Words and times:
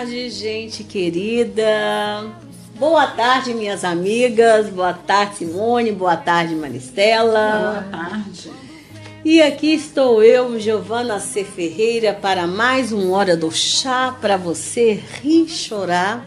tarde, 0.00 0.30
gente 0.30 0.82
querida. 0.82 2.32
Boa 2.78 3.06
tarde, 3.06 3.52
minhas 3.52 3.84
amigas. 3.84 4.70
Boa 4.70 4.94
tarde, 4.94 5.36
Simone. 5.36 5.92
Boa 5.92 6.16
tarde, 6.16 6.54
Maristela. 6.54 7.84
Boa 7.90 8.00
tarde. 8.00 8.50
E 9.22 9.42
aqui 9.42 9.74
estou 9.74 10.22
eu, 10.22 10.58
Giovana 10.58 11.20
C. 11.20 11.44
Ferreira, 11.44 12.14
para 12.14 12.46
mais 12.46 12.92
um 12.92 13.12
Hora 13.12 13.36
do 13.36 13.50
Chá 13.50 14.16
para 14.18 14.38
você 14.38 15.02
rir 15.20 15.44
e 15.44 15.48
chorar. 15.50 16.26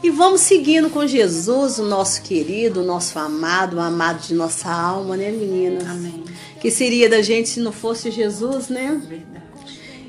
E 0.00 0.08
vamos 0.08 0.42
seguindo 0.42 0.88
com 0.88 1.04
Jesus, 1.08 1.80
o 1.80 1.84
nosso 1.84 2.22
querido, 2.22 2.82
o 2.82 2.86
nosso 2.86 3.18
amado, 3.18 3.78
o 3.78 3.80
amado 3.80 4.24
de 4.24 4.32
nossa 4.32 4.70
alma, 4.70 5.16
né, 5.16 5.32
meninas? 5.32 5.88
Amém. 5.88 6.22
Que 6.60 6.70
seria 6.70 7.08
da 7.08 7.20
gente 7.20 7.48
se 7.48 7.58
não 7.58 7.72
fosse 7.72 8.12
Jesus, 8.12 8.68
né? 8.68 9.02
Verdade. 9.08 9.45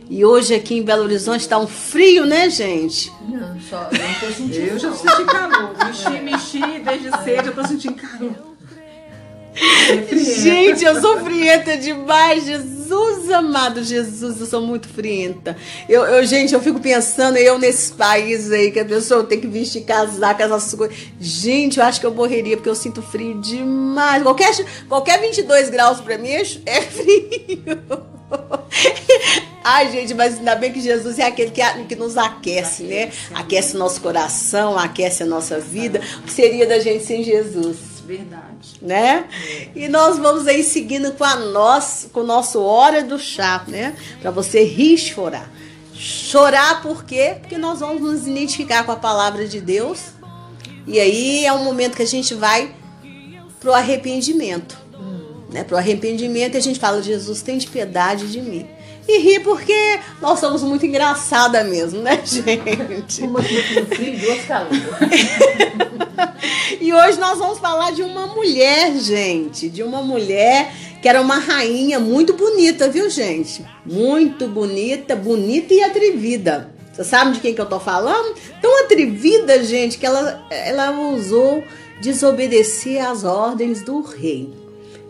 E 0.10 0.24
hoje 0.24 0.56
aqui 0.56 0.76
em 0.76 0.82
Belo 0.82 1.04
Horizonte 1.04 1.42
está 1.42 1.58
um 1.58 1.68
frio, 1.68 2.26
né, 2.26 2.50
gente? 2.50 3.12
Não, 3.28 3.60
só 3.62 3.90
eu 3.92 4.00
não 4.00 4.14
tô 4.20 4.28
sentindo. 4.28 4.68
Eu 4.68 4.80
já 4.80 4.94
senti 4.94 5.26
calor. 5.26 5.76
Mexi, 5.86 6.10
mexi, 6.22 6.80
desde 6.80 7.24
cedo 7.24 7.48
eu 7.48 7.56
tô 7.56 7.68
sentindo 7.68 7.96
calor. 7.96 8.34
É. 8.78 10.16
Gente, 10.16 10.86
eu 10.86 11.02
sou 11.02 11.20
frienta 11.20 11.76
demais. 11.78 12.46
Jesus 12.46 13.30
amado, 13.32 13.84
Jesus, 13.84 14.40
eu 14.40 14.46
sou 14.46 14.62
muito 14.62 14.88
frienta. 14.88 15.58
Eu, 15.90 16.04
eu, 16.06 16.26
gente, 16.26 16.54
eu 16.54 16.62
fico 16.62 16.80
pensando, 16.80 17.38
eu 17.38 17.60
nesses 17.60 17.92
países 17.92 18.52
aí, 18.52 18.72
que 18.72 18.80
a 18.80 18.86
pessoa 18.86 19.24
tem 19.24 19.40
que 19.40 19.48
vestir 19.48 19.84
casaco, 19.84 20.42
essas 20.42 20.74
coisas. 20.74 20.98
Gente, 21.20 21.80
eu 21.80 21.86
acho 21.86 22.00
que 22.00 22.06
eu 22.06 22.14
morreria, 22.14 22.56
porque 22.56 22.70
eu 22.70 22.76
sinto 22.76 23.02
frio 23.02 23.40
demais. 23.42 24.24
Qualquer, 24.24 24.54
qualquer 24.88 25.20
22 25.20 25.70
graus 25.70 26.00
pra 26.00 26.18
mim 26.18 26.30
é 26.30 26.42
é 26.66 26.82
frio. 26.82 28.08
Ai, 29.70 29.92
gente, 29.92 30.14
mas 30.14 30.38
ainda 30.38 30.56
bem 30.56 30.72
que 30.72 30.80
Jesus 30.80 31.20
é 31.20 31.26
aquele 31.26 31.52
que, 31.52 31.62
que 31.90 31.96
nos 31.98 32.16
aquece, 32.16 32.84
né? 32.84 33.12
Aquece 33.34 33.76
nosso 33.76 34.00
coração, 34.00 34.78
aquece 34.78 35.24
a 35.24 35.26
nossa 35.26 35.60
vida. 35.60 36.00
O 36.20 36.22
que 36.22 36.32
seria 36.32 36.66
da 36.66 36.80
gente 36.80 37.04
sem 37.04 37.22
Jesus? 37.22 37.76
Verdade. 38.06 38.78
né? 38.82 39.28
E 39.76 39.90
nós 39.90 40.18
vamos 40.18 40.48
aí 40.48 40.64
seguindo 40.64 41.12
com 41.12 41.26
a 41.26 41.36
nossa, 41.36 42.08
com 42.08 42.22
o 42.22 42.26
nosso 42.26 42.62
hora 42.62 43.04
do 43.04 43.20
chá, 43.20 43.66
né? 43.68 43.94
Para 44.22 44.32
você 44.32 44.64
rir 44.64 44.94
e 44.94 44.98
chorar. 44.98 45.52
Chorar 45.94 46.82
por 46.82 47.04
quê? 47.04 47.36
Porque 47.38 47.58
nós 47.58 47.82
vamos 47.82 48.02
nos 48.02 48.26
identificar 48.26 48.86
com 48.86 48.94
a 48.94 48.96
palavra 48.96 49.46
de 49.46 49.60
Deus. 49.60 50.00
E 50.88 50.98
aí 50.98 51.46
é 51.46 51.52
um 51.52 51.66
momento 51.66 51.98
que 51.98 52.04
a 52.04 52.08
gente 52.08 52.34
vai 52.34 52.74
pro 53.60 53.74
arrependimento, 53.74 54.78
né? 55.52 55.66
Pro 55.66 55.76
arrependimento 55.76 56.56
e 56.56 56.58
a 56.58 56.62
gente 56.62 56.80
fala: 56.80 57.02
Jesus, 57.02 57.42
tem 57.42 57.58
de 57.58 57.68
piedade 57.68 58.32
de 58.32 58.40
mim. 58.40 58.77
E 59.08 59.20
rir 59.20 59.40
porque 59.40 60.00
nós 60.22 60.40
somos 60.40 60.62
muito 60.64 60.86
engraçada 60.86 61.64
mesmo, 61.64 62.02
né, 62.02 62.22
gente? 62.26 63.22
Uma 63.24 63.42
frio 63.42 64.14
e 64.14 64.18
duas 64.18 64.46
calor. 64.46 64.70
E 66.80 66.94
hoje 66.94 67.20
nós 67.20 67.40
vamos 67.40 67.60
falar 67.60 67.92
de 67.92 68.02
uma 68.02 68.28
mulher, 68.28 68.96
gente. 68.98 69.70
De 69.70 69.84
uma 69.84 70.02
mulher 70.02 70.72
que 71.02 71.10
era 71.10 71.22
uma 71.22 71.38
rainha 71.38 72.00
muito 72.00 72.34
bonita, 72.34 72.90
viu, 72.90 73.10
gente? 73.10 73.66
Muito 73.86 74.48
bonita, 74.48 75.16
bonita 75.16 75.74
e 75.74 75.84
atrevida. 75.84 76.74
Você 76.94 77.04
sabe 77.04 77.34
de 77.34 77.40
quem 77.40 77.54
que 77.54 77.62
eu 77.62 77.66
tô 77.66 77.80
falando? 77.80 78.36
Tão 78.62 78.84
atrevida, 78.84 79.64
gente, 79.64 79.98
que 79.98 80.06
ela, 80.06 80.46
ela 80.50 80.92
usou 81.12 81.64
desobedecer 82.02 83.06
às 83.06 83.24
ordens 83.24 83.82
do 83.84 84.02
rei. 84.02 84.54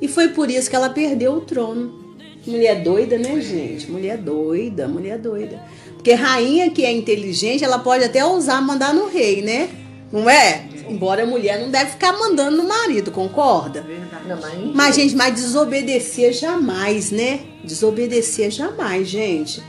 E 0.02 0.08
foi 0.08 0.30
por 0.30 0.50
isso 0.50 0.70
que 0.70 0.76
ela 0.76 0.90
perdeu 0.90 1.34
o 1.34 1.42
trono. 1.42 2.07
Mulher 2.48 2.82
doida, 2.82 3.18
né, 3.18 3.40
gente? 3.42 3.90
Mulher 3.92 4.18
doida, 4.18 4.88
mulher 4.88 5.18
doida. 5.18 5.62
Porque 5.94 6.14
rainha 6.14 6.70
que 6.72 6.86
é 6.86 6.92
inteligente, 6.92 7.64
ela 7.64 7.80
pode 7.80 8.04
até 8.04 8.24
ousar 8.24 8.62
mandar 8.62 8.94
no 8.94 9.08
rei, 9.08 9.42
né? 9.42 9.70
Não 10.12 10.30
é? 10.30 10.66
Embora 10.90 11.24
a 11.24 11.26
mulher 11.26 11.60
não 11.60 11.70
deve 11.70 11.92
ficar 11.92 12.14
mandando 12.14 12.58
no 12.58 12.68
marido, 12.68 13.12
concorda? 13.12 13.86
Não, 14.26 14.40
mas, 14.40 14.76
Mas, 14.76 14.96
gente, 14.96 15.16
mas 15.16 15.36
desobedecer 15.36 16.34
jamais, 16.34 17.12
né? 17.12 17.42
Desobedecer 17.64 18.52
jamais, 18.52 19.08
gente. 19.08 19.62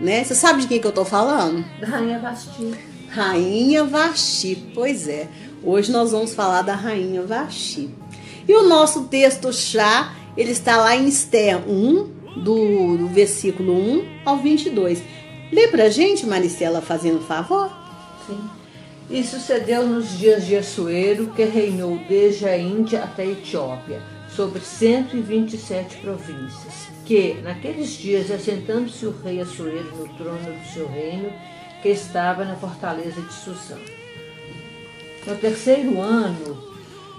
Né? 0.00 0.22
Você 0.22 0.34
sabe 0.34 0.62
de 0.62 0.68
quem 0.68 0.78
que 0.78 0.86
eu 0.86 0.92
tô 0.92 1.04
falando? 1.04 1.64
da 1.80 1.86
Rainha 1.86 2.18
Basti. 2.18 2.74
Rainha 3.08 3.84
Vasti. 3.84 4.70
Pois 4.74 5.08
é. 5.08 5.28
Hoje 5.62 5.90
nós 5.90 6.12
vamos 6.12 6.34
falar 6.34 6.62
da 6.62 6.74
Rainha 6.74 7.22
Vasti. 7.22 7.88
E 8.46 8.54
o 8.54 8.68
nosso 8.68 9.04
texto 9.04 9.52
chá, 9.52 10.14
ele 10.36 10.52
está 10.52 10.76
lá 10.76 10.94
em 10.94 11.08
Esther 11.08 11.68
1, 11.68 12.10
do, 12.36 12.96
do 12.96 13.08
versículo 13.08 13.72
1 13.72 14.20
ao 14.24 14.38
22. 14.38 15.02
Lê 15.52 15.68
pra 15.68 15.88
gente, 15.88 16.26
Maricela, 16.26 16.80
fazendo 16.80 17.20
favor. 17.20 17.70
Sim. 18.26 18.40
E 19.08 19.22
sucedeu 19.22 19.86
nos 19.86 20.18
dias 20.18 20.44
de 20.44 20.56
Assuero, 20.56 21.28
que 21.28 21.44
reinou 21.44 21.96
desde 22.08 22.46
a 22.46 22.58
Índia 22.58 23.04
até 23.04 23.22
a 23.22 23.30
Etiópia, 23.30 24.02
sobre 24.34 24.60
127 24.60 25.98
províncias, 25.98 26.88
que, 27.04 27.34
naqueles 27.42 27.90
dias, 27.90 28.30
assentando-se 28.32 29.06
o 29.06 29.14
rei 29.22 29.40
Assuero 29.40 29.96
no 29.96 30.08
trono 30.14 30.52
do 30.52 30.72
seu 30.72 30.88
reino, 30.88 31.32
que 31.82 31.88
estava 31.90 32.44
na 32.44 32.56
fortaleza 32.56 33.20
de 33.20 33.32
Susã. 33.32 33.76
No 35.24 35.36
terceiro 35.36 36.00
ano 36.00 36.75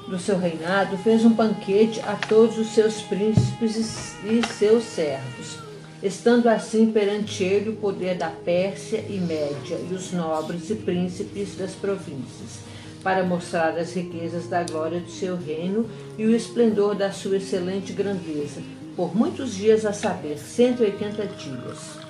do 0.07 0.17
seu 0.17 0.37
reinado, 0.37 0.97
fez 0.97 1.25
um 1.25 1.33
banquete 1.33 1.99
a 2.01 2.13
todos 2.13 2.57
os 2.57 2.69
seus 2.69 3.01
príncipes 3.01 4.15
e 4.23 4.41
seus 4.53 4.83
servos, 4.83 5.57
estando 6.01 6.47
assim 6.47 6.91
perante 6.91 7.43
ele 7.43 7.69
o 7.69 7.75
poder 7.75 8.15
da 8.15 8.29
Pérsia 8.29 9.03
e 9.09 9.19
Média 9.19 9.77
e 9.89 9.93
os 9.93 10.13
nobres 10.13 10.69
e 10.69 10.75
príncipes 10.75 11.55
das 11.55 11.73
províncias, 11.73 12.59
para 13.03 13.23
mostrar 13.23 13.77
as 13.77 13.93
riquezas 13.93 14.47
da 14.47 14.63
glória 14.63 14.99
do 14.99 15.11
seu 15.11 15.35
reino 15.35 15.89
e 16.17 16.25
o 16.25 16.35
esplendor 16.35 16.95
da 16.95 17.11
sua 17.11 17.37
excelente 17.37 17.91
grandeza, 17.91 18.61
por 18.95 19.15
muitos 19.15 19.53
dias, 19.53 19.85
a 19.85 19.93
saber, 19.93 20.37
180 20.37 21.25
dias. 21.27 22.07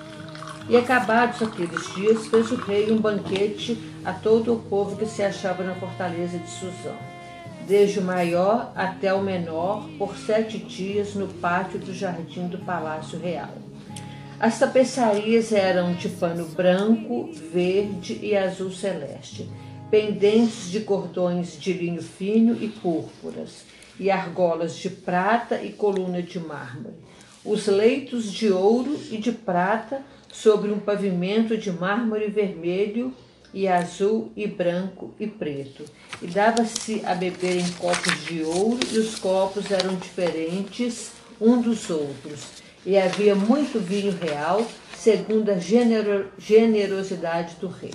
E 0.68 0.76
acabados 0.76 1.42
aqueles 1.42 1.94
dias, 1.94 2.26
fez 2.26 2.50
o 2.50 2.56
rei 2.56 2.92
um 2.92 2.98
banquete 2.98 3.78
a 4.04 4.12
todo 4.12 4.54
o 4.54 4.58
povo 4.58 4.96
que 4.96 5.06
se 5.06 5.22
achava 5.22 5.62
na 5.64 5.74
fortaleza 5.74 6.38
de 6.38 6.50
Susã, 6.50 6.94
desde 7.68 7.98
o 7.98 8.02
maior 8.02 8.72
até 8.74 9.12
o 9.12 9.22
menor, 9.22 9.86
por 9.98 10.16
sete 10.16 10.56
dias 10.56 11.14
no 11.14 11.28
pátio 11.28 11.78
do 11.78 11.92
jardim 11.92 12.48
do 12.48 12.56
palácio 12.58 13.18
real. 13.18 13.52
As 14.40 14.58
tapeçarias 14.58 15.52
eram 15.52 15.92
de 15.92 16.08
pano 16.08 16.46
branco, 16.46 17.30
verde 17.52 18.18
e 18.22 18.34
azul 18.34 18.72
celeste, 18.72 19.48
pendentes 19.90 20.70
de 20.70 20.80
cordões 20.80 21.60
de 21.60 21.74
linho 21.74 22.02
fino 22.02 22.56
e 22.58 22.68
púrpuras, 22.68 23.64
e 24.00 24.10
argolas 24.10 24.76
de 24.76 24.88
prata 24.88 25.60
e 25.62 25.70
coluna 25.70 26.22
de 26.22 26.38
mármore. 26.38 26.94
Os 27.44 27.66
leitos 27.66 28.32
de 28.32 28.50
ouro 28.50 28.98
e 29.10 29.18
de 29.18 29.32
prata 29.32 30.02
sobre 30.32 30.70
um 30.70 30.78
pavimento 30.78 31.56
de 31.56 31.70
mármore 31.70 32.28
vermelho 32.28 33.12
e 33.52 33.66
azul 33.66 34.32
e 34.36 34.46
branco 34.46 35.14
e 35.18 35.26
preto. 35.26 35.84
E 36.20 36.26
dava-se 36.26 37.02
a 37.04 37.14
beber 37.14 37.56
em 37.56 37.72
copos 37.72 38.24
de 38.26 38.42
ouro, 38.42 38.80
e 38.92 38.98
os 38.98 39.18
copos 39.18 39.70
eram 39.70 39.96
diferentes 39.96 41.12
um 41.40 41.60
dos 41.60 41.88
outros. 41.90 42.40
E 42.84 42.96
havia 42.96 43.34
muito 43.34 43.78
vinho 43.78 44.12
real, 44.12 44.66
segundo 44.96 45.50
a 45.50 45.58
genero- 45.58 46.30
generosidade 46.38 47.56
do 47.60 47.68
rei. 47.68 47.94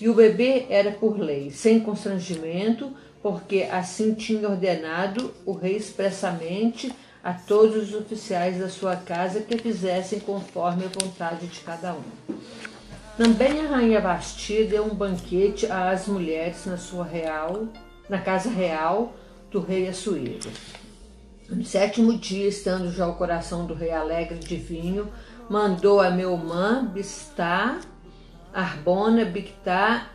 E 0.00 0.08
o 0.08 0.14
bebê 0.14 0.66
era 0.70 0.92
por 0.92 1.18
lei, 1.18 1.50
sem 1.50 1.80
constrangimento, 1.80 2.92
porque 3.22 3.68
assim 3.70 4.14
tinha 4.14 4.48
ordenado 4.48 5.34
o 5.44 5.52
rei 5.52 5.76
expressamente 5.76 6.92
a 7.22 7.32
todos 7.32 7.88
os 7.88 7.94
oficiais 7.94 8.58
da 8.58 8.68
sua 8.68 8.94
casa 8.94 9.40
que 9.40 9.58
fizessem 9.58 10.20
conforme 10.20 10.84
a 10.84 10.88
vontade 10.88 11.46
de 11.48 11.60
cada 11.60 11.94
um. 11.94 12.02
Também 13.18 13.66
a 13.66 13.68
rainha 13.68 14.00
Basti 14.00 14.62
deu 14.62 14.84
um 14.84 14.94
banquete 14.94 15.66
às 15.66 16.06
mulheres 16.06 16.64
na 16.66 16.76
sua 16.76 17.04
real, 17.04 17.66
na 18.08 18.20
casa 18.20 18.48
real 18.48 19.12
do 19.50 19.58
rei 19.58 19.88
Assuero. 19.88 20.48
No 21.48 21.64
sétimo 21.64 22.16
dia, 22.16 22.46
estando 22.46 22.92
já 22.92 23.08
o 23.08 23.16
coração 23.16 23.66
do 23.66 23.74
rei 23.74 23.90
alegre 23.90 24.38
de 24.38 24.54
vinho, 24.54 25.12
mandou 25.50 26.00
a 26.00 26.12
Meumã, 26.12 26.86
Bistá, 26.86 27.80
Arbona, 28.54 29.24
Bictá, 29.24 30.10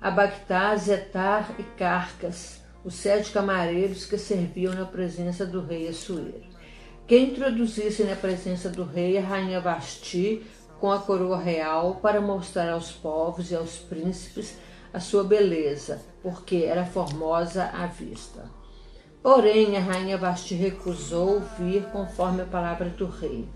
Abactá, 0.00 0.74
Zetar 0.76 1.54
e 1.58 1.62
Carcas, 1.62 2.62
os 2.82 2.94
sete 2.94 3.32
camareiros 3.32 4.06
que 4.06 4.16
serviam 4.16 4.72
na 4.72 4.86
presença 4.86 5.44
do 5.44 5.60
rei 5.60 5.88
Assuero. 5.88 6.40
Que 7.06 7.18
introduzisse 7.18 8.02
na 8.04 8.16
presença 8.16 8.70
do 8.70 8.82
rei 8.82 9.18
a 9.18 9.20
rainha 9.20 9.60
Basti 9.60 10.42
com 10.80 10.90
a 10.90 10.98
coroa 10.98 11.38
real 11.38 11.96
para 11.96 12.20
mostrar 12.20 12.70
aos 12.70 12.90
povos 12.90 13.50
e 13.50 13.54
aos 13.54 13.76
príncipes 13.76 14.56
a 14.92 14.98
sua 14.98 15.22
beleza, 15.22 16.00
porque 16.22 16.64
era 16.66 16.84
formosa 16.84 17.64
à 17.66 17.86
vista. 17.86 18.50
Porém, 19.22 19.76
a 19.76 19.80
rainha 19.80 20.16
Basti 20.16 20.54
recusou 20.54 21.40
vir 21.58 21.84
conforme 21.90 22.42
a 22.42 22.46
palavra 22.46 22.88
do 22.88 23.06
rei. 23.06 23.46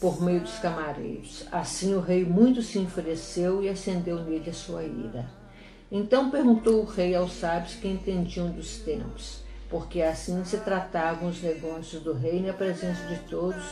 por 0.00 0.20
meio 0.20 0.40
dos 0.40 0.58
camareiros. 0.58 1.46
Assim 1.52 1.94
o 1.94 2.00
rei 2.00 2.24
muito 2.24 2.60
se 2.60 2.76
enfureceu 2.78 3.62
e 3.62 3.68
acendeu 3.68 4.18
nele 4.24 4.50
a 4.50 4.52
sua 4.52 4.82
ira. 4.82 5.30
Então 5.92 6.28
perguntou 6.28 6.82
o 6.82 6.84
rei 6.84 7.14
aos 7.14 7.32
sábios 7.34 7.76
que 7.76 7.86
entendiam 7.86 8.50
dos 8.50 8.78
tempos, 8.78 9.44
porque 9.70 10.02
assim 10.02 10.44
se 10.44 10.58
tratavam 10.58 11.28
os 11.28 11.40
negócios 11.40 12.02
do 12.02 12.12
rei 12.12 12.40
na 12.40 12.52
presença 12.52 13.06
de 13.06 13.16
todos 13.28 13.62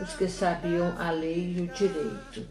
os 0.00 0.12
que 0.14 0.28
sabiam 0.28 0.94
a 0.98 1.10
lei 1.10 1.56
e 1.56 1.62
o 1.62 1.66
direito. 1.68 2.48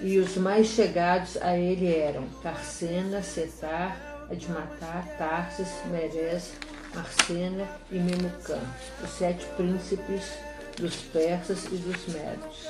E 0.00 0.18
os 0.18 0.36
mais 0.36 0.68
chegados 0.68 1.36
a 1.38 1.56
ele 1.56 1.94
eram 1.94 2.28
Carcena, 2.42 3.22
Setar, 3.22 3.96
Admatar, 4.30 5.06
Tarsis, 5.16 5.68
Meres, 5.86 6.52
Marcena 6.94 7.66
e 7.90 7.98
Memucã, 7.98 8.58
os 9.02 9.10
sete 9.10 9.44
príncipes 9.56 10.32
dos 10.76 10.96
persas 10.96 11.64
e 11.66 11.76
dos 11.76 12.06
medos, 12.08 12.68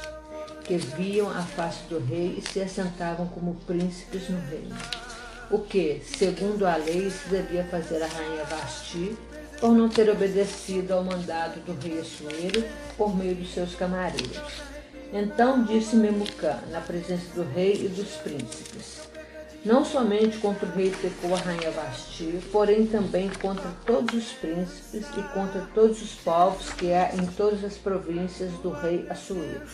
que 0.64 0.76
viam 0.76 1.30
a 1.30 1.42
face 1.42 1.82
do 1.88 1.98
rei 1.98 2.38
e 2.38 2.42
se 2.42 2.60
assentavam 2.60 3.26
como 3.28 3.54
príncipes 3.66 4.28
no 4.28 4.40
reino. 4.48 4.76
O 5.50 5.60
que, 5.60 6.02
segundo 6.04 6.66
a 6.66 6.76
lei, 6.76 7.08
se 7.08 7.28
devia 7.28 7.64
fazer 7.64 8.02
a 8.02 8.06
rainha 8.06 8.44
Vasti, 8.44 9.16
por 9.60 9.72
não 9.72 9.88
ter 9.88 10.10
obedecido 10.10 10.94
ao 10.94 11.04
mandado 11.04 11.60
do 11.60 11.72
rei 11.80 12.00
Assuero 12.00 12.64
por 12.96 13.16
meio 13.16 13.34
dos 13.34 13.52
seus 13.52 13.74
camareiros. 13.74 14.62
Então 15.12 15.64
disse 15.64 15.96
Memucã, 15.96 16.58
na 16.70 16.80
presença 16.80 17.26
do 17.34 17.42
rei 17.42 17.86
e 17.86 17.88
dos 17.88 18.16
príncipes, 18.16 19.06
não 19.64 19.84
somente 19.84 20.38
contra 20.38 20.68
o 20.68 20.72
rei 20.72 20.92
pecou 21.02 21.34
a 21.34 21.38
rainha 21.38 21.70
Vasti, 21.70 22.38
porém 22.52 22.86
também 22.86 23.28
contra 23.40 23.68
todos 23.84 24.14
os 24.14 24.32
príncipes 24.32 25.06
e 25.16 25.22
contra 25.34 25.60
todos 25.74 26.00
os 26.02 26.12
povos 26.16 26.70
que 26.70 26.92
há 26.92 27.14
em 27.14 27.26
todas 27.26 27.64
as 27.64 27.76
províncias 27.76 28.52
do 28.62 28.70
rei 28.70 29.06
Assuero. 29.08 29.66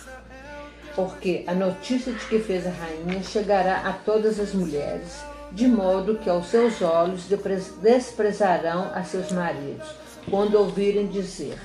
Porque 0.95 1.45
a 1.47 1.55
notícia 1.55 2.13
de 2.13 2.25
que 2.27 2.39
fez 2.39 2.67
a 2.67 2.71
rainha 2.71 3.23
chegará 3.23 3.81
a 3.87 3.93
todas 3.93 4.39
as 4.39 4.53
mulheres, 4.55 5.23
de 5.55 5.69
modo 5.69 6.17
que 6.17 6.31
aos 6.31 6.47
seus 6.47 6.81
olhos 6.81 7.27
desprezarão 7.81 8.91
a 8.95 9.05
seus 9.05 9.31
maridos, 9.31 9.87
quando 10.29 10.55
ouvirem 10.55 11.07
dizer. 11.07 11.59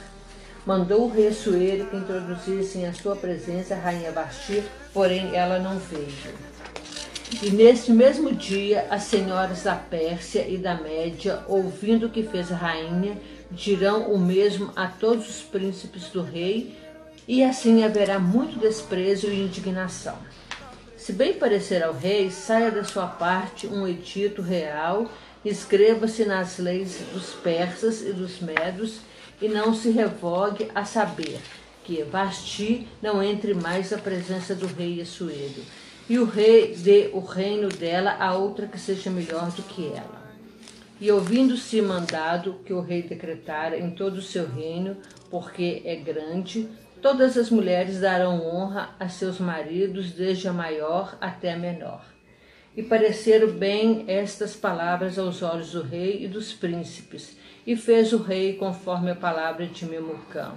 Mandou 0.66 1.06
o 1.06 1.10
rei 1.10 1.30
Assuero 1.30 1.86
que 1.86 1.96
introduzissem 1.96 2.86
à 2.86 2.94
sua 2.94 3.16
presença 3.16 3.74
a 3.74 3.80
rainha 3.80 4.12
Vasti, 4.12 4.62
porém 4.94 5.34
ela 5.34 5.60
não 5.60 5.80
veio. 5.80 6.36
E 7.42 7.50
neste 7.50 7.92
mesmo 7.92 8.34
dia, 8.34 8.86
as 8.90 9.04
senhoras 9.04 9.64
da 9.64 9.76
Pérsia 9.76 10.46
e 10.48 10.58
da 10.58 10.76
Média, 10.76 11.42
ouvindo 11.48 12.08
o 12.08 12.10
que 12.10 12.24
fez 12.24 12.52
a 12.52 12.56
rainha, 12.56 13.18
dirão 13.50 14.12
o 14.12 14.20
mesmo 14.20 14.72
a 14.76 14.88
todos 14.88 15.30
os 15.30 15.42
príncipes 15.42 16.10
do 16.10 16.22
rei, 16.22 16.78
e 17.26 17.44
assim 17.44 17.84
haverá 17.84 18.20
muito 18.20 18.60
desprezo 18.60 19.28
e 19.28 19.42
indignação. 19.42 20.18
Se 21.08 21.14
bem 21.14 21.36
parecer 21.36 21.82
ao 21.82 21.94
rei, 21.94 22.30
saia 22.30 22.70
da 22.70 22.84
sua 22.84 23.08
parte 23.08 23.66
um 23.66 23.88
edito 23.88 24.42
real, 24.42 25.10
escreva-se 25.46 26.26
nas 26.26 26.58
leis 26.58 27.00
dos 27.14 27.34
persas 27.34 28.02
e 28.02 28.12
dos 28.12 28.42
medos, 28.42 29.00
e 29.42 29.48
não 29.48 29.74
se 29.74 29.90
revogue 29.90 30.70
a 30.76 30.84
saber 30.84 31.40
que 31.86 32.04
Vasti 32.04 32.86
não 33.02 33.24
entre 33.24 33.54
mais 33.54 33.94
à 33.94 33.98
presença 33.98 34.54
do 34.54 34.68
rei 34.68 35.00
Assuero 35.00 35.64
e 36.10 36.20
o 36.20 36.26
rei 36.26 36.76
dê 36.76 37.10
o 37.14 37.22
reino 37.22 37.70
dela 37.70 38.18
a 38.20 38.36
outra 38.36 38.68
que 38.68 38.78
seja 38.78 39.10
melhor 39.10 39.50
do 39.52 39.64
que 39.64 39.88
ela. 39.88 40.28
E 41.00 41.10
ouvindo-se 41.10 41.82
mandado 41.82 42.60
que 42.66 42.74
o 42.74 42.82
rei 42.82 43.02
decretara 43.02 43.80
em 43.80 43.92
todo 43.92 44.18
o 44.18 44.22
seu 44.22 44.46
reino, 44.46 44.98
porque 45.32 45.82
é 45.86 45.96
grande, 45.96 46.68
todas 47.02 47.38
as 47.38 47.50
mulheres 47.50 48.00
darão 48.00 48.46
honra 48.46 48.90
a 49.00 49.10
seus 49.10 49.40
maridos, 49.40 50.12
desde 50.12 50.48
a 50.48 50.54
maior 50.54 51.18
até 51.20 51.54
a 51.54 51.58
menor. 51.58 52.04
E 52.76 52.84
pareceram 52.84 53.52
bem 53.52 54.06
estas 54.08 54.56
palavras 54.56 55.18
aos 55.18 55.42
olhos 55.42 55.72
do 55.72 55.82
rei 55.82 56.24
e 56.24 56.28
dos 56.28 56.54
príncipes, 56.54 57.38
e 57.66 57.76
fez 57.76 58.14
o 58.14 58.18
rei 58.18 58.54
conforme 58.54 59.12
a 59.12 59.16
palavra 59.16 59.66
de 59.66 59.86
Memucão. 59.86 60.56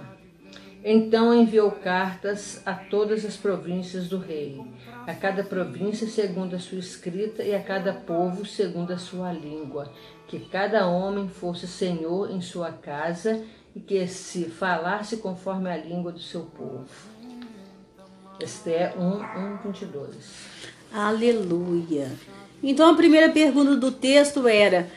Então 0.83 1.31
enviou 1.31 1.69
cartas 1.69 2.59
a 2.65 2.73
todas 2.73 3.23
as 3.23 3.37
províncias 3.37 4.07
do 4.07 4.17
rei, 4.17 4.59
a 5.05 5.13
cada 5.13 5.43
província 5.43 6.07
segundo 6.07 6.55
a 6.55 6.59
sua 6.59 6.79
escrita 6.79 7.43
e 7.43 7.53
a 7.53 7.61
cada 7.61 7.93
povo 7.93 8.45
segundo 8.45 8.91
a 8.91 8.97
sua 8.97 9.31
língua, 9.31 9.91
que 10.27 10.39
cada 10.39 10.87
homem 10.87 11.27
fosse 11.27 11.67
senhor 11.67 12.31
em 12.31 12.41
sua 12.41 12.71
casa 12.71 13.43
e 13.75 13.79
que 13.79 14.07
se 14.07 14.45
falasse 14.45 15.17
conforme 15.17 15.69
a 15.69 15.77
língua 15.77 16.11
do 16.11 16.19
seu 16.19 16.41
povo. 16.41 16.85
Esté 18.39 18.93
1, 18.97 19.01
1, 19.01 19.57
22. 19.65 20.15
Aleluia. 20.93 22.11
Então 22.63 22.89
a 22.89 22.95
primeira 22.95 23.29
pergunta 23.29 23.75
do 23.75 23.91
texto 23.91 24.47
era: 24.47 24.89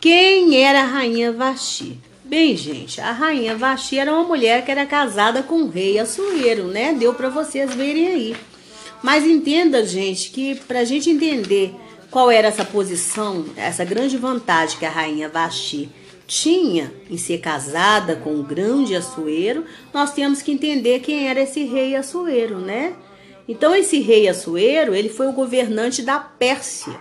quem 0.00 0.62
era 0.64 0.80
a 0.80 0.86
rainha 0.86 1.32
Vaxi? 1.32 2.00
Bem, 2.26 2.56
gente, 2.56 3.00
a 3.00 3.12
rainha 3.12 3.54
Vasti 3.54 4.00
era 4.00 4.12
uma 4.12 4.24
mulher 4.24 4.64
que 4.64 4.70
era 4.72 4.84
casada 4.84 5.44
com 5.44 5.62
o 5.62 5.68
rei 5.68 5.96
Assuero, 5.96 6.64
né? 6.64 6.92
Deu 6.92 7.14
para 7.14 7.28
vocês 7.28 7.72
verem 7.72 8.08
aí. 8.08 8.36
Mas 9.00 9.24
entenda, 9.24 9.86
gente, 9.86 10.30
que 10.30 10.56
para 10.56 10.80
a 10.80 10.84
gente 10.84 11.08
entender 11.08 11.72
qual 12.10 12.28
era 12.28 12.48
essa 12.48 12.64
posição, 12.64 13.44
essa 13.56 13.84
grande 13.84 14.16
vantagem 14.16 14.76
que 14.76 14.84
a 14.84 14.90
rainha 14.90 15.28
Vasti 15.28 15.88
tinha 16.26 16.92
em 17.10 17.16
ser 17.16 17.38
casada 17.38 18.16
com 18.16 18.34
o 18.34 18.42
grande 18.42 18.94
Assuero, 18.94 19.64
nós 19.92 20.12
temos 20.12 20.42
que 20.42 20.52
entender 20.52 21.00
quem 21.00 21.28
era 21.28 21.40
esse 21.40 21.64
rei 21.64 21.94
Assuero, 21.94 22.58
né? 22.58 22.94
Então 23.48 23.74
esse 23.74 24.00
rei 24.00 24.28
Assuero, 24.28 24.94
ele 24.94 25.08
foi 25.08 25.26
o 25.26 25.32
governante 25.32 26.02
da 26.02 26.18
Pérsia, 26.18 26.98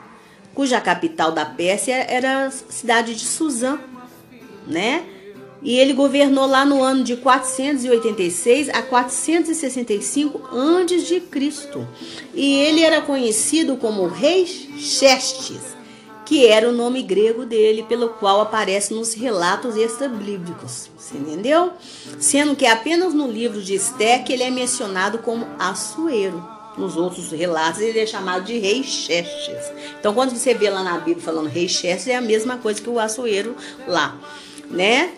cuja 0.54 0.80
capital 0.80 1.32
da 1.32 1.46
Pérsia 1.46 1.96
era 1.96 2.46
a 2.46 2.52
cidade 2.52 3.16
de 3.16 3.26
Suzã, 3.26 3.80
né? 4.68 5.06
e 5.66 5.80
ele 5.80 5.94
governou 5.94 6.46
lá 6.46 6.64
no 6.64 6.84
ano 6.84 7.04
de 7.04 7.18
486 7.18 8.70
a 8.70 8.84
465 8.84 10.56
antes 10.56 11.08
de 11.08 11.20
Cristo. 11.20 11.88
E 12.36 12.60
ele 12.60 12.84
era 12.84 13.02
conhecido 13.02 13.76
como 13.76 14.06
Rei 14.06 14.46
Xerxes, 14.46 15.76
que 16.26 16.48
era 16.48 16.68
o 16.68 16.72
nome 16.72 17.04
grego 17.04 17.46
dele, 17.46 17.84
pelo 17.84 18.10
qual 18.10 18.42
aparece 18.42 18.94
nos 18.94 19.14
relatos 19.14 19.78
extra-bíblicos. 19.78 20.90
Você 20.98 21.18
entendeu? 21.18 21.72
Sendo 22.20 22.56
que 22.56 22.66
apenas 22.66 23.14
no 23.14 23.32
livro 23.32 23.62
de 23.62 23.76
Esté 23.76 24.18
que 24.20 24.34
ele 24.34 24.44
é 24.44 24.50
mencionado 24.50 25.20
como 25.20 25.48
Assuero. 25.60 26.44
Nos 26.78 26.98
outros 26.98 27.32
relatos 27.32 27.80
ele 27.80 28.00
é 28.00 28.06
chamado 28.06 28.44
de 28.44 28.58
rei 28.58 28.84
Xerxes. 28.84 29.72
Então 30.00 30.14
quando 30.14 30.36
você 30.36 30.54
vê 30.54 30.70
lá 30.70 30.84
na 30.84 30.98
Bíblia 30.98 31.24
falando 31.24 31.48
rei 31.48 31.70
Xerxes 31.70 32.08
é 32.08 32.16
a 32.16 32.22
mesma 32.22 32.58
coisa 32.58 32.82
que 32.82 32.90
o 32.90 33.00
Assuero 33.00 33.56
lá, 33.88 34.20
né? 34.70 35.14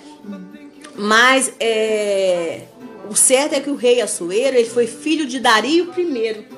Mas 0.95 1.53
é, 1.59 2.63
o 3.09 3.15
certo 3.15 3.53
é 3.53 3.59
que 3.59 3.69
o 3.69 3.75
rei 3.75 4.01
Assuero 4.01 4.57
ele 4.57 4.69
foi 4.69 4.85
filho 4.85 5.25
de 5.25 5.39
Dario 5.39 5.91
I. 5.97 6.56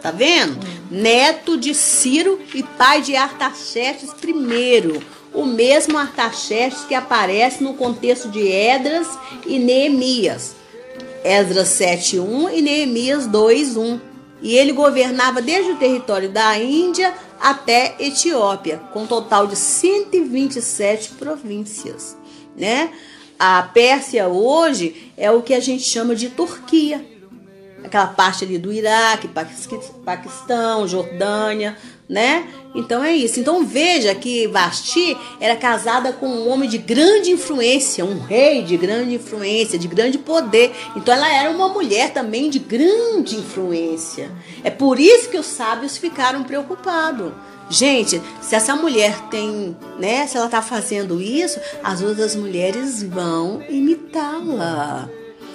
Tá 0.00 0.10
vendo? 0.10 0.58
Neto 0.90 1.56
de 1.56 1.74
Ciro 1.74 2.40
e 2.54 2.62
pai 2.62 3.02
de 3.02 3.16
Artaxerxes 3.16 4.10
I. 4.10 5.04
O 5.32 5.44
mesmo 5.44 5.98
Artaxerxes 5.98 6.84
que 6.84 6.94
aparece 6.94 7.62
no 7.62 7.74
contexto 7.74 8.28
de 8.28 8.48
Edras 8.48 9.06
e 9.46 9.58
Neemias. 9.58 10.56
Esdras 11.22 11.68
7.1 11.68 12.52
e 12.54 12.62
Neemias 12.62 13.28
2.1. 13.28 14.00
E 14.42 14.56
ele 14.56 14.72
governava 14.72 15.42
desde 15.42 15.72
o 15.72 15.76
território 15.76 16.30
da 16.30 16.58
Índia 16.58 17.14
até 17.38 17.94
Etiópia, 17.98 18.80
com 18.92 19.02
um 19.02 19.06
total 19.06 19.46
de 19.46 19.56
127 19.56 21.10
províncias 21.10 22.16
né? 22.56 22.92
A 23.38 23.62
Pérsia 23.62 24.28
hoje 24.28 25.10
é 25.16 25.30
o 25.30 25.42
que 25.42 25.54
a 25.54 25.60
gente 25.60 25.82
chama 25.82 26.14
de 26.14 26.28
Turquia. 26.28 27.04
Aquela 27.84 28.06
parte 28.06 28.44
ali 28.44 28.58
do 28.58 28.72
Iraque, 28.72 29.28
Paquistão, 30.04 30.86
Jordânia, 30.86 31.76
né? 32.08 32.46
Então 32.74 33.02
é 33.02 33.14
isso. 33.14 33.40
Então 33.40 33.64
veja 33.64 34.14
que 34.14 34.46
Vasti 34.48 35.16
era 35.40 35.56
casada 35.56 36.12
com 36.12 36.26
um 36.26 36.48
homem 36.48 36.68
de 36.68 36.78
grande 36.78 37.30
influência, 37.30 38.04
um 38.04 38.20
rei 38.20 38.62
de 38.62 38.76
grande 38.76 39.14
influência, 39.14 39.78
de 39.78 39.88
grande 39.88 40.18
poder. 40.18 40.72
Então 40.96 41.14
ela 41.14 41.32
era 41.32 41.50
uma 41.50 41.68
mulher 41.68 42.12
também 42.12 42.50
de 42.50 42.58
grande 42.58 43.36
influência. 43.36 44.30
É 44.62 44.70
por 44.70 44.98
isso 45.00 45.28
que 45.28 45.38
os 45.38 45.46
sábios 45.46 45.96
ficaram 45.96 46.42
preocupados. 46.42 47.32
Gente, 47.68 48.20
se 48.42 48.56
essa 48.56 48.74
mulher 48.74 49.16
tem, 49.30 49.76
né, 49.96 50.26
se 50.26 50.36
ela 50.36 50.48
tá 50.48 50.60
fazendo 50.60 51.22
isso, 51.22 51.60
as 51.84 52.02
outras 52.02 52.34
mulheres 52.34 53.00
vão 53.00 53.62
imitá-la. 53.68 55.08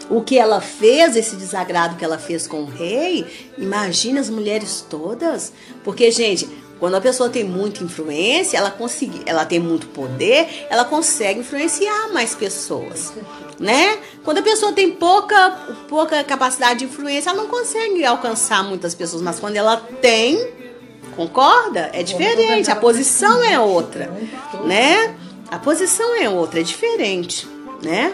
O 0.09 0.21
que 0.21 0.37
ela 0.37 0.61
fez, 0.61 1.15
esse 1.15 1.35
desagrado 1.35 1.95
que 1.95 2.05
ela 2.05 2.17
fez 2.17 2.47
com 2.47 2.61
o 2.61 2.65
rei, 2.65 3.25
imagina 3.57 4.19
as 4.19 4.29
mulheres 4.29 4.85
todas. 4.87 5.51
Porque, 5.83 6.11
gente, 6.11 6.47
quando 6.79 6.95
a 6.95 7.01
pessoa 7.01 7.29
tem 7.29 7.43
muita 7.43 7.83
influência, 7.83 8.57
ela 8.57 8.69
consegue, 8.69 9.21
ela 9.25 9.45
tem 9.45 9.59
muito 9.59 9.87
poder, 9.87 10.67
ela 10.69 10.85
consegue 10.85 11.39
influenciar 11.39 12.09
mais 12.13 12.35
pessoas. 12.35 13.13
né? 13.59 13.97
Quando 14.23 14.39
a 14.39 14.41
pessoa 14.41 14.73
tem 14.73 14.91
pouca, 14.91 15.51
pouca 15.87 16.23
capacidade 16.23 16.79
de 16.79 16.85
influência, 16.85 17.29
ela 17.29 17.41
não 17.41 17.47
consegue 17.49 18.03
alcançar 18.03 18.63
muitas 18.63 18.93
pessoas, 18.93 19.21
mas 19.21 19.39
quando 19.39 19.55
ela 19.55 19.77
tem, 20.01 20.47
concorda? 21.15 21.89
É 21.93 22.03
diferente, 22.03 22.69
a 22.69 22.75
posição 22.75 23.43
é 23.43 23.59
outra, 23.59 24.11
né? 24.65 25.15
A 25.49 25.57
posição 25.57 26.15
é 26.15 26.29
outra, 26.29 26.59
é 26.59 26.63
diferente, 26.63 27.47
né? 27.81 28.13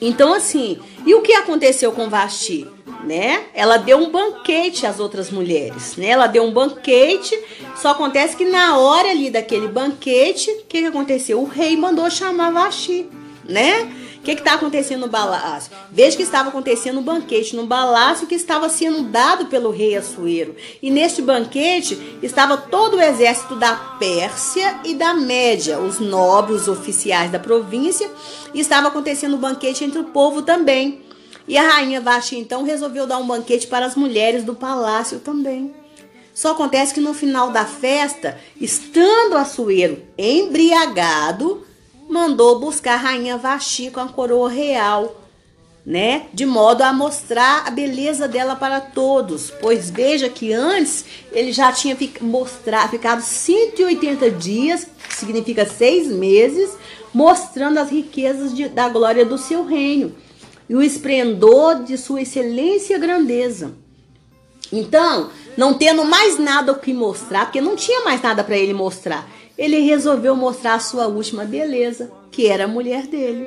Então, 0.00 0.32
assim, 0.32 0.78
e 1.04 1.14
o 1.14 1.20
que 1.20 1.32
aconteceu 1.32 1.92
com 1.92 2.08
Vasti? 2.08 2.66
Né? 3.04 3.44
Ela 3.54 3.78
deu 3.78 3.98
um 3.98 4.10
banquete 4.10 4.86
às 4.86 5.00
outras 5.00 5.30
mulheres, 5.30 5.96
né? 5.96 6.08
Ela 6.08 6.26
deu 6.26 6.44
um 6.44 6.52
banquete, 6.52 7.38
só 7.74 7.90
acontece 7.90 8.36
que 8.36 8.44
na 8.44 8.76
hora 8.76 9.10
ali 9.10 9.30
daquele 9.30 9.68
banquete, 9.68 10.50
o 10.50 10.66
que, 10.66 10.80
que 10.80 10.86
aconteceu? 10.86 11.40
O 11.40 11.46
rei 11.46 11.76
mandou 11.78 12.10
chamar 12.10 12.52
Vasti, 12.52 13.08
né? 13.48 13.90
O 14.20 14.22
que 14.22 14.32
está 14.32 14.52
acontecendo 14.52 15.06
no 15.06 15.08
palácio? 15.08 15.72
Veja 15.90 16.14
que 16.14 16.22
estava 16.22 16.50
acontecendo 16.50 17.00
um 17.00 17.02
banquete 17.02 17.56
no 17.56 17.66
palácio 17.66 18.26
que 18.26 18.34
estava 18.34 18.68
sendo 18.68 19.04
dado 19.04 19.46
pelo 19.46 19.70
rei 19.70 19.96
Assuero. 19.96 20.54
E 20.82 20.90
neste 20.90 21.22
banquete 21.22 22.18
estava 22.22 22.58
todo 22.58 22.98
o 22.98 23.00
exército 23.00 23.56
da 23.56 23.74
Pérsia 23.74 24.78
e 24.84 24.94
da 24.94 25.14
Média, 25.14 25.80
os 25.80 25.98
nobres, 25.98 26.68
oficiais 26.68 27.30
da 27.30 27.38
província, 27.38 28.10
e 28.52 28.60
estava 28.60 28.88
acontecendo 28.88 29.36
um 29.36 29.40
banquete 29.40 29.84
entre 29.84 29.98
o 29.98 30.04
povo 30.04 30.42
também. 30.42 31.00
E 31.48 31.56
a 31.56 31.62
rainha 31.62 32.02
Vashti 32.02 32.36
então 32.36 32.62
resolveu 32.62 33.06
dar 33.06 33.16
um 33.16 33.26
banquete 33.26 33.66
para 33.66 33.86
as 33.86 33.96
mulheres 33.96 34.44
do 34.44 34.54
palácio 34.54 35.18
também. 35.20 35.74
Só 36.34 36.50
acontece 36.50 36.92
que 36.92 37.00
no 37.00 37.14
final 37.14 37.50
da 37.50 37.64
festa, 37.64 38.38
estando 38.60 39.36
Assuero 39.36 40.02
embriagado, 40.18 41.66
mandou 42.10 42.58
buscar 42.58 42.94
a 42.94 42.96
rainha 42.96 43.36
Vasti 43.36 43.90
com 43.90 44.00
a 44.00 44.08
coroa 44.08 44.50
real, 44.50 45.16
né? 45.86 46.26
De 46.34 46.44
modo 46.44 46.82
a 46.82 46.92
mostrar 46.92 47.66
a 47.66 47.70
beleza 47.70 48.26
dela 48.26 48.56
para 48.56 48.80
todos. 48.80 49.50
Pois 49.50 49.88
veja 49.88 50.28
que 50.28 50.52
antes 50.52 51.04
ele 51.32 51.52
já 51.52 51.72
tinha 51.72 51.96
mostrar, 52.20 52.90
ficado 52.90 53.22
180 53.22 54.30
dias, 54.32 54.86
que 55.08 55.14
significa 55.14 55.64
seis 55.64 56.08
meses, 56.08 56.76
mostrando 57.14 57.78
as 57.78 57.90
riquezas 57.90 58.54
de, 58.54 58.68
da 58.68 58.88
glória 58.88 59.24
do 59.24 59.38
seu 59.38 59.64
reino 59.64 60.14
e 60.68 60.74
o 60.74 60.82
esplendor 60.82 61.82
de 61.82 61.96
sua 61.96 62.22
excelência 62.22 62.94
e 62.94 62.98
grandeza. 62.98 63.72
Então, 64.72 65.30
não 65.56 65.74
tendo 65.74 66.04
mais 66.04 66.38
nada 66.38 66.70
o 66.70 66.78
que 66.78 66.92
mostrar, 66.92 67.46
porque 67.46 67.60
não 67.60 67.74
tinha 67.74 68.04
mais 68.04 68.22
nada 68.22 68.44
para 68.44 68.56
ele 68.56 68.72
mostrar, 68.72 69.28
ele 69.60 69.80
resolveu 69.80 70.34
mostrar 70.34 70.72
a 70.72 70.80
sua 70.80 71.06
última 71.06 71.44
beleza, 71.44 72.10
que 72.30 72.46
era 72.46 72.64
a 72.64 72.68
mulher 72.68 73.06
dele, 73.06 73.46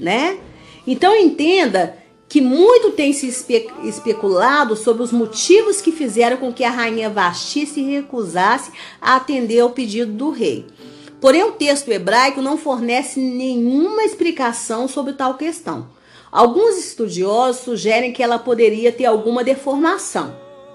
né? 0.00 0.36
Então 0.84 1.14
entenda 1.14 1.96
que 2.28 2.40
muito 2.40 2.90
tem 2.90 3.12
se 3.12 3.28
espe 3.28 3.68
especulado 3.84 4.74
sobre 4.74 5.04
os 5.04 5.12
motivos 5.12 5.80
que 5.80 5.92
fizeram 5.92 6.38
com 6.38 6.52
que 6.52 6.64
a 6.64 6.70
rainha 6.70 7.08
Vasti 7.08 7.66
se 7.66 7.82
recusasse 7.82 8.72
a 9.00 9.14
atender 9.14 9.60
ao 9.60 9.70
pedido 9.70 10.10
do 10.10 10.30
rei. 10.30 10.66
Porém, 11.20 11.44
o 11.44 11.52
texto 11.52 11.88
hebraico 11.88 12.42
não 12.42 12.58
fornece 12.58 13.20
nenhuma 13.20 14.02
explicação 14.02 14.88
sobre 14.88 15.12
tal 15.12 15.34
questão. 15.34 15.88
Alguns 16.32 16.76
estudiosos 16.76 17.62
sugerem 17.62 18.12
que 18.12 18.24
ela 18.24 18.40
poderia 18.40 18.90
ter 18.90 19.04
alguma 19.04 19.44
deformação. 19.44 20.34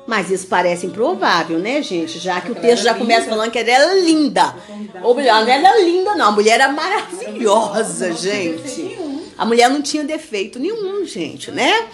Mas 0.10 0.32
isso 0.32 0.48
parece 0.48 0.88
improvável, 0.88 1.60
né, 1.60 1.84
gente? 1.84 2.18
Já 2.18 2.42
que 2.42 2.52
o 2.52 2.56
texto 2.56 2.82
já 2.82 2.96
começa 2.96 3.30
falando 3.30 3.52
que 3.52 3.60
ela 3.60 3.70
era 3.70 3.94
linda. 3.94 4.56
Ou 5.04 5.14
melhor, 5.14 5.46
não 5.46 5.52
era 5.54 5.80
linda, 5.84 6.16
não. 6.16 6.30
A 6.30 6.32
mulher 6.32 6.56
era 6.56 6.68
maravilhosa, 6.70 8.12
gente. 8.14 8.98
A 9.38 9.46
mulher 9.46 9.70
não 9.70 9.84
tinha 9.84 10.04
defeito 10.04 10.58
nenhum, 10.58 11.06
gente, 11.06 11.52
né? 11.52 11.90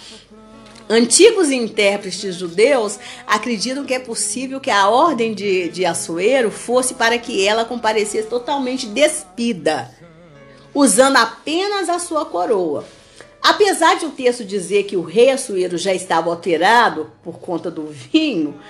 Antigos 0.88 1.50
intérpretes 1.50 2.36
judeus 2.36 2.98
acreditam 3.26 3.84
que 3.84 3.92
é 3.92 3.98
possível 3.98 4.60
que 4.60 4.70
a 4.70 4.88
ordem 4.88 5.34
de, 5.34 5.68
de 5.68 5.84
Assuero 5.84 6.50
fosse 6.50 6.94
para 6.94 7.18
que 7.18 7.46
ela 7.46 7.66
comparecesse 7.66 8.28
totalmente 8.28 8.86
despida, 8.86 9.90
usando 10.72 11.18
apenas 11.18 11.90
a 11.90 11.98
sua 11.98 12.24
coroa. 12.24 12.82
Apesar 13.46 13.94
de 13.96 14.04
o 14.04 14.10
texto 14.10 14.44
dizer 14.44 14.82
que 14.86 14.96
o 14.96 15.02
rei 15.02 15.30
Assuero 15.30 15.78
já 15.78 15.94
estava 15.94 16.28
alterado 16.28 17.12
por 17.22 17.38
conta 17.38 17.70
do 17.70 17.86
vinho, 17.86 18.60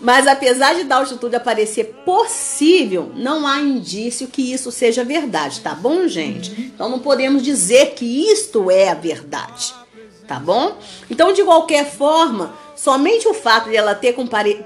mas 0.00 0.26
apesar 0.26 0.74
de 0.74 0.82
da 0.82 0.96
altitude 0.96 1.36
aparecer 1.36 1.84
possível, 2.04 3.12
não 3.14 3.46
há 3.46 3.60
indício 3.60 4.26
que 4.26 4.52
isso 4.52 4.72
seja 4.72 5.04
verdade, 5.04 5.60
tá 5.60 5.72
bom, 5.72 6.08
gente? 6.08 6.50
Então 6.50 6.88
não 6.88 6.98
podemos 6.98 7.44
dizer 7.44 7.94
que 7.94 8.04
isto 8.04 8.72
é 8.72 8.88
a 8.88 8.94
verdade, 8.94 9.72
tá 10.26 10.40
bom? 10.40 10.76
Então, 11.08 11.32
de 11.32 11.44
qualquer 11.44 11.88
forma, 11.88 12.52
somente 12.74 13.28
o 13.28 13.34
fato 13.34 13.70
de 13.70 13.76
ela 13.76 13.94
ter 13.94 14.16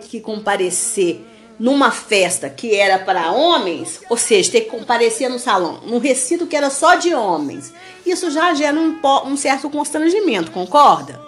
que 0.01 0.19
comparecer 0.19 1.27
numa 1.59 1.91
festa 1.91 2.49
que 2.51 2.75
era 2.75 2.99
para 2.99 3.31
homens, 3.31 4.01
ou 4.11 4.17
seja, 4.17 4.53
ter 4.53 4.61
que 4.63 4.71
comparecer 4.71 5.29
no 5.29 5.39
salão, 5.39 5.81
num 5.87 5.99
recinto 5.99 6.47
que 6.47 6.57
era 6.57 6.71
só 6.71 6.95
de 6.97 7.15
homens, 7.15 7.73
isso 8.05 8.31
já 8.31 8.53
gera 8.55 8.79
um, 8.79 8.99
um 9.27 9.37
certo 9.37 9.71
constrangimento, 9.71 10.51
concorda? 10.51 11.21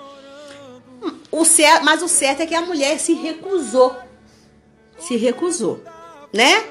O 1.31 1.45
certo, 1.45 1.85
mas 1.85 2.03
o 2.03 2.09
certo 2.09 2.43
é 2.43 2.47
que 2.47 2.55
a 2.55 2.61
mulher 2.61 2.99
se 2.99 3.13
recusou. 3.15 3.95
Se 4.99 5.17
recusou, 5.17 5.81
né? 6.33 6.65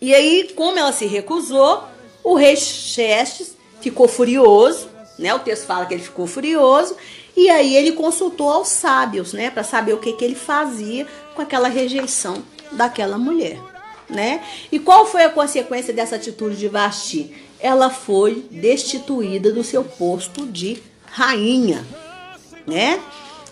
E 0.00 0.14
aí, 0.14 0.52
como 0.54 0.78
ela 0.78 0.92
se 0.92 1.06
recusou, 1.06 1.84
o 2.24 2.34
rei 2.34 2.56
Xerxes 2.56 3.56
ficou 3.80 4.08
furioso, 4.08 4.88
né? 5.18 5.34
O 5.34 5.38
texto 5.38 5.66
fala 5.66 5.86
que 5.86 5.94
ele 5.94 6.02
ficou 6.02 6.26
furioso, 6.26 6.96
e 7.38 7.48
aí 7.50 7.76
ele 7.76 7.92
consultou 7.92 8.50
aos 8.50 8.66
sábios, 8.66 9.32
né, 9.32 9.48
para 9.48 9.62
saber 9.62 9.92
o 9.92 9.98
que, 9.98 10.12
que 10.12 10.24
ele 10.24 10.34
fazia 10.34 11.06
com 11.38 11.42
aquela 11.42 11.68
rejeição 11.68 12.42
daquela 12.72 13.16
mulher, 13.16 13.60
né? 14.10 14.42
E 14.72 14.78
qual 14.80 15.06
foi 15.06 15.22
a 15.22 15.30
consequência 15.30 15.94
dessa 15.94 16.16
atitude 16.16 16.56
de 16.56 16.66
Vasti? 16.66 17.32
Ela 17.60 17.90
foi 17.90 18.44
destituída 18.50 19.52
do 19.52 19.62
seu 19.62 19.84
posto 19.84 20.44
de 20.44 20.82
rainha, 21.06 21.86
né? 22.66 23.00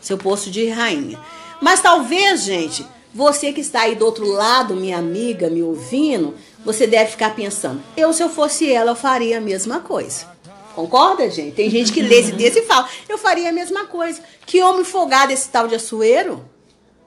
Seu 0.02 0.18
posto 0.18 0.50
de 0.50 0.68
rainha. 0.68 1.16
Mas 1.60 1.80
talvez, 1.80 2.42
gente, 2.42 2.84
você 3.14 3.52
que 3.52 3.60
está 3.60 3.82
aí 3.82 3.94
do 3.94 4.04
outro 4.04 4.26
lado, 4.26 4.74
minha 4.74 4.98
amiga, 4.98 5.48
me 5.48 5.62
ouvindo, 5.62 6.34
você 6.64 6.88
deve 6.88 7.12
ficar 7.12 7.36
pensando: 7.36 7.80
eu, 7.96 8.12
se 8.12 8.20
eu 8.20 8.28
fosse 8.28 8.68
ela, 8.68 8.90
eu 8.90 8.96
faria 8.96 9.38
a 9.38 9.40
mesma 9.40 9.78
coisa. 9.78 10.26
Concorda, 10.74 11.30
gente? 11.30 11.54
Tem 11.54 11.70
gente 11.70 11.92
que 11.92 12.02
lê 12.02 12.16
esse 12.16 12.32
texto 12.32 12.56
e 12.56 12.62
fala: 12.62 12.88
eu 13.08 13.16
faria 13.16 13.50
a 13.50 13.52
mesma 13.52 13.86
coisa. 13.86 14.20
Que 14.44 14.60
homem 14.60 14.82
folgado 14.82 15.32
esse 15.32 15.48
tal 15.48 15.68
de 15.68 15.76
Açoeiro? 15.76 16.55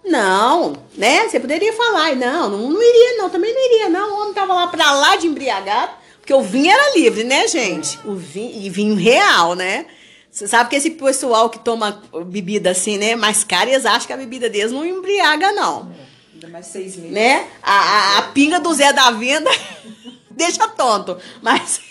Não, 0.04 0.74
né? 0.96 1.28
Você 1.28 1.40
poderia 1.40 1.74
falar, 1.74 2.16
não, 2.16 2.50
não, 2.50 2.70
não 2.70 2.82
iria, 2.82 3.18
não, 3.18 3.30
também 3.30 3.54
não 3.54 3.66
iria, 3.66 3.90
não. 3.90 4.12
O 4.12 4.22
homem 4.22 4.34
tava 4.34 4.54
lá 4.54 4.68
pra 4.68 4.92
lá 4.92 5.16
de 5.16 5.28
embriagado, 5.28 5.92
porque 6.20 6.34
o 6.34 6.42
vinho 6.42 6.72
era 6.72 6.96
livre, 6.96 7.24
né, 7.24 7.48
gente? 7.48 8.00
O 8.06 8.16
vinho, 8.16 8.66
e 8.66 8.70
vinho 8.70 8.96
real, 8.96 9.56
né? 9.56 9.86
Você 10.32 10.48
sabe 10.48 10.70
que 10.70 10.76
esse 10.76 10.92
pessoal 10.92 11.50
que 11.50 11.60
toma 11.60 12.02
bebida 12.28 12.72
assim, 12.72 12.98
né, 12.98 13.16
mais 13.16 13.44
cara, 13.44 13.70
eles 13.70 13.86
acham 13.86 14.08
que 14.08 14.14
a 14.14 14.18
bebida 14.18 14.50
deles 14.50 14.72
não 14.72 14.86
embriaga, 14.86 15.52
não. 15.52 15.92
Ainda 16.34 16.48
mais 16.48 16.68
seis 16.68 16.96
meses. 16.96 17.12
Né? 17.12 17.48
A, 17.62 17.74
a, 17.74 18.18
a 18.20 18.22
pinga 18.24 18.60
do 18.60 18.74
Zé 18.74 18.94
da 18.94 19.12
Venda 19.12 19.50
deixa 20.32 20.68
tonto, 20.68 21.18
mas... 21.42 21.82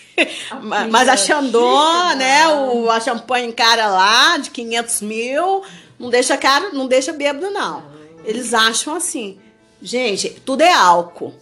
A 0.51 0.87
mas 0.87 1.07
a 1.07 1.15
Chandon, 1.15 2.15
né, 2.15 2.45
o, 2.49 2.89
a 2.89 2.99
champanhe 2.99 3.53
cara 3.53 3.87
lá, 3.87 4.35
de 4.37 4.49
500 4.49 5.01
mil, 5.01 5.63
não 5.97 6.09
deixa 6.09 6.35
caro, 6.35 6.71
não 6.73 6.87
deixa 6.87 7.13
bêbado, 7.13 7.49
não. 7.51 7.98
Eles 8.23 8.53
acham 8.53 8.95
assim. 8.95 9.39
Gente, 9.81 10.29
tudo 10.45 10.61
é 10.61 10.71
álcool. 10.71 11.33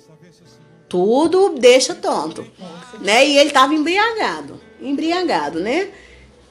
Tudo 0.87 1.55
deixa 1.57 1.95
tonto. 1.95 2.45
Né? 3.01 3.27
E 3.27 3.37
ele 3.37 3.49
estava 3.49 3.73
embriagado. 3.73 4.59
Embriagado, 4.81 5.59
né? 5.59 5.89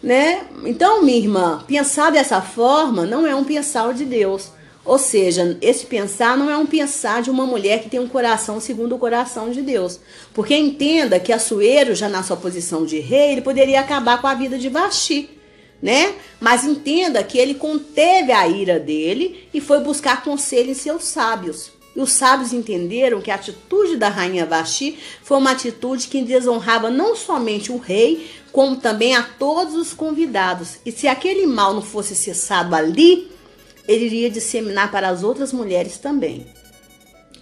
né? 0.02 0.46
Então, 0.64 1.02
minha 1.02 1.18
irmã, 1.18 1.64
pensar 1.66 2.10
dessa 2.10 2.42
forma 2.42 3.06
não 3.06 3.26
é 3.26 3.34
um 3.34 3.44
pensar 3.44 3.94
de 3.94 4.04
Deus. 4.04 4.52
Ou 4.84 4.98
seja, 4.98 5.58
esse 5.60 5.86
pensar 5.86 6.36
não 6.36 6.48
é 6.48 6.56
um 6.56 6.66
pensar 6.66 7.20
de 7.20 7.30
uma 7.30 7.44
mulher 7.44 7.82
que 7.82 7.90
tem 7.90 7.98
um 7.98 8.06
coração 8.06 8.60
segundo 8.60 8.94
o 8.94 8.98
coração 8.98 9.50
de 9.50 9.60
Deus. 9.62 9.98
Porque 10.32 10.54
entenda 10.54 11.18
que 11.18 11.32
Assuero, 11.32 11.94
já 11.94 12.08
na 12.08 12.22
sua 12.22 12.36
posição 12.36 12.84
de 12.84 13.00
rei, 13.00 13.32
ele 13.32 13.40
poderia 13.42 13.80
acabar 13.80 14.20
com 14.20 14.28
a 14.28 14.34
vida 14.34 14.56
de 14.56 14.68
Vasti 14.68 15.35
né? 15.82 16.14
Mas 16.40 16.64
entenda 16.64 17.22
que 17.22 17.38
ele 17.38 17.54
conteve 17.54 18.32
a 18.32 18.46
ira 18.48 18.78
dele 18.78 19.48
e 19.52 19.60
foi 19.60 19.80
buscar 19.80 20.22
conselho 20.22 20.70
em 20.70 20.74
seus 20.74 21.04
sábios. 21.04 21.70
E 21.94 22.00
os 22.00 22.12
sábios 22.12 22.52
entenderam 22.52 23.22
que 23.22 23.30
a 23.30 23.36
atitude 23.36 23.96
da 23.96 24.10
rainha 24.10 24.44
Vasti 24.44 24.98
foi 25.22 25.38
uma 25.38 25.52
atitude 25.52 26.08
que 26.08 26.22
desonrava 26.22 26.90
não 26.90 27.16
somente 27.16 27.72
o 27.72 27.78
rei, 27.78 28.30
como 28.52 28.76
também 28.76 29.14
a 29.14 29.22
todos 29.22 29.74
os 29.74 29.94
convidados. 29.94 30.78
E 30.84 30.92
se 30.92 31.08
aquele 31.08 31.46
mal 31.46 31.72
não 31.72 31.80
fosse 31.80 32.14
cessado 32.14 32.74
ali, 32.74 33.30
ele 33.88 34.04
iria 34.06 34.30
disseminar 34.30 34.90
para 34.90 35.08
as 35.08 35.22
outras 35.22 35.52
mulheres 35.52 35.96
também. 35.96 36.46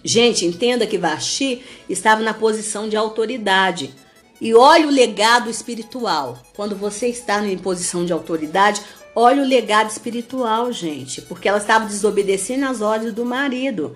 Gente, 0.03 0.45
entenda 0.45 0.87
que 0.87 0.97
Vasti 0.97 1.61
estava 1.89 2.21
na 2.21 2.33
posição 2.33 2.87
de 2.87 2.95
autoridade 2.95 3.93
E 4.39 4.53
olha 4.53 4.87
o 4.87 4.91
legado 4.91 5.49
espiritual. 5.49 6.37
Quando 6.55 6.75
você 6.75 7.07
está 7.07 7.45
em 7.45 7.57
posição 7.57 8.05
de 8.05 8.11
autoridade, 8.11 8.81
olha 9.15 9.41
o 9.41 9.47
legado 9.47 9.89
espiritual, 9.89 10.71
gente, 10.71 11.21
porque 11.21 11.47
ela 11.47 11.57
estava 11.57 11.85
desobedecendo 11.85 12.65
às 12.65 12.81
ordens 12.81 13.13
do 13.13 13.25
marido, 13.25 13.95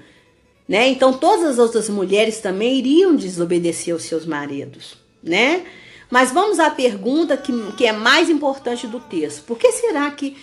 né? 0.68 0.88
Então 0.88 1.12
todas 1.12 1.46
as 1.46 1.60
outras 1.60 1.90
mulheres 1.90 2.40
também 2.40 2.78
iriam 2.78 3.16
desobedecer 3.16 3.94
aos 3.94 4.04
seus 4.04 4.26
maridos, 4.26 4.96
né? 5.22 5.66
Mas 6.10 6.32
vamos 6.32 6.60
à 6.60 6.72
pergunta 6.72 7.38
que, 7.38 7.54
que 7.74 7.86
é 7.86 7.92
mais 7.92 8.30
importante 8.30 8.88
do 8.88 9.00
texto. 9.00 9.44
Por 9.44 9.58
que 9.58 9.72
será 9.74 10.10
que, 10.10 10.36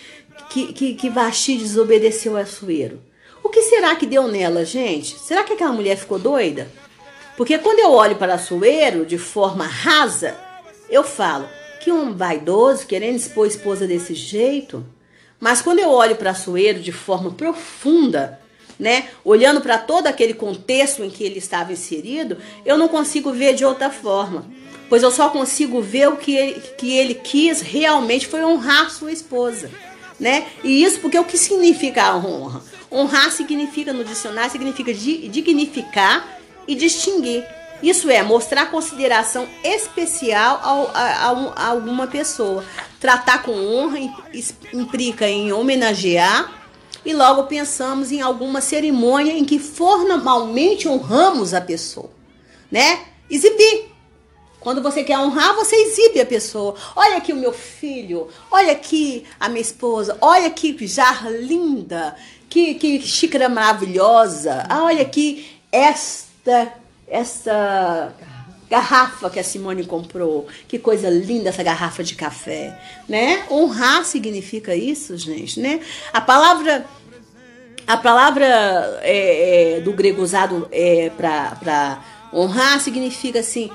que, 0.50 0.72
que, 0.72 0.94
que 0.94 1.10
desobedeceu 1.56 2.36
a 2.36 2.46
Suero? 2.46 3.00
O 3.42 3.48
que 3.48 3.62
será 3.62 3.96
que 3.96 4.06
deu 4.06 4.28
nela, 4.28 4.64
gente? 4.64 5.18
Será 5.18 5.42
que 5.42 5.54
aquela 5.54 5.72
mulher 5.72 5.96
ficou 5.96 6.18
doida? 6.18 6.70
Porque 7.36 7.58
quando 7.58 7.80
eu 7.80 7.92
olho 7.92 8.16
para 8.16 8.38
Suero 8.38 9.04
de 9.04 9.18
forma 9.18 9.66
rasa, 9.66 10.36
eu 10.88 11.04
falo 11.04 11.48
que 11.80 11.92
um 11.92 12.14
vaidoso 12.14 12.86
querendo 12.86 13.16
expor 13.16 13.44
a 13.44 13.48
esposa 13.48 13.86
desse 13.86 14.14
jeito. 14.14 14.84
Mas 15.38 15.60
quando 15.60 15.80
eu 15.80 15.90
olho 15.90 16.16
para 16.16 16.34
Suero 16.34 16.80
de 16.80 16.92
forma 16.92 17.30
profunda, 17.30 18.40
né, 18.78 19.08
olhando 19.24 19.60
para 19.60 19.78
todo 19.78 20.06
aquele 20.06 20.34
contexto 20.34 21.04
em 21.04 21.10
que 21.10 21.24
ele 21.24 21.38
estava 21.38 21.72
inserido, 21.72 22.38
eu 22.64 22.78
não 22.78 22.88
consigo 22.88 23.32
ver 23.32 23.54
de 23.54 23.64
outra 23.64 23.90
forma 23.90 24.46
pois 24.88 25.02
eu 25.02 25.10
só 25.10 25.28
consigo 25.28 25.80
ver 25.80 26.08
o 26.08 26.16
que 26.16 26.34
ele, 26.34 26.60
que 26.76 26.96
ele 26.96 27.14
quis 27.14 27.60
realmente 27.60 28.26
foi 28.26 28.44
honrar 28.44 28.90
sua 28.90 29.12
esposa. 29.12 29.70
Né? 30.18 30.46
E 30.64 30.82
isso 30.82 31.00
porque 31.00 31.18
o 31.18 31.24
que 31.24 31.36
significa 31.36 32.04
a 32.04 32.16
honra? 32.16 32.62
Honrar 32.90 33.30
significa, 33.30 33.92
no 33.92 34.02
dicionário, 34.02 34.50
significa 34.50 34.94
dignificar 34.94 36.35
e 36.66 36.74
distinguir. 36.74 37.44
Isso 37.82 38.10
é 38.10 38.22
mostrar 38.22 38.70
consideração 38.70 39.46
especial 39.62 40.60
a, 40.62 40.98
a, 40.98 41.30
a, 41.30 41.66
alguma 41.68 42.06
pessoa. 42.06 42.64
Tratar 42.98 43.42
com 43.42 43.52
honra 43.52 43.98
implica 44.72 45.28
em 45.28 45.52
homenagear 45.52 46.52
e 47.04 47.12
logo 47.12 47.44
pensamos 47.44 48.10
em 48.10 48.20
alguma 48.20 48.60
cerimônia 48.60 49.32
em 49.32 49.44
que 49.44 49.58
formalmente 49.58 50.88
honramos 50.88 51.52
a 51.52 51.60
pessoa, 51.60 52.10
né? 52.70 53.00
Exibir 53.28 53.96
quando 54.66 54.82
você 54.82 55.04
quer 55.04 55.16
honrar, 55.16 55.54
você 55.54 55.76
exibe 55.76 56.20
a 56.20 56.26
pessoa. 56.26 56.74
Olha 56.96 57.18
aqui 57.18 57.32
o 57.32 57.36
meu 57.36 57.52
filho, 57.52 58.26
olha 58.50 58.72
aqui 58.72 59.24
a 59.38 59.48
minha 59.48 59.60
esposa, 59.60 60.18
olha 60.20 60.50
que 60.50 60.84
jarra 60.88 61.30
linda, 61.30 62.16
que, 62.48 62.74
que 62.74 63.00
xícara 63.00 63.48
maravilhosa. 63.48 64.66
Ah, 64.68 64.82
olha 64.82 65.02
aqui 65.02 65.46
esta, 67.08 68.14
garrafa 68.68 69.30
que 69.30 69.38
a 69.38 69.44
Simone 69.44 69.84
comprou. 69.84 70.46
Que 70.68 70.78
coisa 70.78 71.08
linda 71.08 71.48
essa 71.48 71.62
garrafa 71.62 72.02
de 72.02 72.14
café, 72.14 72.78
né? 73.08 73.44
Honrar 73.50 74.04
significa 74.04 74.74
isso, 74.74 75.16
gente, 75.16 75.60
né? 75.60 75.80
A 76.12 76.20
palavra 76.20 76.84
a 77.86 77.96
palavra 77.96 78.44
é, 79.02 79.76
é, 79.76 79.80
do 79.80 79.92
grego 79.92 80.20
usado 80.20 80.68
é, 80.72 81.08
para 81.16 82.02
honrar 82.32 82.80
significa 82.80 83.38
assim 83.38 83.70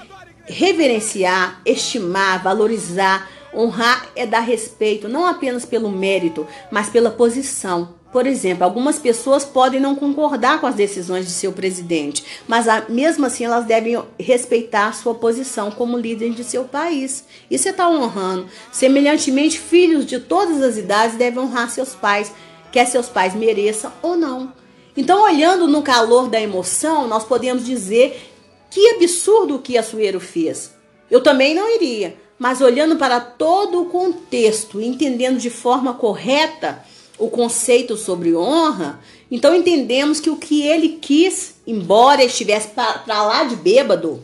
reverenciar, 0.46 1.62
estimar, 1.66 2.44
valorizar, 2.44 3.30
honrar 3.54 4.10
é 4.14 4.26
dar 4.26 4.42
respeito 4.42 5.08
não 5.08 5.26
apenas 5.26 5.66
pelo 5.66 5.90
mérito, 5.90 6.46
mas 6.70 6.90
pela 6.90 7.10
posição. 7.10 8.01
Por 8.12 8.28
exemplo, 8.28 8.66
algumas 8.66 9.00
pessoas 9.00 9.46
podem 9.46 9.80
não 9.80 9.96
concordar 9.96 10.60
com 10.60 10.68
as 10.68 10.76
decisões 10.76 11.26
de 11.26 11.32
seu 11.32 11.54
presidente, 11.54 12.26
mas 12.46 12.66
mesmo 12.90 13.26
assim 13.26 13.46
elas 13.46 13.66
devem 13.66 14.02
respeitar 14.20 14.94
sua 14.94 15.16
posição 15.16 15.72
como 15.72 15.98
líder 15.98 16.32
de 16.32 16.44
seu 16.44 16.66
país. 16.66 17.24
Isso 17.50 17.70
está 17.70 17.90
honrando. 17.90 18.48
Semelhantemente, 18.70 19.58
filhos 19.58 20.06
de 20.06 20.20
todas 20.20 20.62
as 20.62 20.78
idades 20.78 21.16
devem 21.16 21.40
honrar 21.40 21.70
seus 21.70 21.96
pais, 21.96 22.34
quer 22.70 22.86
seus 22.86 23.08
pais 23.08 23.34
mereçam 23.34 23.94
ou 24.02 24.18
não. 24.18 24.52
Então, 24.96 25.24
olhando 25.24 25.66
no 25.68 25.82
calor 25.82 26.28
da 26.28 26.42
emoção, 26.42 27.08
nós 27.08 27.24
podemos 27.24 27.66
dizer 27.66 28.30
que 28.70 28.90
absurdo 28.90 29.56
o 29.56 29.60
que 29.60 29.78
a 29.78 29.84
Sueiro 29.84 30.20
fez. 30.20 30.74
Eu 31.10 31.22
também 31.22 31.56
não 31.56 31.74
iria, 31.74 32.18
mas 32.38 32.60
olhando 32.60 32.98
para 32.98 33.22
todo 33.22 33.82
o 33.82 33.86
contexto, 33.86 34.82
entendendo 34.82 35.38
de 35.38 35.50
forma 35.50 35.94
correta 35.94 36.84
o 37.22 37.30
conceito 37.30 37.96
sobre 37.96 38.36
honra, 38.36 39.00
então 39.30 39.54
entendemos 39.54 40.20
que 40.20 40.32
o 40.32 40.36
que 40.36 40.64
ele 40.64 40.98
quis, 41.00 41.54
embora 41.68 42.24
estivesse 42.24 42.70
para 42.70 43.24
lá 43.24 43.44
de 43.44 43.56
bêbado, 43.56 44.24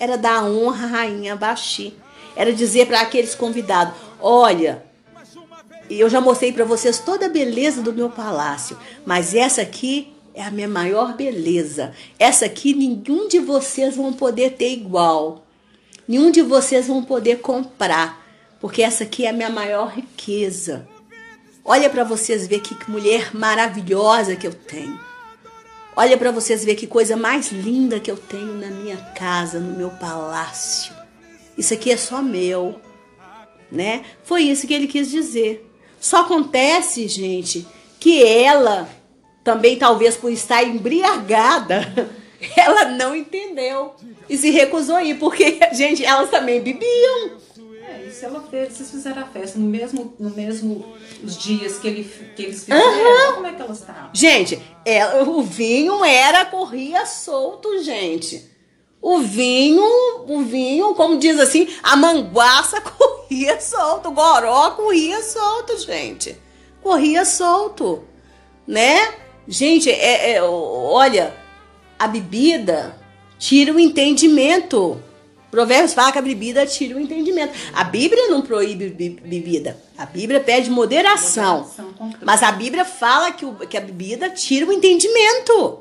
era 0.00 0.16
dar 0.16 0.42
honra 0.44 0.86
à 0.86 0.88
rainha 0.88 1.36
Baxi. 1.36 1.92
Era 2.34 2.50
dizer 2.50 2.86
para 2.86 3.02
aqueles 3.02 3.34
convidados: 3.34 3.94
olha, 4.18 4.82
eu 5.90 6.08
já 6.08 6.22
mostrei 6.22 6.54
para 6.54 6.64
vocês 6.64 6.98
toda 6.98 7.26
a 7.26 7.28
beleza 7.28 7.82
do 7.82 7.92
meu 7.92 8.08
palácio, 8.08 8.78
mas 9.04 9.34
essa 9.34 9.60
aqui 9.60 10.10
é 10.34 10.42
a 10.42 10.50
minha 10.50 10.68
maior 10.68 11.14
beleza. 11.14 11.92
Essa 12.18 12.46
aqui 12.46 12.72
nenhum 12.72 13.28
de 13.28 13.40
vocês 13.40 13.94
vão 13.94 14.10
poder 14.10 14.52
ter 14.52 14.72
igual. 14.72 15.44
Nenhum 16.08 16.30
de 16.30 16.40
vocês 16.40 16.86
vão 16.86 17.04
poder 17.04 17.40
comprar, 17.40 18.26
porque 18.58 18.82
essa 18.82 19.04
aqui 19.04 19.26
é 19.26 19.28
a 19.28 19.34
minha 19.34 19.50
maior 19.50 19.88
riqueza. 19.88 20.88
Olha 21.64 21.88
para 21.88 22.02
vocês 22.02 22.46
ver 22.46 22.60
que 22.60 22.76
mulher 22.90 23.34
maravilhosa 23.34 24.34
que 24.34 24.46
eu 24.46 24.52
tenho. 24.52 24.98
Olha 25.94 26.16
para 26.16 26.30
vocês 26.30 26.64
ver 26.64 26.74
que 26.74 26.86
coisa 26.86 27.16
mais 27.16 27.52
linda 27.52 28.00
que 28.00 28.10
eu 28.10 28.16
tenho 28.16 28.54
na 28.54 28.68
minha 28.68 28.96
casa, 29.14 29.60
no 29.60 29.76
meu 29.76 29.90
palácio. 29.90 30.92
Isso 31.56 31.74
aqui 31.74 31.92
é 31.92 31.96
só 31.96 32.22
meu, 32.22 32.80
né? 33.70 34.04
Foi 34.24 34.42
isso 34.42 34.66
que 34.66 34.74
ele 34.74 34.86
quis 34.86 35.10
dizer. 35.10 35.70
Só 36.00 36.22
acontece, 36.22 37.06
gente, 37.06 37.66
que 38.00 38.24
ela 38.24 38.88
também 39.44 39.78
talvez 39.78 40.16
por 40.16 40.32
estar 40.32 40.62
embriagada, 40.64 42.10
ela 42.56 42.86
não 42.86 43.14
entendeu 43.14 43.94
e 44.28 44.36
se 44.36 44.50
recusou 44.50 44.96
a 44.96 45.04
ir, 45.04 45.18
porque, 45.18 45.60
gente, 45.72 46.04
elas 46.04 46.30
também 46.30 46.60
bebiam. 46.60 47.32
É, 48.22 48.24
se 48.24 48.24
ela 48.24 48.40
fez, 48.48 48.72
vocês 48.74 48.90
fizeram 48.90 49.22
a 49.22 49.26
festa 49.26 49.58
no 49.58 49.66
mesmo, 49.66 50.14
no 50.18 50.30
mesmo 50.30 50.94
os 51.24 51.36
dias 51.36 51.78
que, 51.78 51.88
ele, 51.88 52.04
que 52.36 52.42
eles 52.42 52.60
fizeram, 52.60 53.28
uhum. 53.28 53.34
como 53.34 53.46
é 53.46 53.52
que 53.52 53.62
elas 53.62 53.80
estavam? 53.80 54.10
Gente, 54.12 54.62
ela, 54.84 55.24
o 55.24 55.42
vinho 55.42 56.04
era, 56.04 56.44
corria 56.44 57.04
solto, 57.04 57.82
gente. 57.82 58.50
O 59.00 59.18
vinho, 59.18 59.82
o 60.28 60.42
vinho, 60.42 60.94
como 60.94 61.18
diz 61.18 61.38
assim, 61.40 61.68
a 61.82 61.96
manguaça 61.96 62.80
corria 62.96 63.60
solto, 63.60 64.08
o 64.10 64.12
goró 64.12 64.70
corria 64.70 65.20
solto, 65.22 65.76
gente. 65.78 66.36
Corria 66.80 67.24
solto, 67.24 68.04
né? 68.66 69.14
Gente, 69.48 69.90
é, 69.90 70.34
é, 70.34 70.42
olha, 70.42 71.34
a 71.98 72.06
bebida 72.06 72.96
tira 73.38 73.72
o 73.72 73.80
entendimento. 73.80 75.02
Provérbios 75.52 75.92
fala 75.92 76.10
que 76.10 76.18
a 76.18 76.22
bebida 76.22 76.64
tira 76.64 76.96
o 76.96 77.00
entendimento. 77.00 77.52
A 77.74 77.84
Bíblia 77.84 78.28
não 78.28 78.40
proíbe 78.40 78.88
bebida. 78.88 79.76
A 79.98 80.06
Bíblia 80.06 80.40
pede 80.40 80.70
moderação. 80.70 81.70
mas 82.22 82.42
a 82.42 82.50
Bíblia 82.50 82.86
fala 82.86 83.30
que, 83.32 83.44
o, 83.44 83.54
que 83.56 83.76
a 83.76 83.80
bebida 83.82 84.30
tira 84.30 84.64
o 84.64 84.72
entendimento. 84.72 85.80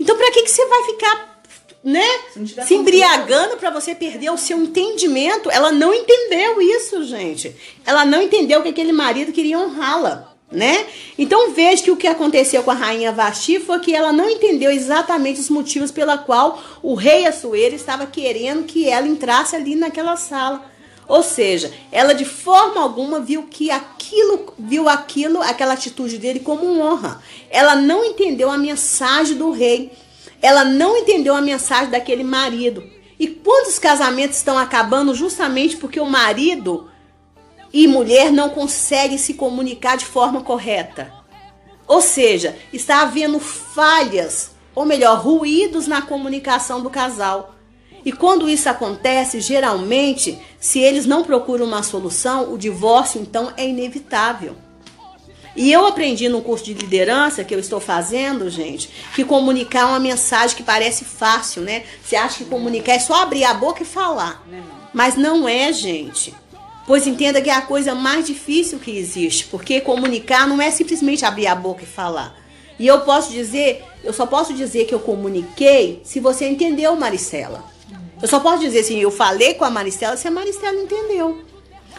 Então, 0.00 0.16
para 0.16 0.30
que, 0.30 0.44
que 0.44 0.50
você 0.50 0.64
vai 0.64 0.84
ficar 0.84 1.42
né, 1.84 2.06
se, 2.32 2.66
se 2.66 2.74
embriagando 2.74 3.58
para 3.58 3.68
você 3.68 3.94
perder 3.94 4.30
o 4.30 4.38
seu 4.38 4.56
entendimento? 4.56 5.50
Ela 5.50 5.70
não 5.70 5.92
entendeu 5.92 6.58
isso, 6.62 7.04
gente. 7.04 7.54
Ela 7.84 8.06
não 8.06 8.22
entendeu 8.22 8.62
que 8.62 8.70
aquele 8.70 8.92
marido 8.92 9.32
queria 9.32 9.58
honrá-la 9.58 10.34
né? 10.50 10.86
Então 11.18 11.52
veja 11.52 11.82
que 11.82 11.90
o 11.90 11.96
que 11.96 12.06
aconteceu 12.06 12.62
com 12.62 12.70
a 12.70 12.74
rainha 12.74 13.12
Vasti 13.12 13.58
foi 13.58 13.80
que 13.80 13.94
ela 13.94 14.12
não 14.12 14.30
entendeu 14.30 14.70
exatamente 14.70 15.40
os 15.40 15.50
motivos 15.50 15.90
pela 15.90 16.16
qual 16.16 16.62
o 16.82 16.94
rei 16.94 17.26
Assuero 17.26 17.74
estava 17.74 18.06
querendo 18.06 18.64
que 18.64 18.88
ela 18.88 19.08
entrasse 19.08 19.56
ali 19.56 19.74
naquela 19.74 20.16
sala. 20.16 20.64
Ou 21.08 21.22
seja, 21.22 21.72
ela 21.92 22.14
de 22.14 22.24
forma 22.24 22.80
alguma 22.80 23.20
viu 23.20 23.44
que 23.44 23.70
aquilo, 23.70 24.52
viu 24.58 24.88
aquilo, 24.88 25.40
aquela 25.40 25.74
atitude 25.74 26.18
dele 26.18 26.40
como 26.40 26.80
honra. 26.80 27.22
Ela 27.48 27.76
não 27.76 28.04
entendeu 28.04 28.50
a 28.50 28.58
mensagem 28.58 29.36
do 29.36 29.50
rei. 29.50 29.92
Ela 30.42 30.64
não 30.64 30.96
entendeu 30.96 31.34
a 31.34 31.40
mensagem 31.40 31.90
daquele 31.90 32.24
marido. 32.24 32.82
E 33.18 33.28
quantos 33.28 33.78
casamentos 33.78 34.36
estão 34.36 34.58
acabando 34.58 35.14
justamente 35.14 35.76
porque 35.76 36.00
o 36.00 36.06
marido 36.06 36.90
e 37.72 37.86
mulher 37.86 38.32
não 38.32 38.50
conseguem 38.50 39.18
se 39.18 39.34
comunicar 39.34 39.96
de 39.96 40.04
forma 40.04 40.42
correta. 40.42 41.12
Ou 41.86 42.00
seja, 42.00 42.56
está 42.72 43.02
havendo 43.02 43.38
falhas, 43.38 44.50
ou 44.74 44.84
melhor, 44.84 45.18
ruídos 45.20 45.86
na 45.86 46.02
comunicação 46.02 46.82
do 46.82 46.90
casal. 46.90 47.54
E 48.04 48.12
quando 48.12 48.48
isso 48.48 48.68
acontece, 48.68 49.40
geralmente, 49.40 50.38
se 50.60 50.78
eles 50.78 51.06
não 51.06 51.24
procuram 51.24 51.66
uma 51.66 51.82
solução, 51.82 52.52
o 52.52 52.58
divórcio 52.58 53.20
então 53.20 53.52
é 53.56 53.66
inevitável. 53.66 54.56
E 55.56 55.72
eu 55.72 55.86
aprendi 55.86 56.28
no 56.28 56.42
curso 56.42 56.66
de 56.66 56.74
liderança 56.74 57.42
que 57.42 57.54
eu 57.54 57.58
estou 57.58 57.80
fazendo, 57.80 58.50
gente, 58.50 58.90
que 59.14 59.24
comunicar 59.24 59.80
é 59.80 59.84
uma 59.86 59.98
mensagem 59.98 60.54
que 60.54 60.62
parece 60.62 61.04
fácil, 61.04 61.62
né? 61.62 61.84
Você 62.04 62.14
acha 62.14 62.38
que 62.38 62.50
comunicar 62.50 62.92
é 62.92 62.98
só 62.98 63.22
abrir 63.22 63.44
a 63.44 63.54
boca 63.54 63.82
e 63.82 63.86
falar. 63.86 64.46
Mas 64.92 65.16
não 65.16 65.48
é, 65.48 65.72
gente. 65.72 66.34
Pois 66.86 67.06
entenda 67.06 67.42
que 67.42 67.50
é 67.50 67.54
a 67.54 67.62
coisa 67.62 67.94
mais 67.94 68.26
difícil 68.26 68.78
que 68.78 68.96
existe, 68.96 69.46
porque 69.46 69.80
comunicar 69.80 70.46
não 70.46 70.62
é 70.62 70.70
simplesmente 70.70 71.24
abrir 71.24 71.48
a 71.48 71.54
boca 71.54 71.82
e 71.82 71.86
falar. 71.86 72.34
E 72.78 72.86
eu 72.86 73.00
posso 73.00 73.32
dizer, 73.32 73.84
eu 74.04 74.12
só 74.12 74.26
posso 74.26 74.54
dizer 74.54 74.84
que 74.84 74.94
eu 74.94 75.00
comuniquei 75.00 76.00
se 76.04 76.20
você 76.20 76.48
entendeu, 76.48 76.94
Maricela. 76.94 77.64
Eu 78.22 78.28
só 78.28 78.38
posso 78.38 78.60
dizer 78.60 78.80
assim, 78.80 78.98
eu 78.98 79.10
falei 79.10 79.54
com 79.54 79.64
a 79.64 79.70
Maricela 79.70 80.16
se 80.16 80.28
a 80.28 80.30
Maricela 80.30 80.80
entendeu. 80.80 81.44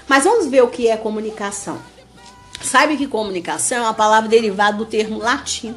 Mas 0.08 0.24
vamos 0.24 0.48
ver 0.48 0.64
o 0.64 0.70
que 0.70 0.88
é 0.88 0.96
comunicação. 0.96 1.80
Sabe 2.62 2.96
que 2.98 3.08
comunicação 3.08 3.80
é 3.80 3.82
uma 3.82 3.94
palavra 3.94 4.30
derivada 4.30 4.78
do 4.78 4.86
termo 4.86 5.20
latim, 5.20 5.76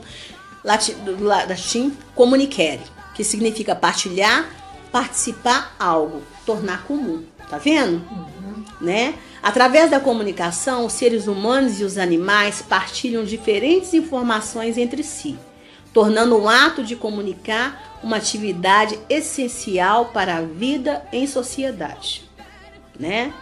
latim, 0.64 0.92
do 0.94 1.25
latim 1.25 1.96
comunicare, 2.14 2.81
que 3.14 3.25
significa 3.25 3.75
partilhar, 3.75 4.49
participar 4.92 5.75
algo, 5.79 6.23
tornar 6.46 6.85
comum. 6.85 7.25
Tá 7.50 7.58
vendo? 7.58 7.96
Uhum. 8.10 8.64
Né? 8.80 9.14
Através 9.42 9.90
da 9.90 9.98
comunicação, 9.98 10.86
os 10.86 10.92
seres 10.92 11.26
humanos 11.26 11.80
e 11.80 11.84
os 11.84 11.98
animais 11.98 12.62
partilham 12.62 13.24
diferentes 13.24 13.92
informações 13.92 14.78
entre 14.78 15.02
si, 15.02 15.36
tornando 15.92 16.38
o 16.38 16.48
ato 16.48 16.84
de 16.84 16.94
comunicar 16.94 17.98
uma 18.02 18.16
atividade 18.16 18.98
essencial 19.08 20.06
para 20.06 20.36
a 20.36 20.42
vida 20.42 21.04
em 21.12 21.26
sociedade, 21.26 22.22
né? 22.98 23.34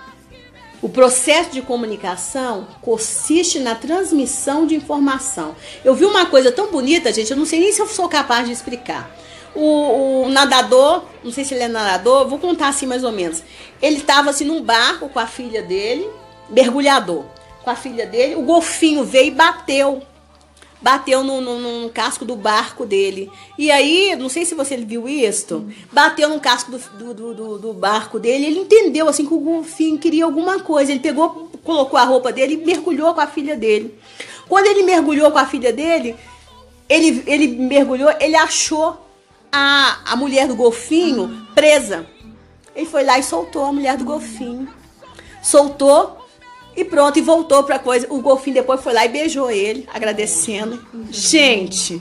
O 0.81 0.89
processo 0.89 1.51
de 1.51 1.61
comunicação 1.61 2.69
consiste 2.81 3.59
na 3.59 3.75
transmissão 3.75 4.65
de 4.65 4.77
informação. 4.77 5.57
Eu 5.85 5.93
vi 5.93 6.05
uma 6.05 6.27
coisa 6.27 6.53
tão 6.53 6.71
bonita, 6.71 7.13
gente, 7.13 7.33
eu 7.33 7.37
não 7.37 7.45
sei 7.45 7.59
nem 7.59 7.73
se 7.73 7.81
eu 7.83 7.89
sou 7.89 8.09
capaz 8.09 8.47
de 8.47 8.53
explicar. 8.53 9.11
O, 9.55 10.25
o 10.25 10.29
nadador, 10.29 11.05
não 11.25 11.33
sei 11.33 11.45
se 11.45 11.55
ele 11.55 11.65
é 11.65 11.69
nadador, 11.69 12.29
vou 12.29 12.39
contar 12.39 12.69
assim 12.69 12.87
mais 12.87 13.05
ou 13.05 13.13
menos. 13.13 13.43
Ele 13.81 13.97
estava 13.97 14.31
assim 14.31 14.45
num 14.45 14.63
barco 14.63 15.09
com 15.09 15.19
a 15.19 15.27
filha 15.27 15.63
dele, 15.63 16.09
mergulhador, 16.49 17.25
com 17.63 17.71
a 17.71 17.77
filha 17.77 18.07
dele. 18.07 18.37
O 18.37 18.43
golfinho 18.43 19.05
veio 19.05 19.29
e 19.29 19.31
bateu 19.31 20.03
bateu 20.81 21.25
no, 21.25 21.41
no, 21.41 21.59
no, 21.83 21.91
casco 21.91 22.25
do 22.25 22.37
barco 22.37 22.87
dele. 22.87 23.31
E 23.57 23.71
aí, 23.71 24.15
não 24.17 24.29
sei 24.29 24.45
se 24.45 24.55
você 24.55 24.77
viu 24.77 25.09
isso, 25.09 25.67
bateu 25.93 26.29
no 26.29 26.41
casco 26.41 26.71
do, 26.71 27.15
do, 27.15 27.35
do, 27.35 27.59
do 27.59 27.73
barco 27.73 28.19
dele. 28.19 28.47
Ele 28.47 28.61
entendeu 28.61 29.09
assim 29.09 29.27
que 29.27 29.35
o 29.35 29.41
golfinho 29.41 29.99
queria 29.99 30.25
alguma 30.25 30.61
coisa. 30.61 30.93
Ele 30.93 31.01
pegou, 31.01 31.51
colocou 31.65 31.99
a 31.99 32.05
roupa 32.05 32.33
dele 32.33 32.55
e 32.55 32.65
mergulhou 32.65 33.13
com 33.15 33.21
a 33.21 33.27
filha 33.27 33.57
dele. 33.57 33.99
Quando 34.49 34.67
ele 34.67 34.83
mergulhou 34.83 35.31
com 35.31 35.39
a 35.39 35.47
filha 35.47 35.73
dele, 35.73 36.17
ele, 36.89 37.23
ele 37.27 37.47
mergulhou, 37.49 38.11
ele 38.19 38.37
achou 38.37 38.97
a, 39.53 39.99
a 40.05 40.17
mulher 40.17 40.47
do 40.47 40.55
golfinho 40.55 41.47
presa. 41.55 42.07
Ele 42.75 42.87
foi 42.87 43.05
lá 43.05 43.19
e 43.19 43.23
soltou 43.23 43.65
a 43.65 43.73
mulher 43.73 43.97
do 43.97 44.05
golfinho. 44.05 44.69
Soltou 45.43 46.19
e 46.77 46.85
pronto, 46.85 47.19
e 47.19 47.23
voltou 47.23 47.65
pra 47.65 47.79
coisa. 47.79 48.07
O 48.09 48.21
golfinho 48.21 48.55
depois 48.55 48.81
foi 48.81 48.93
lá 48.93 49.05
e 49.05 49.09
beijou 49.09 49.51
ele, 49.51 49.89
agradecendo. 49.93 50.81
Gente, 51.11 52.01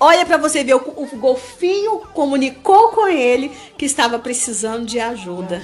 olha 0.00 0.26
para 0.26 0.36
você 0.36 0.64
ver, 0.64 0.74
o, 0.74 0.78
o, 0.78 1.16
golfinho 1.16 1.98
comunicou 2.12 2.88
com 2.88 3.06
ele 3.06 3.52
que 3.78 3.84
estava 3.84 4.18
precisando 4.18 4.84
de 4.84 4.98
ajuda. 4.98 5.62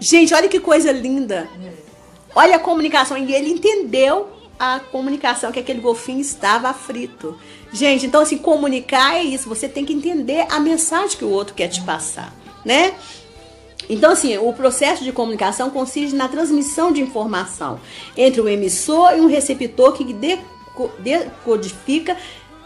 Gente, 0.00 0.34
olha 0.34 0.48
que 0.48 0.58
coisa 0.58 0.90
linda. 0.90 1.48
Olha 2.34 2.56
a 2.56 2.58
comunicação. 2.58 3.16
E 3.16 3.32
ele 3.32 3.50
entendeu 3.50 4.28
a 4.58 4.80
comunicação 4.80 5.52
que 5.52 5.60
aquele 5.60 5.80
golfinho 5.80 6.20
estava 6.20 6.68
aflito. 6.68 7.38
Gente, 7.74 8.06
então 8.06 8.20
assim, 8.20 8.38
comunicar 8.38 9.16
é 9.16 9.24
isso. 9.24 9.48
Você 9.48 9.68
tem 9.68 9.84
que 9.84 9.92
entender 9.92 10.46
a 10.48 10.60
mensagem 10.60 11.18
que 11.18 11.24
o 11.24 11.30
outro 11.30 11.54
quer 11.54 11.66
te 11.66 11.82
passar, 11.82 12.32
né? 12.64 12.94
Então, 13.90 14.12
assim, 14.12 14.38
o 14.38 14.52
processo 14.52 15.02
de 15.02 15.10
comunicação 15.10 15.70
consiste 15.70 16.14
na 16.14 16.28
transmissão 16.28 16.92
de 16.92 17.02
informação 17.02 17.80
entre 18.16 18.40
um 18.40 18.48
emissor 18.48 19.14
e 19.16 19.20
um 19.20 19.26
receptor 19.26 19.92
que 19.92 20.14
decodifica, 21.00 22.16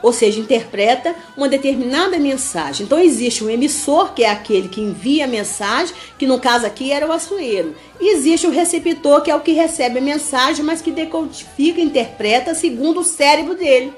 ou 0.02 0.12
seja, 0.12 0.38
interpreta 0.38 1.16
uma 1.36 1.48
determinada 1.48 2.18
mensagem. 2.18 2.84
Então, 2.84 3.00
existe 3.00 3.42
um 3.42 3.48
emissor, 3.48 4.12
que 4.12 4.22
é 4.22 4.30
aquele 4.30 4.68
que 4.68 4.82
envia 4.82 5.24
a 5.24 5.28
mensagem, 5.28 5.94
que 6.18 6.26
no 6.26 6.38
caso 6.38 6.66
aqui 6.66 6.92
era 6.92 7.08
o 7.08 7.12
açoeiro. 7.12 7.74
E 7.98 8.14
existe 8.14 8.46
o 8.46 8.50
receptor, 8.50 9.22
que 9.22 9.30
é 9.30 9.34
o 9.34 9.40
que 9.40 9.52
recebe 9.52 9.98
a 9.98 10.02
mensagem, 10.02 10.62
mas 10.62 10.82
que 10.82 10.92
decodifica, 10.92 11.80
interpreta 11.80 12.54
segundo 12.54 13.00
o 13.00 13.04
cérebro 13.04 13.54
dele. 13.56 13.92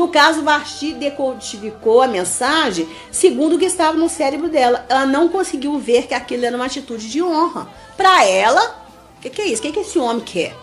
No 0.00 0.08
caso, 0.08 0.42
Vasti 0.42 0.94
decodificou 0.94 2.00
a 2.00 2.06
mensagem 2.06 2.88
segundo 3.12 3.56
o 3.56 3.58
que 3.58 3.66
estava 3.66 3.98
no 3.98 4.08
cérebro 4.08 4.48
dela. 4.48 4.86
Ela 4.88 5.04
não 5.04 5.28
conseguiu 5.28 5.78
ver 5.78 6.06
que 6.06 6.14
aquilo 6.14 6.46
era 6.46 6.56
uma 6.56 6.64
atitude 6.64 7.06
de 7.06 7.22
honra. 7.22 7.68
Para 7.98 8.24
ela, 8.24 8.82
o 9.18 9.20
que, 9.20 9.28
que, 9.28 9.42
é 9.42 9.48
isso? 9.48 9.60
O 9.60 9.66
que, 9.66 9.72
que 9.72 9.80
esse 9.80 9.98
homem 9.98 10.24
quer? 10.24 10.56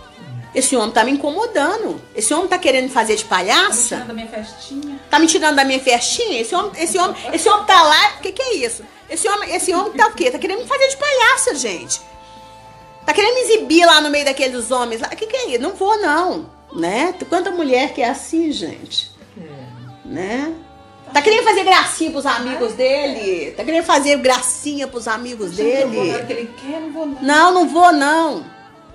Esse 0.55 0.75
homem 0.75 0.89
tá 0.89 1.03
me 1.03 1.11
incomodando. 1.11 2.01
Esse 2.15 2.33
homem 2.33 2.47
tá 2.47 2.57
querendo 2.57 2.89
fazer 2.89 3.15
de 3.15 3.25
palhaça. 3.25 3.97
Tá 3.97 3.99
me 3.99 4.07
tirando 4.07 4.07
da 4.07 4.13
minha 4.15 4.27
festinha. 4.27 4.99
Tá 5.07 5.19
me 5.19 5.27
tirando 5.27 5.55
da 5.55 5.63
minha 5.63 5.79
festinha? 5.81 6.41
Esse 6.41 6.55
homem, 6.55 6.71
esse 6.79 6.97
homem, 6.97 7.15
esse 7.31 7.47
homem 7.47 7.65
tá 7.67 7.83
lá. 7.83 8.15
O 8.17 8.21
que, 8.21 8.31
que 8.31 8.41
é 8.41 8.55
isso? 8.55 8.83
Esse 9.07 9.29
homem, 9.29 9.53
esse 9.53 9.71
homem 9.71 9.91
tá 9.91 10.07
o 10.07 10.13
quê? 10.13 10.31
Tá 10.31 10.39
querendo 10.39 10.61
me 10.61 10.67
fazer 10.67 10.87
de 10.87 10.97
palhaça, 10.97 11.53
gente. 11.53 12.01
Tá 13.05 13.13
querendo 13.13 13.35
me 13.35 13.41
exibir 13.41 13.85
lá 13.85 14.01
no 14.01 14.09
meio 14.09 14.25
daqueles 14.25 14.71
homens 14.71 14.99
lá. 14.99 15.09
O 15.13 15.15
que, 15.15 15.27
que 15.27 15.37
é 15.37 15.49
isso? 15.49 15.61
Não 15.61 15.75
vou, 15.75 15.95
não. 16.01 16.49
Né? 16.73 17.13
Quanta 17.29 17.51
mulher 17.51 17.93
que 17.93 18.01
é 18.01 18.09
assim, 18.09 18.51
gente 18.51 19.15
né? 20.07 20.53
Tá 21.13 21.21
querendo 21.21 21.43
fazer 21.43 21.63
gracinha 21.63 22.11
pros 22.11 22.25
amigos 22.25 22.73
dele? 22.73 23.51
Tá 23.51 23.63
querendo 23.63 23.83
fazer 23.83 24.17
gracinha 24.17 24.87
pros 24.87 25.07
amigos 25.07 25.51
dele? 25.51 25.97
Não, 27.21 27.53
não 27.53 27.67
vou 27.67 27.93
não. 27.93 28.45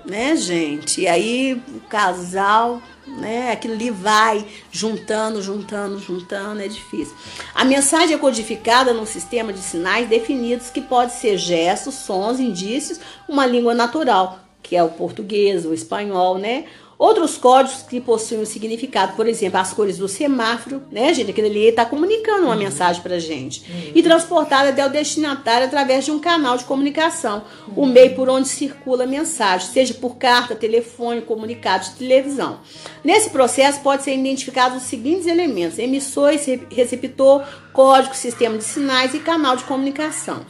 Né, 0.05 0.35
gente? 0.35 1.01
E 1.01 1.07
aí 1.07 1.53
o 1.53 1.79
casal, 1.87 2.81
né, 3.07 3.51
aquilo 3.53 3.73
ali 3.73 3.89
vai 3.89 4.45
juntando, 4.69 5.41
juntando, 5.41 5.97
juntando, 5.97 6.61
é 6.61 6.67
difícil. 6.67 7.15
A 7.55 7.63
mensagem 7.63 8.13
é 8.13 8.19
codificada 8.19 8.93
num 8.93 9.05
sistema 9.05 9.53
de 9.53 9.59
sinais 9.59 10.09
definidos 10.09 10.69
que 10.69 10.81
pode 10.81 11.13
ser 11.13 11.37
gestos, 11.37 11.95
sons, 11.95 12.39
indícios, 12.39 12.99
uma 13.29 13.45
língua 13.45 13.73
natural, 13.73 14.39
que 14.61 14.75
é 14.75 14.83
o 14.83 14.89
português, 14.89 15.65
o 15.65 15.73
espanhol, 15.73 16.37
né? 16.37 16.65
Outros 17.03 17.37
códigos 17.37 17.81
que 17.81 17.99
possuem 17.99 18.39
um 18.39 18.45
significado, 18.45 19.17
por 19.17 19.27
exemplo, 19.27 19.59
as 19.59 19.73
cores 19.73 19.97
do 19.97 20.07
semáforo, 20.07 20.83
né, 20.89 21.13
gente? 21.13 21.31
Aquele 21.31 21.49
ali 21.49 21.67
está 21.67 21.85
comunicando 21.85 22.43
uma 22.43 22.53
uhum. 22.53 22.59
mensagem 22.59 23.01
para 23.01 23.19
gente. 23.19 23.59
Uhum. 23.69 23.91
E 23.93 24.01
transportada 24.01 24.69
até 24.69 24.85
o 24.85 24.89
destinatário 24.89 25.67
através 25.67 26.05
de 26.05 26.11
um 26.11 26.19
canal 26.19 26.57
de 26.57 26.63
comunicação, 26.63 27.43
uhum. 27.67 27.83
o 27.83 27.85
meio 27.85 28.15
por 28.15 28.29
onde 28.29 28.47
circula 28.47 29.03
a 29.03 29.05
mensagem, 29.05 29.67
seja 29.67 29.93
por 29.95 30.15
carta, 30.15 30.55
telefone, 30.55 31.19
comunicado 31.19 31.83
de 31.83 31.95
televisão. 31.95 32.61
Nesse 33.03 33.31
processo 33.31 33.81
pode 33.81 34.03
ser 34.03 34.17
identificado 34.17 34.77
os 34.77 34.83
seguintes 34.83 35.27
elementos: 35.27 35.77
emissor, 35.79 36.31
receptor, 36.71 37.43
código, 37.73 38.15
sistema 38.15 38.57
de 38.57 38.63
sinais 38.63 39.13
e 39.13 39.19
canal 39.19 39.57
de 39.57 39.65
comunicação. 39.65 40.45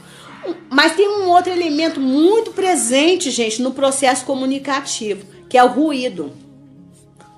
Mas 0.69 0.95
tem 0.95 1.09
um 1.09 1.29
outro 1.29 1.51
elemento 1.51 1.99
muito 1.99 2.51
presente, 2.51 3.31
gente, 3.31 3.59
no 3.59 3.71
processo 3.71 4.23
comunicativo 4.23 5.33
que 5.53 5.57
é 5.59 5.63
o 5.63 5.67
ruído. 5.67 6.31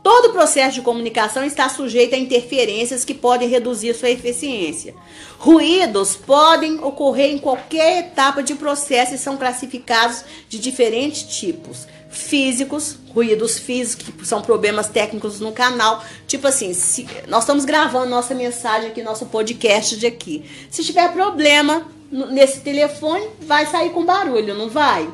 Todo 0.06 0.34
processo 0.34 0.76
de 0.76 0.82
comunicação 0.84 1.44
está 1.44 1.68
sujeito 1.68 2.14
a 2.14 2.18
interferências 2.20 3.04
que 3.04 3.12
podem 3.16 3.50
reduzir 3.50 3.96
sua 3.96 4.12
eficiência. 4.12 4.94
Ruídos 5.40 6.16
podem 6.16 6.78
ocorrer 6.84 7.32
em 7.32 7.40
qualquer 7.40 8.02
etapa 8.02 8.44
de 8.44 8.54
processo 8.54 9.16
e 9.16 9.18
são 9.18 9.36
classificados 9.36 10.24
de 10.48 10.60
diferentes 10.60 11.24
tipos. 11.24 11.88
Físicos, 12.08 12.98
ruídos 13.16 13.58
físicos, 13.58 14.10
que 14.16 14.28
são 14.28 14.44
problemas 14.44 14.90
técnicos 14.90 15.40
no 15.40 15.52
canal. 15.52 16.04
Tipo 16.28 16.50
assim, 16.50 16.72
se, 16.76 17.08
nós 17.28 17.42
estamos 17.42 17.66
gravando 17.66 18.06
nossa 18.06 18.36
mensagem 18.36 18.92
aqui, 18.92 19.02
nosso 19.02 19.26
podcast 19.26 19.98
de 19.98 20.06
aqui. 20.06 20.46
Se 20.70 20.84
tiver 20.84 21.12
problema 21.14 21.84
nesse 22.12 22.60
telefone, 22.60 23.28
vai 23.40 23.66
sair 23.66 23.90
com 23.90 24.06
barulho, 24.06 24.54
não 24.54 24.70
vai? 24.70 25.10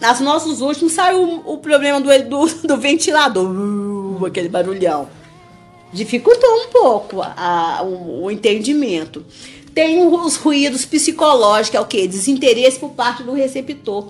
Nas 0.00 0.20
nossos 0.20 0.60
últimos 0.60 0.92
saiu 0.92 1.42
o, 1.44 1.58
problema 1.58 2.00
do, 2.00 2.08
do, 2.28 2.46
do 2.66 2.76
ventilador, 2.76 3.50
uh, 3.50 4.26
aquele 4.26 4.48
barulhão. 4.48 5.08
Dificultou 5.92 6.50
um 6.50 6.68
pouco 6.68 7.22
a, 7.22 7.78
a 7.78 7.82
o, 7.82 8.24
o, 8.24 8.30
entendimento. 8.30 9.24
Tem 9.74 10.06
os 10.06 10.36
ruídos 10.36 10.84
psicológicos, 10.84 11.78
é 11.78 11.80
o 11.80 11.86
que? 11.86 12.06
Desinteresse 12.06 12.78
por 12.78 12.90
parte 12.90 13.22
do 13.22 13.32
receptor. 13.32 14.08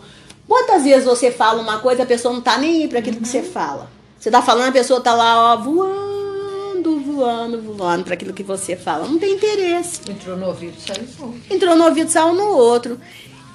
Quantas 0.49 0.85
vezes 0.85 1.05
você 1.05 1.31
fala 1.31 1.61
uma 1.61 1.79
coisa 1.79 2.03
a 2.03 2.07
pessoa 2.07 2.33
não 2.33 2.40
tá 2.40 2.57
nem 2.59 2.83
aí 2.83 2.88
para 2.88 3.01
aquilo 3.01 3.16
uhum. 3.16 3.22
que 3.22 3.29
você 3.29 3.38
uhum. 3.38 3.44
fala? 3.44 3.90
Você 4.18 4.31
tá 4.31 4.42
falando, 4.42 4.68
a 4.68 4.72
pessoa 4.72 5.01
tá 5.01 5.14
lá, 5.14 5.55
ó, 5.55 5.57
voando, 5.57 6.99
voando, 7.01 7.62
voando 7.62 8.05
para 8.05 8.14
aquilo 8.14 8.33
que 8.33 8.42
você 8.42 8.75
fala. 8.75 9.07
Não 9.07 9.18
tem 9.18 9.35
interesse. 9.35 10.01
Entrou 10.09 10.37
no 10.37 10.46
ouvido, 10.46 10.75
saiu 10.81 11.03
no 11.03 11.27
outro. 11.27 11.55
Entrou 11.55 11.77
no 11.77 11.85
ouvido, 11.85 12.11
saiu 12.11 12.35
no 12.35 12.49
outro. 12.57 13.01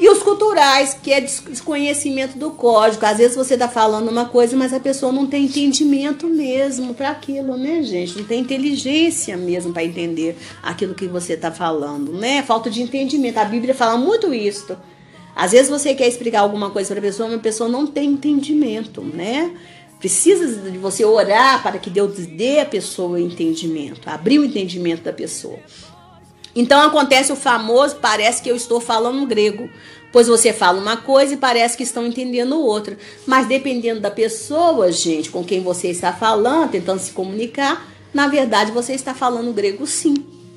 E 0.01 0.09
os 0.09 0.23
culturais, 0.23 0.95
que 0.95 1.13
é 1.13 1.21
desconhecimento 1.21 2.35
do 2.35 2.49
código. 2.49 3.05
Às 3.05 3.19
vezes 3.19 3.37
você 3.37 3.53
está 3.53 3.67
falando 3.67 4.09
uma 4.09 4.25
coisa, 4.25 4.57
mas 4.57 4.73
a 4.73 4.79
pessoa 4.79 5.11
não 5.11 5.27
tem 5.27 5.45
entendimento 5.45 6.27
mesmo 6.27 6.95
para 6.95 7.11
aquilo, 7.11 7.55
né, 7.55 7.83
gente? 7.83 8.17
Não 8.17 8.25
tem 8.25 8.39
inteligência 8.39 9.37
mesmo 9.37 9.71
para 9.71 9.85
entender 9.85 10.35
aquilo 10.63 10.95
que 10.95 11.05
você 11.05 11.33
está 11.33 11.51
falando, 11.51 12.13
né? 12.13 12.41
Falta 12.41 12.67
de 12.67 12.81
entendimento. 12.81 13.37
A 13.37 13.45
Bíblia 13.45 13.75
fala 13.75 13.95
muito 13.95 14.33
isso. 14.33 14.75
Às 15.35 15.51
vezes 15.51 15.69
você 15.69 15.93
quer 15.93 16.07
explicar 16.07 16.39
alguma 16.39 16.71
coisa 16.71 16.89
para 16.89 16.97
a 16.97 17.03
pessoa, 17.03 17.29
mas 17.29 17.37
a 17.37 17.43
pessoa 17.43 17.69
não 17.69 17.85
tem 17.85 18.09
entendimento, 18.09 19.01
né? 19.01 19.51
Precisa 19.99 20.67
de 20.71 20.79
você 20.79 21.05
orar 21.05 21.61
para 21.61 21.77
que 21.77 21.91
Deus 21.91 22.25
dê 22.25 22.59
a 22.59 22.65
pessoa 22.65 23.21
entendimento, 23.21 24.09
abrir 24.09 24.39
o 24.39 24.45
entendimento 24.45 25.03
da 25.03 25.13
pessoa. 25.13 25.59
Então 26.55 26.81
acontece 26.81 27.31
o 27.31 27.35
famoso, 27.35 27.97
parece 27.97 28.41
que 28.41 28.49
eu 28.49 28.55
estou 28.55 28.81
falando 28.81 29.25
grego. 29.25 29.69
Pois 30.11 30.27
você 30.27 30.51
fala 30.51 30.79
uma 30.79 30.97
coisa 30.97 31.33
e 31.33 31.37
parece 31.37 31.77
que 31.77 31.83
estão 31.83 32.05
entendendo 32.05 32.59
outra. 32.59 32.97
Mas 33.25 33.47
dependendo 33.47 34.01
da 34.01 34.11
pessoa, 34.11 34.91
gente, 34.91 35.29
com 35.29 35.43
quem 35.43 35.61
você 35.61 35.87
está 35.87 36.11
falando, 36.11 36.71
tentando 36.71 36.99
se 36.99 37.11
comunicar, 37.11 37.87
na 38.13 38.27
verdade 38.27 38.71
você 38.71 38.93
está 38.93 39.13
falando 39.13 39.53
grego 39.53 39.87
sim. 39.87 40.15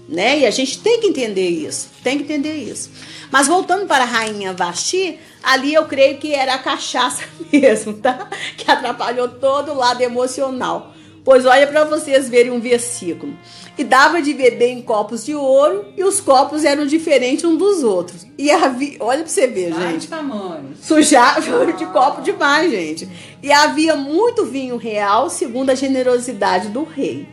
Né? 0.09 0.41
E 0.41 0.47
a 0.47 0.51
gente 0.51 0.81
tem 0.81 1.01
que 1.01 1.07
entender 1.07 1.49
isso. 1.49 1.89
Tem 2.03 2.19
que 2.19 2.25
entender 2.25 2.57
isso. 2.57 2.91
Mas 3.31 3.47
voltando 3.47 3.87
para 3.87 4.05
a 4.05 4.07
rainha 4.07 4.53
Vasti, 4.53 5.19
ali 5.43 5.73
eu 5.73 5.87
creio 5.87 6.19
que 6.19 6.35
era 6.35 6.55
a 6.55 6.59
cachaça 6.59 7.23
mesmo, 7.51 7.95
tá? 7.95 8.29
Que 8.57 8.71
atrapalhou 8.71 9.29
todo 9.29 9.73
o 9.73 9.77
lado 9.77 10.03
emocional. 10.03 10.94
Pois 11.25 11.47
olha 11.47 11.67
para 11.67 11.85
vocês 11.85 12.29
verem 12.29 12.53
um 12.53 12.61
versículo 12.61 13.33
e 13.79 13.83
dava 13.83 14.21
de 14.21 14.35
beber 14.35 14.69
em 14.69 14.83
copos 14.83 15.25
de 15.25 15.35
ouro 15.35 15.87
e 15.97 16.05
os 16.05 16.21
copos 16.21 16.65
eram 16.65 16.85
diferentes 16.87 17.45
um 17.45 17.57
dos 17.57 17.83
outros. 17.83 18.27
E 18.37 18.51
havia, 18.51 18.99
olha 19.01 19.21
pra 19.21 19.29
você 19.29 19.47
ver, 19.47 19.71
Vários 19.73 19.91
gente. 19.93 20.09
tamanhos. 20.09 20.79
Sujava 20.83 21.41
de 21.73 21.87
copo 21.87 22.21
demais, 22.21 22.71
gente. 22.71 23.09
E 23.43 23.51
havia 23.51 23.97
muito 23.97 24.45
vinho 24.45 24.77
real, 24.77 25.31
segundo 25.31 25.71
a 25.71 25.75
generosidade 25.75 26.69
do 26.69 26.85
rei, 26.85 27.27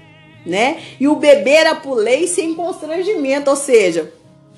né? 0.45 0.77
E 0.99 1.07
o 1.07 1.15
beber 1.17 1.57
era 1.57 1.75
por 1.75 1.95
lei 1.95 2.27
sem 2.27 2.53
constrangimento, 2.55 3.49
ou 3.49 3.57
seja, 3.57 4.11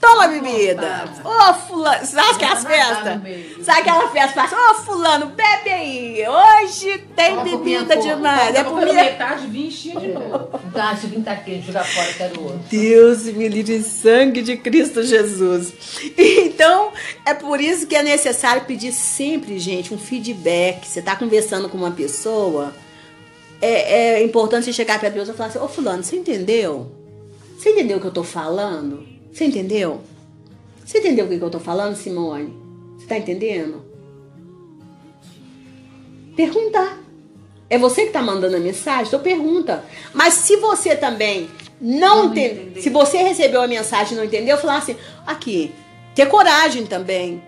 Toma 0.03 0.27
bebida. 0.27 1.05
Ô, 1.23 1.29
oh, 1.29 1.53
fulano. 1.53 2.05
Sabe 2.05 2.37
que 2.37 2.43
é 2.43 2.49
as 2.49 2.63
festas? 2.65 3.21
Sabe 3.61 3.79
aquela 3.79 4.09
festa? 4.09 4.43
Ô, 4.43 4.71
oh, 4.71 4.75
fulano, 4.83 5.27
bebe 5.27 5.69
aí. 5.69 6.25
Hoje 6.27 6.97
tem 7.15 7.41
bebida 7.41 7.95
demais. 7.95 8.53
É 8.53 8.65
por 8.65 8.81
metade, 8.81 9.47
vinho 9.47 9.67
enchia 9.67 9.97
de 9.97 10.09
novo. 10.09 10.59
Tá, 10.73 10.91
esse 10.91 11.07
vinho 11.07 11.23
tá 11.23 11.37
quente, 11.37 11.67
jogar 11.67 11.85
fora, 11.85 12.11
quero 12.17 12.43
outro. 12.43 12.59
Deus 12.69 13.23
me 13.27 13.47
livre 13.47 13.81
sangue 13.81 14.41
de 14.41 14.57
Cristo 14.57 15.01
Jesus. 15.03 15.73
Então, 16.17 16.91
é 17.25 17.33
por 17.33 17.61
isso 17.61 17.87
que 17.87 17.95
é 17.95 18.03
necessário 18.03 18.65
pedir 18.65 18.91
sempre, 18.91 19.57
gente, 19.57 19.93
um 19.93 19.97
feedback. 19.97 20.85
Você 20.85 21.01
tá 21.01 21.15
conversando 21.15 21.69
com 21.69 21.77
uma 21.77 21.91
pessoa, 21.91 22.75
é, 23.61 24.15
é 24.19 24.23
importante 24.23 24.65
você 24.65 24.73
chegar 24.73 24.99
perto 24.99 25.13
da 25.13 25.19
pessoa 25.21 25.33
e 25.33 25.37
falar 25.37 25.49
assim, 25.49 25.59
ô, 25.59 25.69
fulano, 25.69 26.03
você 26.03 26.17
entendeu? 26.17 26.91
Você 27.57 27.69
entendeu 27.69 27.97
o 27.97 28.01
que 28.01 28.07
eu 28.07 28.11
tô 28.11 28.23
falando? 28.23 29.12
Você 29.33 29.45
entendeu? 29.45 30.01
Você 30.85 30.99
entendeu 30.99 31.25
o 31.25 31.27
que 31.27 31.41
eu 31.41 31.49
tô 31.49 31.59
falando, 31.59 31.95
Simone? 31.95 32.53
Você 32.97 33.07
tá 33.07 33.17
entendendo? 33.17 33.83
Perguntar. 36.35 36.99
É 37.67 37.77
você 37.77 38.05
que 38.05 38.11
tá 38.11 38.21
mandando 38.21 38.55
a 38.55 38.59
mensagem? 38.59 39.07
Então 39.07 39.19
pergunta. 39.19 39.83
Mas 40.13 40.35
se 40.35 40.57
você 40.57 40.95
também 40.95 41.49
não, 41.81 42.25
não 42.25 42.31
entendeu, 42.31 42.79
se 42.79 42.91
você 42.91 43.23
recebeu 43.23 43.63
a 43.63 43.67
mensagem 43.67 44.13
e 44.13 44.17
não 44.17 44.23
entendeu, 44.23 44.55
falar 44.57 44.77
assim, 44.77 44.95
aqui, 45.25 45.71
ter 46.13 46.27
coragem 46.27 46.85
também. 46.85 47.41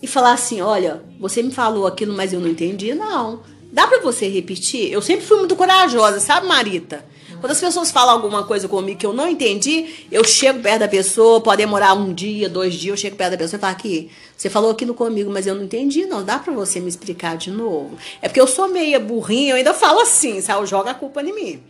E 0.00 0.06
falar 0.06 0.32
assim, 0.32 0.60
olha, 0.60 1.02
você 1.18 1.42
me 1.42 1.52
falou 1.52 1.86
aquilo, 1.86 2.14
mas 2.14 2.32
eu 2.32 2.38
não 2.38 2.48
entendi. 2.48 2.94
Não. 2.94 3.42
Dá 3.72 3.88
para 3.88 4.00
você 4.00 4.28
repetir? 4.28 4.92
Eu 4.92 5.02
sempre 5.02 5.26
fui 5.26 5.38
muito 5.38 5.56
corajosa, 5.56 6.20
sabe, 6.20 6.46
Marita? 6.46 7.04
Quando 7.42 7.50
as 7.50 7.60
pessoas 7.60 7.90
falam 7.90 8.14
alguma 8.14 8.44
coisa 8.44 8.68
comigo 8.68 9.00
que 9.00 9.04
eu 9.04 9.12
não 9.12 9.26
entendi, 9.26 10.06
eu 10.12 10.22
chego 10.22 10.60
perto 10.60 10.78
da 10.78 10.86
pessoa, 10.86 11.40
pode 11.40 11.56
demorar 11.56 11.92
um 11.92 12.14
dia, 12.14 12.48
dois 12.48 12.72
dias, 12.72 12.90
eu 12.90 12.96
chego 12.96 13.16
perto 13.16 13.32
da 13.32 13.36
pessoa 13.36 13.58
e 13.58 13.60
falo 13.60 13.72
aqui, 13.72 14.10
você 14.36 14.48
falou 14.48 14.70
aquilo 14.70 14.94
comigo, 14.94 15.28
mas 15.28 15.44
eu 15.44 15.56
não 15.56 15.64
entendi, 15.64 16.06
não. 16.06 16.22
Dá 16.22 16.38
pra 16.38 16.52
você 16.52 16.78
me 16.78 16.88
explicar 16.88 17.36
de 17.36 17.50
novo? 17.50 17.98
É 18.22 18.28
porque 18.28 18.40
eu 18.40 18.46
sou 18.46 18.68
meia 18.68 19.00
burrinha, 19.00 19.54
eu 19.54 19.56
ainda 19.56 19.74
falo 19.74 19.98
assim, 19.98 20.40
sabe? 20.40 20.64
Joga 20.66 20.92
a 20.92 20.94
culpa 20.94 21.20
em 21.20 21.34
mim. 21.34 21.62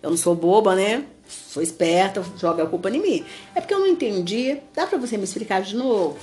Eu 0.00 0.10
não 0.10 0.16
sou 0.16 0.32
boba, 0.32 0.76
né? 0.76 1.02
Sou 1.26 1.60
esperta, 1.60 2.24
joga 2.38 2.62
a 2.62 2.66
culpa 2.66 2.88
em 2.88 3.00
mim. 3.00 3.24
É 3.52 3.60
porque 3.60 3.74
eu 3.74 3.80
não 3.80 3.88
entendi. 3.88 4.58
Dá 4.76 4.86
pra 4.86 4.96
você 4.96 5.18
me 5.18 5.24
explicar 5.24 5.60
de 5.60 5.74
novo? 5.74 6.18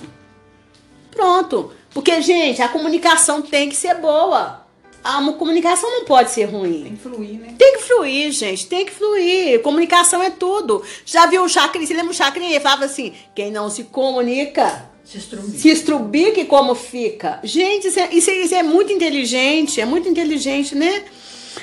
Pronto. 1.11 1.73
Porque, 1.93 2.21
gente, 2.21 2.61
a 2.61 2.69
comunicação 2.69 3.41
tem 3.41 3.67
que 3.67 3.75
ser 3.75 3.95
boa 3.95 4.62
a 5.03 5.21
comunicação 5.33 5.89
não 5.91 6.05
pode 6.05 6.31
ser 6.31 6.45
ruim. 6.45 6.83
Tem 6.83 6.95
que 6.95 7.03
fluir, 7.03 7.39
né? 7.39 7.55
Tem 7.57 7.73
que 7.73 7.83
fluir, 7.83 8.31
gente. 8.31 8.67
Tem 8.67 8.85
que 8.85 8.91
fluir. 8.91 9.61
Comunicação 9.61 10.23
é 10.23 10.29
tudo. 10.29 10.81
Já 11.05 11.25
viu 11.25 11.43
o 11.43 11.49
Chacrin? 11.49 11.85
Você 11.85 11.93
lembra 11.93 12.11
o 12.11 12.15
Chacrin? 12.15 12.51
Ele 12.51 12.59
falava 12.59 12.85
assim: 12.85 13.13
quem 13.35 13.51
não 13.51 13.69
se 13.69 13.83
comunica. 13.85 14.89
Se 15.03 15.17
estrubique. 15.17 15.59
Se 15.59 15.69
estrubique 15.69 16.45
como 16.45 16.73
fica. 16.73 17.39
Gente, 17.43 17.87
isso 17.87 17.99
é, 17.99 18.09
isso, 18.13 18.29
é, 18.29 18.35
isso 18.35 18.55
é 18.55 18.63
muito 18.63 18.93
inteligente. 18.93 19.81
É 19.81 19.85
muito 19.85 20.07
inteligente, 20.07 20.73
né? 20.73 21.03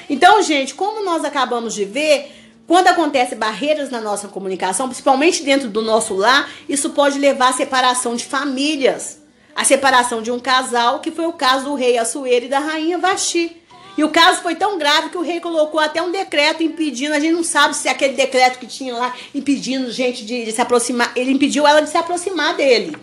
Então, 0.09 0.43
gente, 0.43 0.75
como 0.75 1.03
nós 1.03 1.25
acabamos 1.25 1.75
de 1.75 1.85
ver, 1.85 2.31
quando 2.67 2.89
acontecem 2.89 3.39
barreiras 3.39 3.91
na 3.91 4.01
nossa 4.01 4.29
comunicação, 4.29 4.87
principalmente 4.87 5.43
dentro 5.43 5.71
do 5.71 5.81
nosso 5.81 6.15
lar, 6.15 6.51
isso 6.69 6.91
pode 6.91 7.19
levar 7.19 7.49
à 7.49 7.53
separação 7.53 8.15
de 8.15 8.25
famílias 8.25 9.20
a 9.61 9.65
separação 9.65 10.23
de 10.23 10.31
um 10.31 10.41
casal, 10.41 11.01
que 11.01 11.11
foi 11.11 11.27
o 11.27 11.35
caso 11.35 11.67
do 11.67 11.75
rei 11.75 11.99
Assuero 11.99 12.47
e 12.47 12.49
da 12.49 12.59
rainha 12.59 12.97
Vasti. 12.97 13.55
E 13.95 14.03
o 14.03 14.09
caso 14.09 14.41
foi 14.41 14.55
tão 14.55 14.79
grave 14.79 15.11
que 15.11 15.19
o 15.19 15.21
rei 15.21 15.39
colocou 15.39 15.79
até 15.79 16.01
um 16.01 16.11
decreto 16.11 16.63
impedindo, 16.63 17.13
a 17.13 17.21
gente 17.21 17.35
não 17.35 17.45
sabe 17.45 17.77
se 17.77 17.87
aquele 17.87 18.15
decreto 18.15 18.59
que 18.59 18.67
tinha 18.67 18.97
lá 18.97 19.15
impedindo 19.35 19.93
gente 19.93 20.25
de, 20.25 20.47
de 20.47 20.53
se 20.53 20.63
aproximar, 20.63 21.13
ele 21.15 21.33
impediu 21.33 21.67
ela 21.67 21.83
de 21.83 21.91
se 21.91 21.99
aproximar 21.99 22.57
dele. 22.57 22.97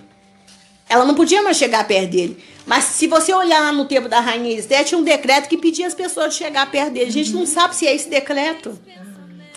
Ela 0.90 1.06
não 1.06 1.14
podia 1.14 1.44
mais 1.44 1.58
chegar 1.58 1.88
perto 1.88 2.10
dele. 2.10 2.44
Mas 2.66 2.86
se 2.86 3.06
você 3.06 3.32
olhar 3.32 3.62
lá 3.62 3.72
no 3.72 3.86
tempo 3.86 4.10
da 4.10 4.20
rainha 4.20 4.58
Esther, 4.58 4.84
tinha 4.84 5.00
um 5.00 5.04
decreto 5.04 5.48
que 5.48 5.58
pedia 5.58 5.86
as 5.86 5.94
pessoas 5.94 6.34
de 6.34 6.40
chegar 6.40 6.72
perto 6.72 6.94
dele. 6.94 7.10
A 7.10 7.14
gente 7.14 7.34
não 7.34 7.46
sabe 7.46 7.76
se 7.76 7.86
é 7.86 7.94
esse 7.94 8.10
decreto. 8.10 8.80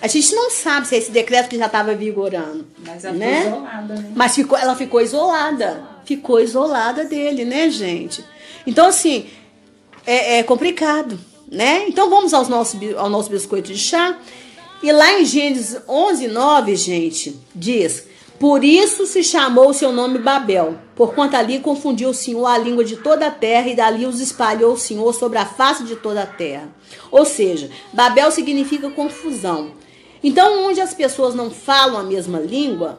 A 0.02 0.06
gente 0.06 0.34
não 0.34 0.50
sabe 0.50 0.86
se 0.86 0.94
é 0.94 0.98
esse 0.98 1.10
decreto 1.10 1.48
que 1.48 1.58
já 1.58 1.66
estava 1.66 1.94
vigorando. 1.94 2.66
Mas 2.86 3.04
ela 3.04 3.16
né? 3.16 3.42
ficou 3.42 3.58
isolada, 3.58 3.94
né? 3.94 4.12
Mas 4.14 4.34
ficou, 4.34 4.58
ela 4.58 4.76
ficou 4.76 5.00
isolada. 5.00 5.82
Ficou 6.04 6.40
isolada 6.40 7.04
dele, 7.04 7.44
né, 7.44 7.70
gente? 7.70 8.24
Então, 8.66 8.86
assim, 8.86 9.26
é, 10.06 10.38
é 10.38 10.42
complicado, 10.42 11.18
né? 11.50 11.84
Então, 11.86 12.08
vamos 12.08 12.32
aos 12.32 12.48
nossos, 12.48 12.80
ao 12.96 13.10
nosso 13.10 13.30
biscoito 13.30 13.72
de 13.72 13.78
chá. 13.78 14.18
E 14.82 14.90
lá 14.90 15.20
em 15.20 15.24
Gênesis 15.24 15.80
11, 15.88 16.28
9, 16.28 16.76
gente, 16.76 17.38
diz... 17.54 18.10
Por 18.40 18.64
isso 18.64 19.04
se 19.04 19.22
chamou 19.22 19.68
o 19.68 19.74
seu 19.74 19.92
nome 19.92 20.18
Babel, 20.18 20.78
porquanto 20.96 21.36
ali 21.36 21.58
confundiu 21.58 22.08
o 22.08 22.14
Senhor 22.14 22.46
a 22.46 22.56
língua 22.56 22.82
de 22.82 22.96
toda 22.96 23.26
a 23.26 23.30
terra 23.30 23.68
e 23.68 23.76
dali 23.76 24.06
os 24.06 24.18
espalhou 24.18 24.72
o 24.72 24.78
Senhor 24.78 25.12
sobre 25.12 25.36
a 25.36 25.44
face 25.44 25.84
de 25.84 25.94
toda 25.94 26.22
a 26.22 26.26
terra. 26.26 26.74
Ou 27.10 27.26
seja, 27.26 27.70
Babel 27.92 28.30
significa 28.30 28.88
confusão. 28.88 29.72
Então, 30.22 30.68
onde 30.68 30.80
as 30.80 30.92
pessoas 30.92 31.34
não 31.34 31.50
falam 31.50 31.98
a 31.98 32.02
mesma 32.02 32.38
língua, 32.38 32.98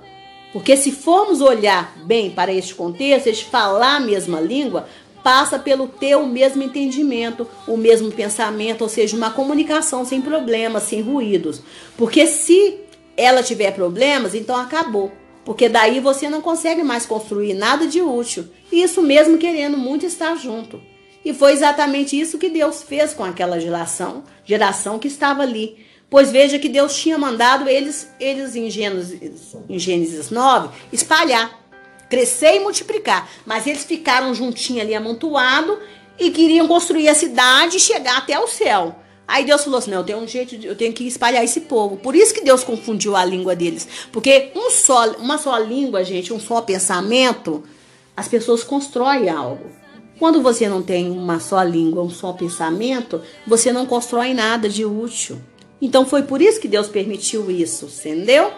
porque 0.51 0.75
se 0.75 0.91
formos 0.91 1.39
olhar 1.39 1.95
bem 2.03 2.29
para 2.31 2.53
este 2.53 2.75
contexto, 2.75 3.27
este 3.27 3.45
falar 3.45 3.97
a 3.97 3.99
mesma 3.99 4.39
língua 4.39 4.87
passa 5.23 5.59
pelo 5.59 5.87
ter 5.87 6.15
o 6.15 6.25
mesmo 6.25 6.63
entendimento, 6.63 7.47
o 7.67 7.77
mesmo 7.77 8.11
pensamento, 8.11 8.81
ou 8.81 8.89
seja, 8.89 9.15
uma 9.15 9.29
comunicação 9.29 10.03
sem 10.03 10.19
problemas, 10.19 10.83
sem 10.83 11.01
ruídos. 11.01 11.61
Porque 11.95 12.25
se 12.25 12.79
ela 13.15 13.43
tiver 13.43 13.71
problemas, 13.71 14.33
então 14.33 14.55
acabou. 14.55 15.11
Porque 15.45 15.69
daí 15.69 15.99
você 15.99 16.29
não 16.29 16.41
consegue 16.41 16.83
mais 16.83 17.05
construir 17.05 17.53
nada 17.53 17.87
de 17.87 18.01
útil. 18.01 18.45
Isso 18.71 19.01
mesmo 19.01 19.37
querendo 19.37 19.77
muito 19.77 20.05
estar 20.05 20.35
junto. 20.35 20.81
E 21.23 21.33
foi 21.33 21.53
exatamente 21.53 22.19
isso 22.19 22.37
que 22.37 22.49
Deus 22.49 22.83
fez 22.83 23.13
com 23.13 23.23
aquela 23.23 23.59
geração, 23.59 24.23
geração 24.43 24.97
que 24.97 25.07
estava 25.07 25.43
ali. 25.43 25.77
Pois 26.11 26.29
veja 26.29 26.59
que 26.59 26.67
Deus 26.67 26.93
tinha 26.93 27.17
mandado 27.17 27.69
eles, 27.69 28.11
eles 28.19 28.53
em, 28.53 28.69
Gênesis, 28.69 29.55
em 29.69 29.79
Gênesis 29.79 30.29
9, 30.29 30.67
espalhar, 30.91 31.57
crescer 32.09 32.57
e 32.57 32.59
multiplicar. 32.59 33.29
Mas 33.45 33.65
eles 33.65 33.85
ficaram 33.85 34.35
juntinhos 34.35 34.81
ali 34.81 34.93
amontoados 34.93 35.77
e 36.19 36.29
queriam 36.29 36.67
construir 36.67 37.07
a 37.07 37.15
cidade 37.15 37.77
e 37.77 37.79
chegar 37.79 38.17
até 38.17 38.37
o 38.37 38.45
céu. 38.45 38.93
Aí 39.25 39.45
Deus 39.45 39.63
falou 39.63 39.79
assim: 39.79 39.91
não, 39.91 39.99
eu 39.99 40.03
tenho 40.03 40.19
um 40.19 40.27
jeito, 40.27 40.55
eu 40.55 40.75
tenho 40.75 40.91
que 40.91 41.07
espalhar 41.07 41.45
esse 41.45 41.61
povo. 41.61 41.95
Por 41.95 42.13
isso 42.13 42.33
que 42.33 42.43
Deus 42.43 42.61
confundiu 42.61 43.15
a 43.15 43.23
língua 43.23 43.55
deles. 43.55 43.87
Porque 44.11 44.51
um 44.53 44.69
só, 44.69 45.11
uma 45.11 45.37
só 45.37 45.57
língua, 45.59 46.03
gente, 46.03 46.33
um 46.33 46.41
só 46.41 46.59
pensamento, 46.59 47.63
as 48.17 48.27
pessoas 48.27 48.65
constroem 48.65 49.29
algo. 49.29 49.71
Quando 50.19 50.41
você 50.41 50.67
não 50.67 50.83
tem 50.83 51.09
uma 51.09 51.39
só 51.39 51.63
língua, 51.63 52.03
um 52.03 52.09
só 52.09 52.33
pensamento, 52.33 53.21
você 53.47 53.71
não 53.71 53.85
constrói 53.85 54.33
nada 54.33 54.67
de 54.67 54.83
útil. 54.83 55.41
Então 55.81 56.05
foi 56.05 56.23
por 56.23 56.41
isso 56.41 56.59
que 56.59 56.67
Deus 56.67 56.87
permitiu 56.87 57.49
isso, 57.49 57.85
entendeu? 57.85 58.51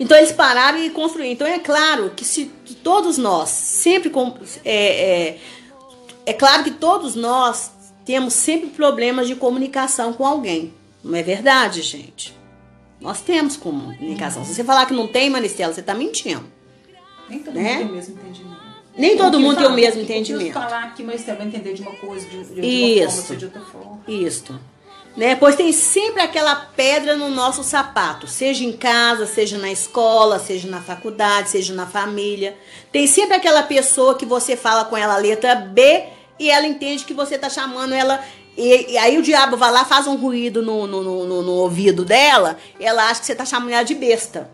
Então 0.00 0.16
eles 0.16 0.32
pararam 0.32 0.78
e 0.82 0.90
construíram. 0.90 1.30
Então 1.32 1.46
é 1.46 1.58
claro 1.58 2.10
que 2.16 2.24
se 2.24 2.46
todos 2.82 3.18
nós 3.18 3.48
sempre. 3.50 4.10
É, 4.64 5.28
é, 5.28 5.38
é 6.26 6.32
claro 6.32 6.64
que 6.64 6.72
todos 6.72 7.14
nós 7.14 7.70
temos 8.04 8.32
sempre 8.34 8.68
problemas 8.70 9.28
de 9.28 9.36
comunicação 9.36 10.12
com 10.12 10.26
alguém. 10.26 10.72
Não 11.04 11.14
é 11.16 11.22
verdade, 11.22 11.82
gente? 11.82 12.36
Nós 13.00 13.20
temos 13.20 13.56
comunicação. 13.56 14.44
Se 14.44 14.54
você 14.54 14.64
falar 14.64 14.86
que 14.86 14.94
não 14.94 15.06
tem, 15.08 15.28
Maristela, 15.30 15.72
você 15.72 15.80
está 15.80 15.94
mentindo. 15.94 16.44
Nem 17.28 17.40
todo 17.40 17.54
Né? 17.54 17.62
mundo 17.74 17.78
tem 17.78 17.88
o 17.88 17.92
mesmo 17.92 18.14
entendimento. 18.14 18.62
Nem 18.96 19.16
todo 19.16 19.40
mundo 19.40 19.56
tem 19.56 19.66
o 19.66 19.72
mesmo 19.72 19.94
que 20.04 20.12
entendimento. 20.12 20.52
falar 20.52 20.94
que 20.94 21.02
Maristela 21.02 21.38
vai 21.38 21.46
entender 21.46 21.72
de 21.74 21.82
uma 21.82 21.92
coisa 21.96 22.28
de, 22.28 22.44
de, 22.44 22.60
de 22.60 22.66
Isso. 22.66 23.06
forma, 23.10 23.22
você 23.22 23.36
de 23.36 23.44
outra 23.46 23.60
forma. 23.62 24.00
Isto. 24.06 24.60
Né? 25.16 25.36
Pois 25.36 25.56
tem 25.56 25.72
sempre 25.72 26.22
aquela 26.22 26.54
pedra 26.56 27.16
no 27.16 27.28
nosso 27.28 27.62
sapato, 27.62 28.26
seja 28.26 28.64
em 28.64 28.72
casa, 28.72 29.26
seja 29.26 29.58
na 29.58 29.70
escola, 29.70 30.38
seja 30.38 30.66
na 30.68 30.80
faculdade, 30.80 31.50
seja 31.50 31.74
na 31.74 31.86
família. 31.86 32.56
Tem 32.90 33.06
sempre 33.06 33.36
aquela 33.36 33.62
pessoa 33.62 34.14
que 34.14 34.24
você 34.24 34.56
fala 34.56 34.86
com 34.86 34.96
ela 34.96 35.14
a 35.14 35.18
letra 35.18 35.54
B 35.54 36.04
e 36.38 36.50
ela 36.50 36.66
entende 36.66 37.04
que 37.04 37.12
você 37.12 37.36
tá 37.36 37.50
chamando 37.50 37.92
ela. 37.92 38.24
E, 38.56 38.92
e 38.92 38.98
aí 38.98 39.18
o 39.18 39.22
diabo 39.22 39.56
vai 39.56 39.70
lá, 39.70 39.84
faz 39.84 40.06
um 40.06 40.16
ruído 40.16 40.62
no, 40.62 40.86
no, 40.86 41.02
no, 41.02 41.42
no- 41.42 41.52
ouvido 41.52 42.04
dela, 42.06 42.56
ela 42.80 43.08
acha 43.10 43.20
que 43.20 43.26
você 43.26 43.34
tá 43.34 43.44
chamando 43.44 43.72
ela 43.72 43.82
de 43.82 43.94
besta. 43.94 44.50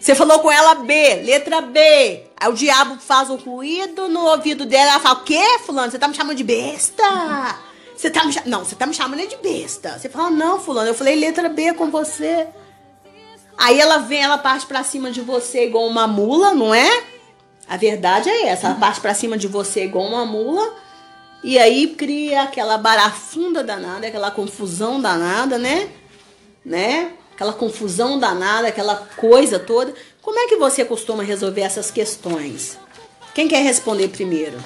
Você 0.00 0.14
falou 0.14 0.38
com 0.38 0.50
ela 0.50 0.76
B, 0.76 1.14
letra 1.24 1.60
B. 1.60 2.22
Aí 2.40 2.48
o 2.48 2.54
diabo 2.54 2.98
faz 3.00 3.28
um 3.30 3.36
ruído 3.36 4.08
no 4.08 4.26
ouvido 4.26 4.64
dela. 4.64 4.92
Ela 4.92 5.00
fala: 5.00 5.18
O 5.18 5.24
quê, 5.24 5.58
Fulano? 5.66 5.90
Você 5.90 5.98
tá 5.98 6.06
me 6.06 6.14
chamando 6.14 6.36
de 6.36 6.44
besta? 6.44 7.02
Você 7.98 8.10
tá 8.10 8.24
me. 8.24 8.32
Não, 8.46 8.64
você 8.64 8.76
tá 8.76 8.86
me 8.86 8.94
chamando 8.94 9.26
de 9.26 9.36
besta. 9.38 9.98
Você 9.98 10.08
fala: 10.08 10.30
Não, 10.30 10.60
Fulano, 10.60 10.88
eu 10.88 10.94
falei 10.94 11.16
letra 11.16 11.48
B 11.48 11.74
com 11.74 11.90
você. 11.90 12.46
Aí 13.58 13.80
ela 13.80 13.98
vem, 13.98 14.22
ela 14.22 14.38
parte 14.38 14.66
pra 14.66 14.84
cima 14.84 15.10
de 15.10 15.20
você 15.20 15.64
igual 15.64 15.84
uma 15.88 16.06
mula, 16.06 16.54
não 16.54 16.72
é? 16.72 17.02
A 17.68 17.76
verdade 17.76 18.30
é 18.30 18.46
essa. 18.46 18.68
Ela 18.68 18.76
parte 18.76 19.00
pra 19.00 19.14
cima 19.14 19.36
de 19.36 19.48
você 19.48 19.84
igual 19.84 20.06
uma 20.06 20.24
mula. 20.24 20.76
E 21.42 21.58
aí 21.58 21.88
cria 21.88 22.42
aquela 22.42 22.78
barafunda 22.78 23.64
danada, 23.64 24.06
aquela 24.06 24.30
confusão 24.30 25.00
danada, 25.00 25.58
né? 25.58 25.88
né? 26.64 27.12
Aquela 27.34 27.52
confusão 27.52 28.16
danada, 28.16 28.68
aquela 28.68 28.94
coisa 29.16 29.58
toda. 29.58 29.92
Como 30.22 30.38
é 30.38 30.46
que 30.46 30.56
você 30.56 30.84
costuma 30.84 31.24
resolver 31.24 31.62
essas 31.62 31.90
questões? 31.90 32.78
Quem 33.34 33.48
quer 33.48 33.62
responder 33.62 34.08
primeiro? 34.08 34.56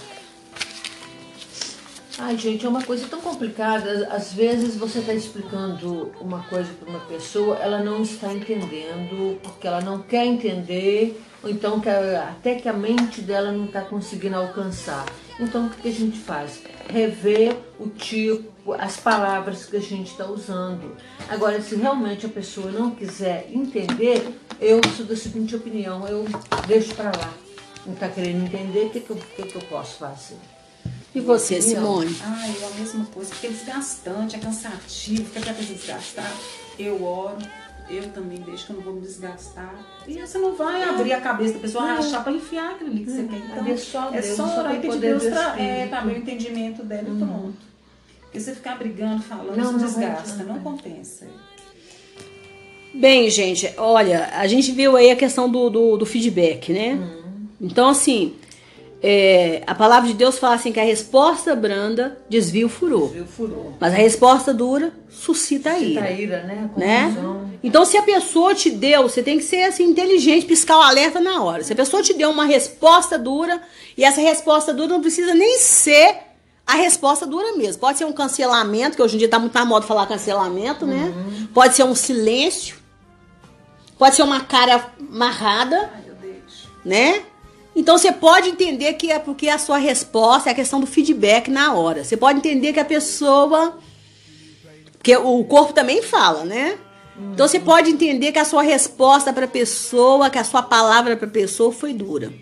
Ai, 2.19 2.37
gente, 2.37 2.65
é 2.65 2.69
uma 2.69 2.83
coisa 2.83 3.07
tão 3.09 3.21
complicada. 3.21 4.07
Às 4.11 4.33
vezes 4.33 4.77
você 4.77 4.99
está 4.99 5.15
explicando 5.15 6.13
uma 6.21 6.41
coisa 6.45 6.71
para 6.75 6.89
uma 6.89 7.01
pessoa, 7.01 7.57
ela 7.57 7.83
não 7.83 8.03
está 8.03 8.33
entendendo, 8.33 9.39
porque 9.43 9.67
ela 9.67 9.81
não 9.81 10.01
quer 10.03 10.27
entender, 10.27 11.21
ou 11.43 11.49
então 11.49 11.81
que 11.81 11.89
a- 11.89 12.29
até 12.31 12.55
que 12.57 12.69
a 12.69 12.73
mente 12.73 13.23
dela 13.23 13.51
não 13.51 13.65
está 13.65 13.81
conseguindo 13.81 14.37
alcançar. 14.37 15.07
Então, 15.41 15.67
o 15.67 15.71
que 15.71 15.89
a 15.89 15.93
gente 15.93 16.19
faz? 16.19 16.63
Rever 16.89 17.57
o 17.81 17.89
tipo, 17.89 18.75
as 18.75 18.99
palavras 18.99 19.65
que 19.65 19.77
a 19.77 19.81
gente 19.81 20.11
está 20.11 20.27
usando. 20.27 20.95
Agora, 21.31 21.61
se 21.63 21.75
realmente 21.75 22.27
a 22.27 22.29
pessoa 22.29 22.71
não 22.71 22.91
quiser 22.91 23.49
entender, 23.51 24.39
eu 24.61 24.79
sou 24.97 25.07
da 25.07 25.17
seguinte 25.17 25.57
opinião, 25.57 26.07
eu 26.07 26.25
deixo 26.69 26.95
para 26.95 27.07
lá. 27.11 27.33
Não 27.87 27.95
está 27.95 28.09
querendo 28.09 28.45
entender, 28.45 28.85
o 28.87 28.91
que, 28.91 29.01
que, 29.01 29.15
que 29.15 29.43
que 29.45 29.57
eu 29.57 29.63
posso 29.63 29.97
fazer? 29.97 30.37
E 31.15 31.21
você, 31.21 31.61
Simone? 31.61 32.17
Ah, 32.23 32.49
eu 32.49 32.67
a 32.67 32.71
mesma 32.71 33.05
coisa, 33.07 33.31
porque 33.31 33.47
é 33.47 33.51
desgastante, 33.51 34.37
é 34.37 34.39
cansativo, 34.39 35.25
fica 35.25 35.41
até 35.41 35.53
coisa 35.53 35.75
desgastar. 35.75 36.33
Eu 36.79 37.05
oro, 37.05 37.37
eu 37.91 38.09
também 38.09 38.39
deixo 38.39 38.67
que 38.67 38.73
eu 38.73 38.77
não 38.77 38.83
vou 38.83 38.95
me 38.95 39.03
desgastar. 39.03 39.75
E 40.09 40.19
você 40.19 40.39
não 40.39 40.55
vai 40.55 40.83
abrir 40.83 41.13
a 41.13 41.21
cabeça 41.21 41.55
da 41.55 41.61
pessoa, 41.61 41.85
rachar 41.85 42.23
pra 42.25 42.33
enfiar 42.33 42.73
aquilo 42.73 42.91
ali 42.91 43.05
que 43.05 43.11
você 43.11 43.25
quer. 43.25 43.37
Então, 43.37 43.67
é 43.67 43.77
só 43.77 44.09
é 44.09 44.21
Deus, 44.23 44.37
só 44.37 44.47
só 44.47 44.61
orar 44.61 44.75
e 44.75 44.81
pedir 44.81 44.99
Deus 44.99 45.25
pra 45.25 45.61
é, 45.61 45.93
abrir 45.93 46.15
o 46.15 46.19
entendimento 46.19 46.83
dela 46.83 47.09
e 47.09 47.19
pronto. 47.19 47.73
Porque 48.23 48.41
você 48.41 48.55
ficar 48.55 48.79
brigando, 48.79 49.23
falando, 49.23 49.57
Não, 49.57 49.73
não 49.73 49.79
desgasta, 49.79 50.45
vai 50.45 50.47
não 50.47 50.61
compensa. 50.61 51.27
Bem, 52.95 53.29
gente, 53.29 53.73
olha, 53.77 54.31
a 54.35 54.47
gente 54.47 54.73
viu 54.73 54.97
aí 54.97 55.11
a 55.11 55.17
questão 55.17 55.51
do, 55.51 55.69
do, 55.69 55.97
do 55.99 56.07
feedback, 56.07 56.73
né? 56.73 56.99
Então, 57.61 57.89
assim, 57.89 58.35
é, 59.05 59.65
a 59.67 59.75
palavra 59.75 60.09
de 60.09 60.15
Deus 60.15 60.39
fala 60.39 60.55
assim 60.55 60.71
que 60.71 60.79
a 60.79 60.85
resposta 60.85 61.57
branda 61.57 62.19
desvia 62.29 62.65
o 62.65 62.69
furor. 62.69 63.09
Viu, 63.09 63.27
furou. 63.27 63.73
Mas 63.81 63.93
a 63.93 63.97
resposta 63.97 64.55
dura 64.55 64.93
suscita 65.11 65.71
a 65.71 65.79
ira. 65.79 66.05
a 66.05 66.11
ira, 66.13 66.43
né? 66.45 66.71
A 66.77 66.79
né? 66.79 67.17
Então, 67.65 67.85
se 67.85 67.97
a 67.97 68.03
pessoa 68.03 68.55
te 68.55 68.71
deu, 68.71 69.03
você 69.03 69.21
tem 69.21 69.39
que 69.39 69.45
ser 69.45 69.65
assim 69.65 69.85
inteligente, 69.85 70.47
piscar 70.47 70.79
o 70.79 70.83
alerta 70.83 71.21
na 71.21 71.43
hora. 71.43 71.65
Se 71.65 71.73
a 71.73 71.77
pessoa 71.77 72.01
te 72.01 72.15
deu 72.15 72.31
uma 72.31 72.45
resposta 72.45 73.19
dura, 73.19 73.61
e 73.99 74.05
essa 74.05 74.21
resposta 74.21 74.73
dura 74.73 74.89
não 74.89 75.01
precisa 75.01 75.35
nem 75.35 75.59
ser 75.59 76.19
a 76.65 76.75
resposta 76.75 77.27
dura 77.27 77.57
mesmo. 77.57 77.81
Pode 77.81 77.99
ser 77.99 78.05
um 78.05 78.13
cancelamento, 78.13 78.97
que 78.97 79.03
hoje 79.03 79.17
em 79.17 79.19
dia 79.19 79.29
tá 79.29 79.39
muito 79.41 79.55
na 79.55 79.65
moda 79.65 79.85
falar 79.85 80.07
cancelamento, 80.07 80.87
né? 80.87 81.13
Pode 81.53 81.75
ser 81.75 81.83
um 81.83 81.95
silêncio. 81.95 82.77
Pode 83.99 84.15
ser 84.15 84.23
uma 84.23 84.41
cara 84.41 84.93
amarrada, 85.11 85.91
Ai, 85.93 86.03
né? 86.85 87.23
Então 87.75 87.97
você 87.97 88.13
pode 88.13 88.49
entender 88.49 88.93
que 88.95 89.11
é 89.11 89.19
porque 89.19 89.49
a 89.49 89.59
sua 89.59 89.79
resposta 89.79 90.51
é 90.51 90.53
a 90.53 90.55
questão 90.55 90.81
do 90.81 90.87
feedback 90.87 91.51
na 91.51 91.73
hora. 91.73 92.05
Você 92.05 92.17
pode 92.17 92.39
entender 92.39 92.73
que 92.73 92.81
a 92.81 92.85
pessoa. 92.85 93.79
Porque 94.93 95.17
o 95.17 95.43
corpo 95.45 95.73
também 95.73 96.03
fala, 96.03 96.45
né? 96.45 96.79
Então 97.33 97.47
você 97.47 97.61
pode 97.61 97.91
entender 97.91 98.33
que 98.33 98.39
a 98.39 98.45
sua 98.45 98.63
resposta 98.63 99.33
para 99.33 99.45
a 99.45 99.49
pessoa, 99.49 100.31
que 100.31 100.39
a 100.39 100.45
sua 100.45 100.63
palavra 100.63 101.17
para 101.17 101.27
a 101.27 101.31
pessoa 101.31 101.73
foi 101.73 101.93
dura. 101.93 102.33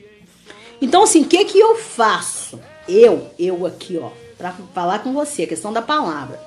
Então, 0.80 1.02
assim, 1.02 1.22
o 1.22 1.26
que 1.26 1.44
que 1.44 1.58
eu 1.58 1.76
faço? 1.76 2.58
Eu, 2.88 3.30
eu 3.38 3.66
aqui, 3.66 3.98
ó, 3.98 4.10
para 4.38 4.54
falar 4.74 5.00
com 5.00 5.12
você, 5.12 5.42
a 5.42 5.46
questão 5.46 5.72
da 5.72 5.82
palavra, 5.82 6.40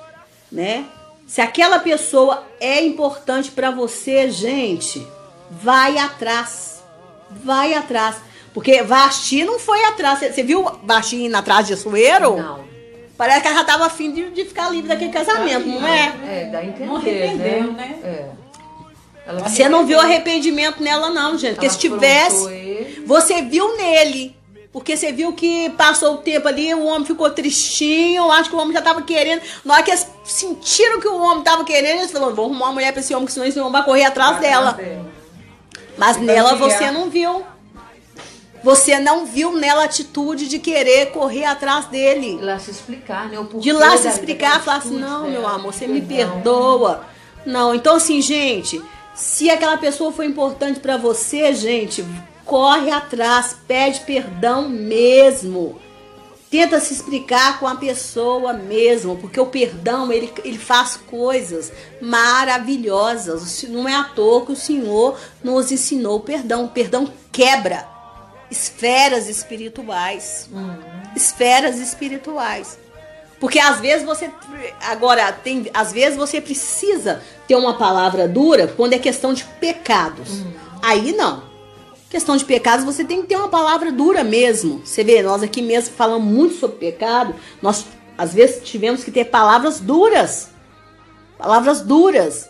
né? 0.50 0.86
Se 1.26 1.40
aquela 1.40 1.78
pessoa 1.78 2.44
é 2.60 2.84
importante 2.84 3.50
para 3.50 3.70
você, 3.70 4.30
gente, 4.30 5.06
vai 5.50 5.96
atrás. 5.96 6.82
Vai 7.30 7.74
atrás. 7.74 8.16
Porque 8.54 8.82
Vasti 8.84 9.44
não 9.44 9.58
foi 9.58 9.84
atrás. 9.84 10.20
Você- 10.20 10.42
viu 10.44 10.64
Vasti 10.84 11.16
indo 11.24 11.36
atrás 11.36 11.66
de 11.66 11.74
Açoeiro? 11.74 12.36
Não. 12.36 12.64
Parece 13.18 13.42
que 13.42 13.48
ela 13.48 13.58
já 13.58 13.64
tava 13.64 13.86
afim 13.86 14.12
de, 14.12 14.30
de 14.30 14.44
ficar 14.44 14.70
livre 14.70 14.88
daquele 14.88 15.12
casamento, 15.12 15.66
não 15.66 15.86
é? 15.86 16.14
É, 16.26 16.44
dá 16.50 16.58
a 16.58 16.64
entender, 16.64 16.86
Não 16.86 16.96
arrependeu, 16.96 17.72
né? 17.72 17.72
né? 17.72 17.98
É. 18.02 18.30
Ela 19.26 19.40
Você 19.48 19.68
não 19.68 19.86
viu 19.86 20.00
arrependimento 20.00 20.82
nela, 20.82 21.10
não, 21.10 21.36
gente. 21.36 21.54
Porque 21.54 21.66
ela 21.66 21.74
se 21.74 21.80
tivesse, 21.80 23.02
você 23.06 23.42
viu 23.42 23.76
nele. 23.76 24.36
Porque 24.72 24.96
você 24.96 25.12
viu 25.12 25.32
que 25.32 25.70
passou 25.70 26.14
o 26.14 26.18
tempo 26.18 26.48
ali, 26.48 26.74
o 26.74 26.84
homem 26.84 27.06
ficou 27.06 27.30
tristinho, 27.30 28.24
eu 28.24 28.32
acho 28.32 28.50
que 28.50 28.56
o 28.56 28.58
homem 28.58 28.72
já 28.72 28.82
tava 28.82 29.02
querendo. 29.02 29.40
Na 29.64 29.74
hora 29.74 29.82
que 29.84 29.90
eles 29.90 30.06
sentiram 30.24 31.00
que 31.00 31.06
o 31.06 31.16
homem 31.20 31.44
tava 31.44 31.64
querendo, 31.64 32.00
eles 32.00 32.10
falaram, 32.10 32.34
vou 32.34 32.46
arrumar 32.46 32.66
uma 32.66 32.72
mulher 32.72 32.92
pra 32.92 33.00
esse 33.00 33.14
homem, 33.14 33.26
que 33.26 33.32
senão 33.32 33.46
esse 33.46 33.58
homem 33.58 33.70
vai 33.72 33.84
correr 33.84 34.04
atrás 34.04 34.40
dela. 34.40 34.78
Mas 35.96 36.16
Vai 36.16 36.26
nela 36.26 36.56
você 36.56 36.90
não 36.90 37.08
viu. 37.08 37.44
Você 38.64 38.98
não 38.98 39.26
viu 39.26 39.52
nela 39.52 39.82
a 39.82 39.84
atitude 39.84 40.48
de 40.48 40.58
querer 40.58 41.10
correr 41.10 41.44
atrás 41.44 41.84
dele. 41.84 42.38
De 42.38 42.44
lá 42.44 42.58
se 42.58 42.70
explicar, 42.70 43.28
né? 43.28 43.36
De 43.56 43.72
lá 43.72 43.94
se 43.98 44.08
explicar, 44.08 44.64
falar 44.64 44.78
assim, 44.78 44.98
não, 44.98 45.30
meu 45.30 45.46
amor, 45.46 45.70
você 45.70 45.86
me 45.86 46.00
perdoa. 46.00 47.04
Não, 47.44 47.74
então 47.74 47.96
assim, 47.96 48.22
gente, 48.22 48.82
se 49.14 49.50
aquela 49.50 49.76
pessoa 49.76 50.10
foi 50.10 50.24
importante 50.24 50.80
pra 50.80 50.96
você, 50.96 51.52
gente, 51.52 52.02
corre 52.46 52.90
atrás, 52.90 53.54
pede 53.68 54.00
perdão 54.00 54.66
mesmo. 54.66 55.78
Tenta 56.50 56.80
se 56.80 56.94
explicar 56.94 57.60
com 57.60 57.66
a 57.66 57.74
pessoa 57.74 58.54
mesmo, 58.54 59.16
porque 59.16 59.38
o 59.38 59.44
perdão, 59.44 60.10
ele, 60.10 60.32
ele 60.42 60.56
faz 60.56 60.96
coisas 60.96 61.70
maravilhosas. 62.00 63.62
Não 63.68 63.86
é 63.86 63.94
à 63.94 64.04
toa 64.04 64.46
que 64.46 64.52
o 64.52 64.56
Senhor 64.56 65.18
nos 65.42 65.70
ensinou 65.70 66.16
o 66.16 66.20
perdão. 66.20 66.64
O 66.64 66.68
perdão 66.68 67.12
quebra 67.30 67.92
esferas 68.50 69.28
espirituais. 69.28 70.48
Esferas 71.16 71.78
espirituais. 71.78 72.78
Porque 73.40 73.58
às 73.58 73.80
vezes 73.80 74.06
você. 74.06 74.30
Agora, 74.80 75.30
tem, 75.32 75.70
às 75.74 75.92
vezes 75.92 76.16
você 76.16 76.40
precisa 76.40 77.20
ter 77.46 77.54
uma 77.56 77.76
palavra 77.76 78.26
dura 78.26 78.68
quando 78.68 78.94
é 78.94 78.98
questão 78.98 79.34
de 79.34 79.44
pecados. 79.60 80.42
Aí 80.82 81.12
não. 81.12 81.42
Questão 82.08 82.36
de 82.36 82.44
pecados, 82.44 82.84
você 82.84 83.04
tem 83.04 83.22
que 83.22 83.28
ter 83.28 83.36
uma 83.36 83.48
palavra 83.48 83.90
dura 83.90 84.22
mesmo. 84.22 84.80
Você 84.84 85.02
vê, 85.02 85.20
nós 85.22 85.42
aqui 85.42 85.60
mesmo 85.60 85.94
falamos 85.94 86.32
muito 86.32 86.54
sobre 86.54 86.76
pecado. 86.76 87.34
Nós, 87.60 87.84
às 88.16 88.32
vezes, 88.32 88.62
tivemos 88.62 89.02
que 89.02 89.10
ter 89.10 89.24
palavras 89.24 89.80
duras. 89.80 90.50
Palavras 91.36 91.80
duras. 91.80 92.48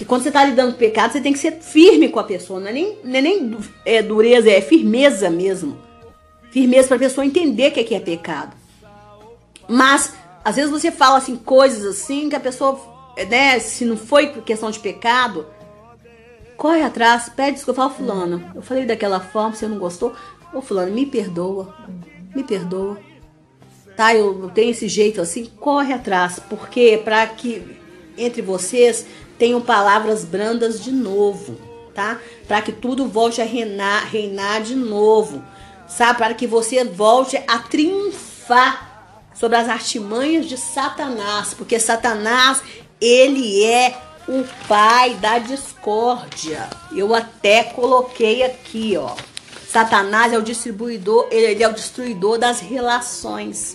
Porque 0.00 0.08
quando 0.08 0.22
você 0.22 0.30
está 0.30 0.42
lidando 0.42 0.72
com 0.72 0.78
pecado, 0.78 1.12
você 1.12 1.20
tem 1.20 1.30
que 1.30 1.38
ser 1.38 1.60
firme 1.60 2.08
com 2.08 2.18
a 2.18 2.24
pessoa. 2.24 2.58
Não 2.58 2.68
é 2.68 2.72
nem, 2.72 2.96
não 3.04 3.14
é 3.14 3.20
nem 3.20 3.58
é, 3.84 4.02
dureza, 4.02 4.50
é 4.50 4.62
firmeza 4.62 5.28
mesmo. 5.28 5.76
Firmeza 6.50 6.88
para 6.88 6.96
a 6.96 7.00
pessoa 7.00 7.26
entender 7.26 7.68
o 7.68 7.72
que 7.72 7.94
é, 7.94 8.00
pecado. 8.00 8.56
Mas, 9.68 10.14
às 10.42 10.56
vezes 10.56 10.70
você 10.70 10.90
fala 10.90 11.18
assim, 11.18 11.36
coisas 11.36 11.84
assim, 11.84 12.30
que 12.30 12.34
a 12.34 12.40
pessoa, 12.40 12.80
né, 13.28 13.58
se 13.58 13.84
não 13.84 13.94
foi 13.94 14.28
por 14.28 14.42
questão 14.42 14.70
de 14.70 14.78
pecado, 14.78 15.46
corre 16.56 16.80
atrás, 16.80 17.28
pede 17.28 17.56
desculpa, 17.56 17.82
fala, 17.82 17.94
fulano, 17.94 18.52
eu 18.54 18.62
falei 18.62 18.86
daquela 18.86 19.20
forma, 19.20 19.54
você 19.54 19.68
não 19.68 19.78
gostou, 19.78 20.14
Ô 20.50 20.62
fulano, 20.62 20.94
me 20.94 21.04
perdoa. 21.04 21.76
Me 22.34 22.42
perdoa. 22.42 22.98
Tá, 23.94 24.14
eu 24.14 24.50
tenho 24.54 24.70
esse 24.70 24.88
jeito 24.88 25.20
assim, 25.20 25.44
corre 25.60 25.92
atrás, 25.92 26.40
porque 26.48 27.02
para 27.04 27.26
que 27.26 27.78
entre 28.16 28.40
vocês 28.40 29.06
tenham 29.40 29.62
palavras 29.62 30.22
brandas 30.22 30.84
de 30.84 30.92
novo, 30.92 31.58
tá? 31.94 32.20
Para 32.46 32.60
que 32.60 32.70
tudo 32.70 33.08
volte 33.08 33.40
a 33.40 33.44
reinar, 33.46 34.04
reinar 34.04 34.60
de 34.60 34.74
novo, 34.74 35.42
sabe? 35.88 36.18
Para 36.18 36.34
que 36.34 36.46
você 36.46 36.84
volte 36.84 37.42
a 37.48 37.58
triunfar 37.58 39.30
sobre 39.34 39.56
as 39.56 39.66
artimanhas 39.66 40.44
de 40.44 40.58
Satanás, 40.58 41.54
porque 41.54 41.80
Satanás, 41.80 42.62
ele 43.00 43.64
é 43.64 43.96
o 44.28 44.44
pai 44.68 45.14
da 45.14 45.38
discórdia. 45.38 46.68
Eu 46.94 47.14
até 47.14 47.64
coloquei 47.64 48.42
aqui, 48.42 48.94
ó. 48.98 49.16
Satanás 49.66 50.34
é 50.34 50.38
o 50.38 50.42
distribuidor, 50.42 51.28
ele 51.30 51.62
é 51.62 51.68
o 51.68 51.72
destruidor 51.72 52.36
das 52.36 52.60
relações. 52.60 53.74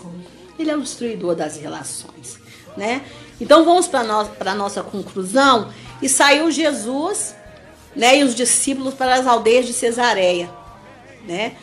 Ele 0.60 0.70
é 0.70 0.78
o 0.78 0.82
destruidor 0.82 1.34
das 1.36 1.58
relações, 1.58 2.38
né? 2.78 3.02
Então 3.40 3.66
vamos 3.66 3.88
para 3.88 4.04
nós 4.04 4.28
para 4.30 4.56
nossa 4.56 4.82
conclusão 4.82 5.70
e 6.02 6.08
saiu 6.08 6.50
Jesus, 6.52 7.36
né, 7.96 8.18
e 8.20 8.24
os 8.24 8.36
discípulos 8.36 8.94
para 8.94 9.16
as 9.16 9.28
aldeias 9.28 9.66
de 9.66 9.74
Cesareia, 9.74 10.50
né? 11.28 11.56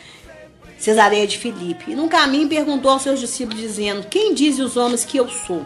Cesareia 0.77 1.25
de 1.25 1.37
Filipe. 1.37 1.91
E 1.91 1.95
no 1.95 2.09
caminho 2.09 2.49
perguntou 2.49 2.91
aos 2.91 3.01
seus 3.01 3.19
discípulos 3.19 3.61
dizendo: 3.61 4.07
Quem 4.07 4.33
dizem 4.33 4.65
os 4.65 4.75
homens 4.75 5.05
que 5.05 5.17
eu 5.17 5.29
sou? 5.29 5.65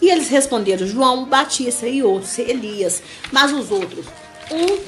E 0.00 0.10
eles 0.10 0.28
responderam: 0.28 0.86
João 0.86 1.26
Batista 1.26 1.86
e 1.86 2.02
outros, 2.02 2.38
Elias, 2.38 3.02
mas 3.30 3.52
os 3.52 3.70
outros, 3.70 4.06
um 4.50 4.78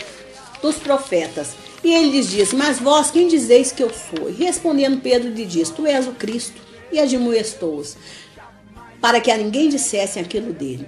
dos 0.62 0.77
profetas. 0.77 1.55
E 1.85 1.93
ele 1.93 2.11
lhes 2.11 2.31
disse: 2.31 2.57
Mas 2.57 2.79
vós 2.79 3.11
quem 3.11 3.29
dizeis 3.29 3.71
que 3.71 3.83
eu 3.83 3.91
sou? 3.91 4.31
E 4.31 4.33
respondendo 4.33 5.01
Pedro 5.01 5.31
lhe 5.31 5.45
disse: 5.45 5.73
Tu 5.73 5.87
és 5.87 6.07
o 6.07 6.12
Cristo. 6.12 6.67
E 6.93 7.01
admoestou-os, 7.01 7.97
para 9.01 9.20
que 9.20 9.30
a 9.30 9.36
ninguém 9.36 9.68
dissessem 9.68 10.22
aquilo 10.22 10.53
dele. 10.53 10.86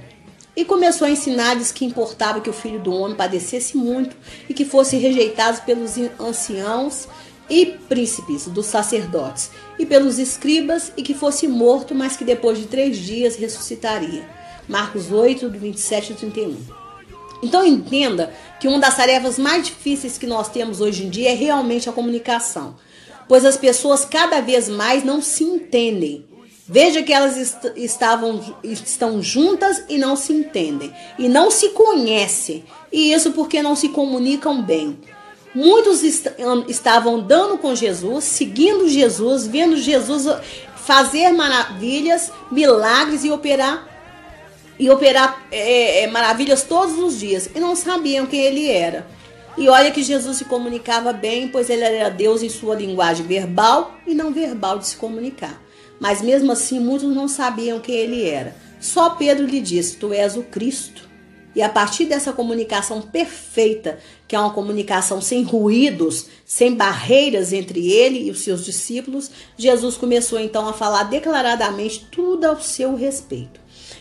E 0.56 0.64
começou 0.64 1.06
a 1.06 1.10
ensinar-lhes 1.10 1.70
que 1.70 1.84
importava 1.84 2.40
que 2.40 2.50
o 2.50 2.52
filho 2.52 2.80
do 2.80 2.92
homem 2.92 3.16
padecesse 3.16 3.76
muito 3.76 4.16
e 4.48 4.54
que 4.54 4.64
fosse 4.64 4.96
rejeitado 4.96 5.62
pelos 5.62 5.92
anciãos 6.18 7.06
e 7.48 7.66
príncipes 7.88 8.46
dos 8.46 8.66
sacerdotes 8.66 9.50
e 9.78 9.86
pelos 9.86 10.18
escribas 10.18 10.92
e 10.96 11.02
que 11.02 11.14
fosse 11.14 11.46
morto, 11.46 11.94
mas 11.94 12.16
que 12.16 12.24
depois 12.24 12.58
de 12.58 12.66
três 12.66 12.98
dias 12.98 13.36
ressuscitaria. 13.36 14.28
Marcos 14.68 15.10
8, 15.10 15.48
do 15.48 15.58
27 15.58 16.12
e 16.12 16.14
31. 16.16 16.56
Então 17.42 17.64
entenda 17.64 18.32
que 18.60 18.68
uma 18.68 18.78
das 18.78 18.96
tarefas 18.96 19.38
mais 19.38 19.66
difíceis 19.66 20.18
que 20.18 20.26
nós 20.26 20.48
temos 20.48 20.80
hoje 20.80 21.04
em 21.04 21.08
dia 21.08 21.30
é 21.30 21.34
realmente 21.34 21.88
a 21.88 21.92
comunicação, 21.92 22.76
pois 23.28 23.44
as 23.44 23.56
pessoas 23.56 24.04
cada 24.04 24.40
vez 24.40 24.68
mais 24.68 25.04
não 25.04 25.22
se 25.22 25.44
entendem. 25.44 26.27
Veja 26.70 27.02
que 27.02 27.14
elas 27.14 27.38
est 27.38 27.72
estavam, 27.76 28.54
estão 28.62 29.22
juntas 29.22 29.82
e 29.88 29.96
não 29.96 30.14
se 30.14 30.34
entendem, 30.34 30.92
e 31.18 31.26
não 31.26 31.50
se 31.50 31.70
conhecem, 31.70 32.62
e 32.92 33.10
isso 33.10 33.32
porque 33.32 33.62
não 33.62 33.74
se 33.74 33.88
comunicam 33.88 34.62
bem. 34.62 34.98
Muitos 35.54 36.02
est 36.04 36.30
estavam 36.68 37.16
andando 37.16 37.56
com 37.56 37.74
Jesus, 37.74 38.24
seguindo 38.24 38.86
Jesus, 38.86 39.46
vendo 39.46 39.78
Jesus 39.78 40.26
fazer 40.76 41.32
maravilhas, 41.32 42.30
milagres 42.52 43.24
e 43.24 43.30
operar 43.30 43.88
e 44.78 44.90
operar 44.90 45.46
é, 45.50 46.02
é, 46.02 46.06
maravilhas 46.06 46.62
todos 46.64 46.98
os 46.98 47.18
dias 47.18 47.48
e 47.54 47.58
não 47.58 47.74
sabiam 47.74 48.26
quem 48.26 48.40
ele 48.40 48.70
era. 48.70 49.06
E 49.56 49.68
olha 49.70 49.90
que 49.90 50.02
Jesus 50.02 50.36
se 50.36 50.44
comunicava 50.44 51.12
bem, 51.14 51.48
pois 51.48 51.68
ele 51.68 51.82
era 51.82 52.10
Deus 52.10 52.42
em 52.42 52.48
sua 52.48 52.76
linguagem 52.76 53.26
verbal 53.26 53.96
e 54.06 54.14
não 54.14 54.32
verbal 54.32 54.78
de 54.78 54.86
se 54.86 54.96
comunicar. 54.96 55.60
Mas 56.00 56.22
mesmo 56.22 56.52
assim, 56.52 56.78
muitos 56.78 57.14
não 57.14 57.28
sabiam 57.28 57.80
quem 57.80 57.94
ele 57.94 58.24
era. 58.24 58.56
Só 58.80 59.10
Pedro 59.10 59.46
lhe 59.46 59.60
disse: 59.60 59.96
Tu 59.96 60.12
és 60.12 60.36
o 60.36 60.42
Cristo. 60.42 61.08
E 61.54 61.62
a 61.62 61.68
partir 61.68 62.04
dessa 62.04 62.32
comunicação 62.32 63.02
perfeita, 63.02 63.98
que 64.28 64.36
é 64.36 64.38
uma 64.38 64.52
comunicação 64.52 65.20
sem 65.20 65.42
ruídos, 65.42 66.26
sem 66.44 66.74
barreiras 66.74 67.52
entre 67.52 67.90
ele 67.90 68.26
e 68.26 68.30
os 68.30 68.42
seus 68.42 68.64
discípulos, 68.64 69.30
Jesus 69.56 69.96
começou 69.96 70.38
então 70.38 70.68
a 70.68 70.72
falar 70.72 71.04
declaradamente 71.04 72.06
tudo 72.12 72.44
ao 72.44 72.60
seu 72.60 72.94
respeito. 72.94 73.58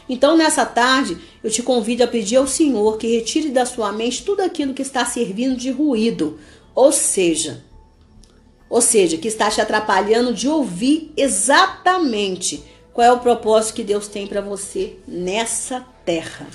Então, 0.09 0.37
nessa 0.37 0.65
tarde, 0.65 1.17
eu 1.43 1.49
te 1.49 1.63
convido 1.63 2.03
a 2.03 2.07
pedir 2.07 2.35
ao 2.35 2.47
Senhor 2.47 2.97
que 2.97 3.15
retire 3.17 3.49
da 3.49 3.65
sua 3.65 3.91
mente 3.91 4.23
tudo 4.23 4.41
aquilo 4.41 4.73
que 4.73 4.81
está 4.81 5.03
servindo 5.05 5.57
de 5.57 5.71
ruído, 5.71 6.39
ou 6.75 6.91
seja, 6.91 7.63
ou 8.70 8.82
seja, 8.82 9.18
que 9.18 9.28
está 9.28 9.49
te 9.49 9.61
atrapalhando 9.61 10.34
de 10.34 10.47
ouvir 10.47 11.11
exatamente 11.15 12.63
qual 12.93 13.05
é 13.05 13.11
o 13.11 13.20
propósito 13.20 13.76
que 13.76 13.84
Deus 13.84 14.07
tem 14.07 14.28
para 14.28 14.41
você 14.41 14.97
nessa 15.07 15.86
terra, 16.03 16.47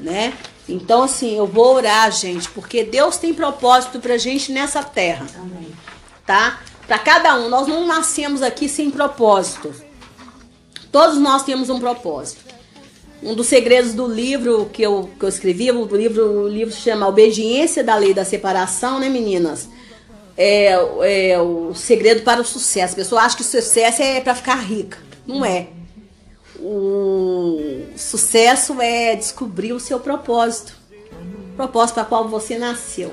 né? 0.00 0.34
Então, 0.68 1.04
assim, 1.04 1.36
eu 1.36 1.46
vou 1.46 1.76
orar, 1.76 2.10
gente, 2.12 2.48
porque 2.50 2.84
Deus 2.84 3.16
tem 3.16 3.32
propósito 3.32 4.00
pra 4.00 4.18
gente 4.18 4.52
nessa 4.52 4.82
terra. 4.82 5.26
Amém. 5.36 5.72
Tá? 6.26 6.60
Para 6.86 6.98
cada 6.98 7.36
um, 7.36 7.48
nós 7.48 7.66
não 7.66 7.86
nascemos 7.86 8.42
aqui 8.42 8.68
sem 8.68 8.90
propósito. 8.90 9.72
Todos 10.92 11.16
nós 11.18 11.42
temos 11.42 11.70
um 11.70 11.78
propósito 11.78 12.48
um 13.22 13.34
dos 13.34 13.46
segredos 13.46 13.94
do 13.94 14.06
livro 14.06 14.70
que 14.72 14.82
eu, 14.82 15.10
que 15.18 15.24
eu 15.24 15.28
escrevi, 15.28 15.70
o 15.70 15.84
livro, 15.84 16.44
o 16.44 16.48
livro 16.48 16.72
se 16.72 16.80
chama 16.80 17.08
Obediência 17.08 17.82
da 17.82 17.96
Lei 17.96 18.14
da 18.14 18.24
Separação, 18.24 19.00
né, 19.00 19.08
meninas? 19.08 19.68
É, 20.40 20.70
é 21.32 21.40
o 21.40 21.74
segredo 21.74 22.22
para 22.22 22.40
o 22.40 22.44
sucesso. 22.44 22.92
A 22.92 22.96
pessoa 22.96 23.22
acha 23.22 23.34
que 23.34 23.42
o 23.42 23.44
sucesso 23.44 24.00
é 24.00 24.20
para 24.20 24.36
ficar 24.36 24.54
rica. 24.54 24.96
Não 25.26 25.44
é. 25.44 25.66
O 26.60 27.86
sucesso 27.96 28.80
é 28.80 29.16
descobrir 29.16 29.72
o 29.72 29.80
seu 29.80 29.98
propósito. 29.98 30.74
O 31.52 31.56
propósito 31.56 31.94
para 31.94 32.04
qual 32.04 32.28
você 32.28 32.56
nasceu. 32.56 33.12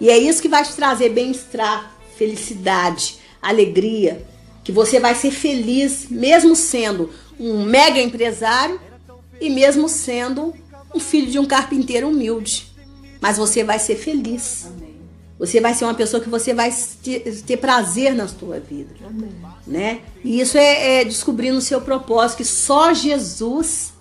E 0.00 0.08
é 0.08 0.16
isso 0.16 0.40
que 0.40 0.48
vai 0.48 0.64
te 0.64 0.72
trazer 0.72 1.10
bem-estar, 1.10 1.94
felicidade, 2.16 3.18
alegria. 3.42 4.24
Que 4.64 4.72
você 4.72 4.98
vai 4.98 5.14
ser 5.14 5.32
feliz, 5.32 6.06
mesmo 6.08 6.56
sendo 6.56 7.10
um 7.38 7.64
mega 7.64 8.00
empresário 8.00 8.80
e 9.38 9.50
mesmo 9.50 9.90
sendo 9.90 10.54
um 10.94 10.98
filho 10.98 11.30
de 11.30 11.38
um 11.38 11.44
carpinteiro 11.44 12.08
humilde. 12.08 12.66
Mas 13.20 13.36
você 13.36 13.62
vai 13.62 13.78
ser 13.78 13.96
feliz. 13.96 14.66
Amém. 14.66 14.89
Você 15.40 15.58
vai 15.58 15.72
ser 15.72 15.86
uma 15.86 15.94
pessoa 15.94 16.22
que 16.22 16.28
você 16.28 16.52
vai 16.52 16.70
ter, 17.02 17.20
ter 17.42 17.56
prazer 17.56 18.14
na 18.14 18.28
sua 18.28 18.60
vida. 18.60 18.94
Amém. 19.02 19.32
Né? 19.66 20.02
E 20.22 20.38
isso 20.38 20.58
é, 20.58 21.00
é 21.00 21.04
descobrindo 21.04 21.56
o 21.56 21.62
seu 21.62 21.80
propósito, 21.80 22.36
que 22.36 22.44
só 22.44 22.92
Jesus 22.92 23.94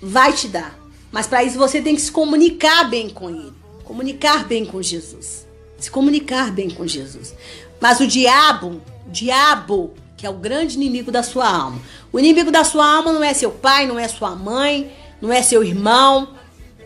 vai 0.00 0.32
te 0.32 0.46
dar. 0.46 0.78
Mas 1.10 1.26
para 1.26 1.42
isso 1.42 1.58
você 1.58 1.82
tem 1.82 1.96
que 1.96 2.00
se 2.00 2.12
comunicar 2.12 2.88
bem 2.88 3.10
com 3.10 3.28
Ele. 3.28 3.52
Comunicar 3.82 4.46
bem 4.46 4.64
com 4.64 4.80
Jesus. 4.80 5.44
Se 5.76 5.90
comunicar 5.90 6.52
bem 6.52 6.70
com 6.70 6.86
Jesus. 6.86 7.34
Mas 7.80 7.98
o 7.98 8.06
diabo, 8.06 8.80
o 9.08 9.10
diabo, 9.10 9.94
que 10.16 10.24
é 10.24 10.30
o 10.30 10.34
grande 10.34 10.76
inimigo 10.76 11.10
da 11.10 11.24
sua 11.24 11.48
alma. 11.48 11.80
O 12.12 12.20
inimigo 12.20 12.52
da 12.52 12.62
sua 12.62 12.88
alma 12.88 13.12
não 13.12 13.24
é 13.24 13.34
seu 13.34 13.50
pai, 13.50 13.84
não 13.84 13.98
é 13.98 14.06
sua 14.06 14.36
mãe, 14.36 14.92
não 15.20 15.32
é 15.32 15.42
seu 15.42 15.64
irmão, 15.64 16.28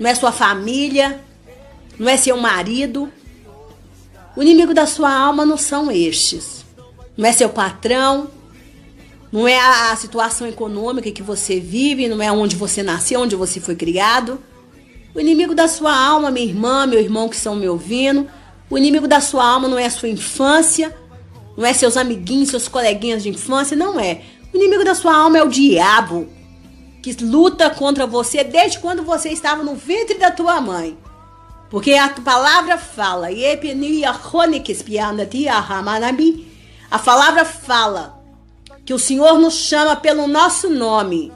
não 0.00 0.08
é 0.08 0.14
sua 0.14 0.32
família, 0.32 1.20
não 1.98 2.08
é 2.08 2.16
seu 2.16 2.38
marido. 2.38 3.12
O 4.36 4.42
inimigo 4.42 4.74
da 4.74 4.86
sua 4.86 5.12
alma 5.12 5.46
não 5.46 5.56
são 5.56 5.90
estes. 5.90 6.64
Não 7.16 7.28
é 7.28 7.32
seu 7.32 7.48
patrão, 7.48 8.28
não 9.34 9.48
é 9.48 9.58
a 9.58 9.96
situação 9.96 10.46
econômica 10.46 11.10
que 11.10 11.22
você 11.22 11.58
vive, 11.58 12.08
não 12.08 12.22
é 12.22 12.30
onde 12.30 12.54
você 12.54 12.82
nasceu, 12.82 13.20
onde 13.20 13.34
você 13.34 13.60
foi 13.60 13.74
criado. 13.74 14.38
O 15.14 15.20
inimigo 15.20 15.54
da 15.54 15.68
sua 15.68 15.92
alma, 15.92 16.30
minha 16.30 16.46
irmã, 16.46 16.86
meu 16.86 17.00
irmão 17.00 17.28
que 17.28 17.36
estão 17.36 17.54
me 17.54 17.68
ouvindo, 17.68 18.28
o 18.68 18.78
inimigo 18.78 19.06
da 19.06 19.20
sua 19.20 19.44
alma 19.44 19.68
não 19.68 19.78
é 19.78 19.86
a 19.86 19.90
sua 19.90 20.08
infância, 20.08 20.96
não 21.56 21.64
é 21.64 21.72
seus 21.72 21.96
amiguinhos, 21.96 22.50
seus 22.50 22.66
coleguinhas 22.66 23.22
de 23.22 23.28
infância, 23.28 23.76
não 23.76 23.98
é. 23.98 24.22
O 24.52 24.56
inimigo 24.56 24.84
da 24.84 24.94
sua 24.94 25.16
alma 25.16 25.38
é 25.38 25.42
o 25.42 25.48
diabo, 25.48 26.28
que 27.02 27.12
luta 27.24 27.70
contra 27.70 28.06
você 28.06 28.42
desde 28.42 28.78
quando 28.78 29.02
você 29.02 29.30
estava 29.30 29.62
no 29.62 29.74
ventre 29.74 30.18
da 30.18 30.30
tua 30.30 30.60
mãe. 30.60 30.96
Porque 31.74 31.94
a 31.94 32.08
palavra 32.08 32.78
fala, 32.78 33.26
a 36.88 36.98
palavra 37.00 37.44
fala 37.44 38.22
que 38.86 38.94
o 38.94 38.98
Senhor 38.98 39.40
nos 39.40 39.54
chama 39.54 39.96
pelo 39.96 40.28
nosso 40.28 40.70
nome. 40.70 41.32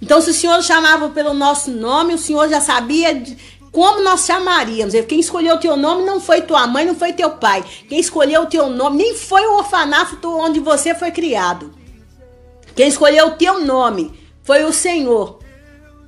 Então, 0.00 0.20
se 0.20 0.30
o 0.30 0.34
Senhor 0.34 0.60
chamava 0.64 1.10
pelo 1.10 1.32
nosso 1.32 1.70
nome, 1.70 2.14
o 2.14 2.18
Senhor 2.18 2.48
já 2.48 2.60
sabia 2.60 3.22
como 3.70 4.02
nós 4.02 4.26
chamaríamos? 4.26 4.94
Quem 5.06 5.20
escolheu 5.20 5.54
o 5.54 5.60
teu 5.60 5.76
nome 5.76 6.04
não 6.04 6.20
foi 6.20 6.42
tua 6.42 6.66
mãe, 6.66 6.84
não 6.84 6.96
foi 6.96 7.12
teu 7.12 7.30
pai. 7.30 7.64
Quem 7.88 8.00
escolheu 8.00 8.42
o 8.42 8.46
teu 8.46 8.68
nome 8.68 8.96
nem 8.96 9.14
foi 9.14 9.46
o 9.46 9.58
orfanato 9.58 10.28
onde 10.28 10.58
você 10.58 10.92
foi 10.92 11.12
criado. 11.12 11.72
Quem 12.74 12.88
escolheu 12.88 13.28
o 13.28 13.36
teu 13.36 13.64
nome 13.64 14.12
foi 14.42 14.64
o 14.64 14.72
Senhor. 14.72 15.38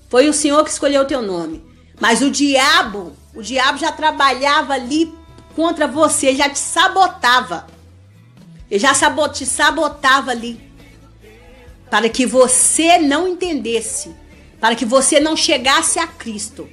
Foi 0.09 0.29
o 0.29 0.33
Senhor 0.33 0.65
que 0.65 0.71
escolheu 0.71 1.03
o 1.03 1.07
teu 1.07 1.23
nome. 1.23 1.65
Mas 2.01 2.21
o 2.21 2.33
diabo, 2.33 3.13
o 3.35 3.43
diabo 3.43 3.79
já 3.79 3.91
trabalhava 3.91 4.75
ali 4.75 5.13
contra 5.55 5.87
você, 5.87 6.35
já 6.35 6.49
te 6.49 6.59
sabotava. 6.59 7.67
Ele 8.71 8.81
já 8.81 8.95
te 9.29 9.47
sabotava 9.47 10.31
ali. 10.31 10.61
Para 11.91 12.09
que 12.09 12.27
você 12.27 12.99
não 12.99 13.29
entendesse. 13.29 14.15
Para 14.61 14.75
que 14.75 14.85
você 14.85 15.21
não 15.21 15.37
chegasse 15.37 15.99
a 15.99 16.07
Cristo. 16.07 16.69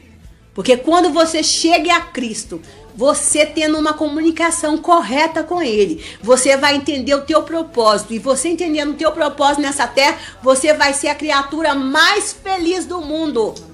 Porque 0.54 0.78
quando 0.78 1.12
você 1.12 1.44
chega 1.44 1.96
a 1.96 2.02
Cristo, 2.02 2.62
você 2.96 3.46
tendo 3.46 3.78
uma 3.78 3.94
comunicação 3.94 4.78
correta 4.78 5.44
com 5.44 5.62
ele, 5.62 6.04
você 6.22 6.58
vai 6.58 6.76
entender 6.76 7.16
o 7.16 7.22
teu 7.22 7.44
propósito. 7.44 8.14
E 8.14 8.20
você 8.20 8.50
entendendo 8.50 8.92
o 8.92 8.98
teu 8.98 9.12
propósito 9.12 9.62
nessa 9.62 9.88
terra, 9.88 10.18
você 10.42 10.74
vai 10.74 10.94
ser 10.94 11.08
a 11.08 11.16
criatura 11.16 11.74
mais 11.74 12.34
feliz 12.34 12.86
do 12.86 13.02
mundo. 13.02 13.71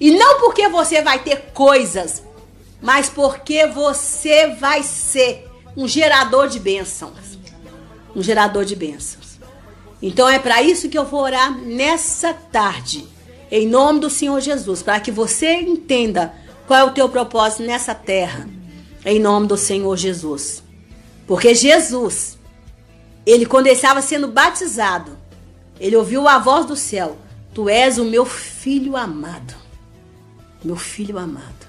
E 0.00 0.10
não 0.12 0.38
porque 0.40 0.68
você 0.68 1.02
vai 1.02 1.18
ter 1.18 1.50
coisas, 1.52 2.22
mas 2.80 3.08
porque 3.08 3.66
você 3.66 4.48
vai 4.48 4.82
ser 4.82 5.48
um 5.76 5.88
gerador 5.88 6.48
de 6.48 6.60
bênçãos. 6.60 7.38
Um 8.14 8.22
gerador 8.22 8.64
de 8.64 8.76
bênçãos. 8.76 9.38
Então 10.00 10.28
é 10.28 10.38
para 10.38 10.62
isso 10.62 10.88
que 10.88 10.96
eu 10.96 11.04
vou 11.04 11.22
orar 11.22 11.56
nessa 11.58 12.32
tarde, 12.32 13.06
em 13.50 13.66
nome 13.66 13.98
do 14.00 14.08
Senhor 14.08 14.40
Jesus, 14.40 14.82
para 14.82 15.00
que 15.00 15.10
você 15.10 15.54
entenda 15.54 16.32
qual 16.66 16.78
é 16.78 16.84
o 16.84 16.92
teu 16.92 17.08
propósito 17.08 17.62
nessa 17.62 17.94
terra? 17.94 18.48
Em 19.04 19.18
nome 19.18 19.46
do 19.46 19.56
Senhor 19.56 19.96
Jesus. 19.96 20.62
Porque 21.26 21.54
Jesus, 21.54 22.38
ele 23.26 23.46
quando 23.46 23.66
ele 23.66 23.74
estava 23.74 24.00
sendo 24.00 24.28
batizado, 24.28 25.16
ele 25.80 25.96
ouviu 25.96 26.28
a 26.28 26.38
voz 26.38 26.66
do 26.66 26.76
céu: 26.76 27.16
Tu 27.54 27.68
és 27.68 27.98
o 27.98 28.04
meu 28.04 28.24
filho 28.24 28.96
amado. 28.96 29.54
Meu 30.64 30.76
filho 30.76 31.18
amado. 31.18 31.66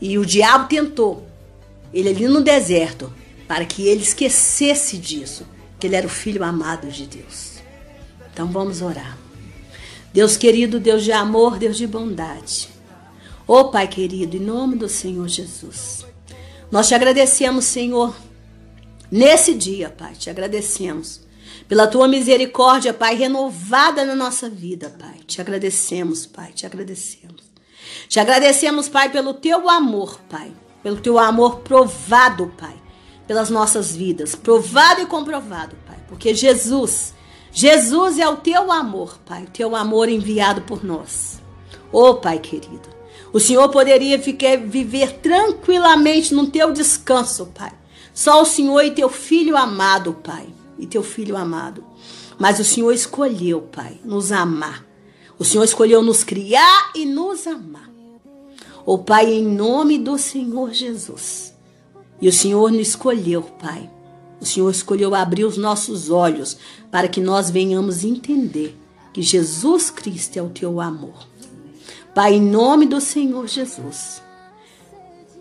E 0.00 0.18
o 0.18 0.24
diabo 0.24 0.68
tentou 0.68 1.26
ele 1.92 2.10
ali 2.10 2.28
no 2.28 2.40
deserto 2.40 3.12
para 3.46 3.64
que 3.64 3.86
ele 3.86 4.02
esquecesse 4.02 4.98
disso, 4.98 5.46
que 5.80 5.86
ele 5.86 5.96
era 5.96 6.06
o 6.06 6.10
filho 6.10 6.44
amado 6.44 6.88
de 6.88 7.06
Deus. 7.06 7.54
Então 8.32 8.46
vamos 8.46 8.82
orar. 8.82 9.16
Deus 10.12 10.36
querido, 10.36 10.78
Deus 10.78 11.04
de 11.04 11.12
amor, 11.12 11.58
Deus 11.58 11.76
de 11.76 11.86
bondade. 11.86 12.68
Ô 13.46 13.54
oh, 13.54 13.64
Pai 13.70 13.88
querido, 13.88 14.36
em 14.36 14.40
nome 14.40 14.76
do 14.76 14.88
Senhor 14.88 15.26
Jesus, 15.26 16.04
nós 16.70 16.86
te 16.86 16.94
agradecemos, 16.94 17.64
Senhor, 17.64 18.14
nesse 19.10 19.54
dia, 19.54 19.88
Pai, 19.88 20.12
te 20.12 20.28
agradecemos 20.28 21.22
pela 21.66 21.86
tua 21.86 22.06
misericórdia, 22.06 22.92
Pai, 22.92 23.14
renovada 23.14 24.04
na 24.04 24.14
nossa 24.14 24.50
vida, 24.50 24.94
Pai. 24.98 25.20
Te 25.26 25.40
agradecemos, 25.40 26.26
Pai, 26.26 26.52
te 26.52 26.66
agradecemos. 26.66 27.47
Te 28.08 28.18
agradecemos, 28.18 28.88
Pai, 28.88 29.10
pelo 29.10 29.34
teu 29.34 29.68
amor, 29.68 30.18
Pai, 30.30 30.50
pelo 30.82 30.96
teu 30.96 31.18
amor 31.18 31.60
provado, 31.60 32.52
Pai, 32.58 32.74
pelas 33.26 33.50
nossas 33.50 33.94
vidas, 33.94 34.34
provado 34.34 35.02
e 35.02 35.06
comprovado, 35.06 35.76
Pai, 35.86 35.98
porque 36.08 36.34
Jesus, 36.34 37.12
Jesus 37.52 38.18
é 38.18 38.26
o 38.26 38.36
teu 38.36 38.72
amor, 38.72 39.18
Pai, 39.26 39.44
o 39.44 39.50
teu 39.50 39.76
amor 39.76 40.08
enviado 40.08 40.62
por 40.62 40.82
nós. 40.82 41.38
Ô 41.92 42.08
oh, 42.08 42.14
Pai 42.14 42.38
querido, 42.38 42.88
o 43.30 43.38
Senhor 43.38 43.68
poderia 43.68 44.18
ficar, 44.18 44.56
viver 44.56 45.18
tranquilamente 45.18 46.32
no 46.32 46.46
teu 46.46 46.72
descanso, 46.72 47.46
Pai. 47.54 47.72
Só 48.14 48.40
o 48.40 48.46
Senhor 48.46 48.82
e 48.82 48.90
teu 48.90 49.10
filho 49.10 49.56
amado, 49.56 50.14
Pai. 50.14 50.48
E 50.78 50.86
teu 50.86 51.02
filho 51.02 51.36
amado. 51.36 51.84
Mas 52.38 52.58
o 52.58 52.64
Senhor 52.64 52.92
escolheu, 52.92 53.62
Pai, 53.62 54.00
nos 54.04 54.32
amar. 54.32 54.84
O 55.38 55.44
Senhor 55.44 55.64
escolheu 55.64 56.02
nos 56.02 56.24
criar 56.24 56.90
e 56.94 57.04
nos 57.04 57.46
amar. 57.46 57.87
O 58.88 58.94
oh, 58.94 58.98
Pai, 59.00 59.30
em 59.30 59.44
nome 59.44 59.98
do 59.98 60.16
Senhor 60.16 60.72
Jesus. 60.72 61.54
E 62.22 62.26
o 62.26 62.32
Senhor 62.32 62.72
nos 62.72 62.88
escolheu, 62.88 63.42
Pai. 63.42 63.90
O 64.40 64.46
Senhor 64.46 64.70
escolheu 64.70 65.14
abrir 65.14 65.44
os 65.44 65.58
nossos 65.58 66.08
olhos 66.08 66.56
para 66.90 67.06
que 67.06 67.20
nós 67.20 67.50
venhamos 67.50 68.02
entender 68.02 68.74
que 69.12 69.20
Jesus 69.20 69.90
Cristo 69.90 70.38
é 70.38 70.42
o 70.42 70.48
teu 70.48 70.80
amor. 70.80 71.28
Pai, 72.14 72.36
em 72.36 72.40
nome 72.40 72.86
do 72.86 72.98
Senhor 72.98 73.46
Jesus, 73.46 74.22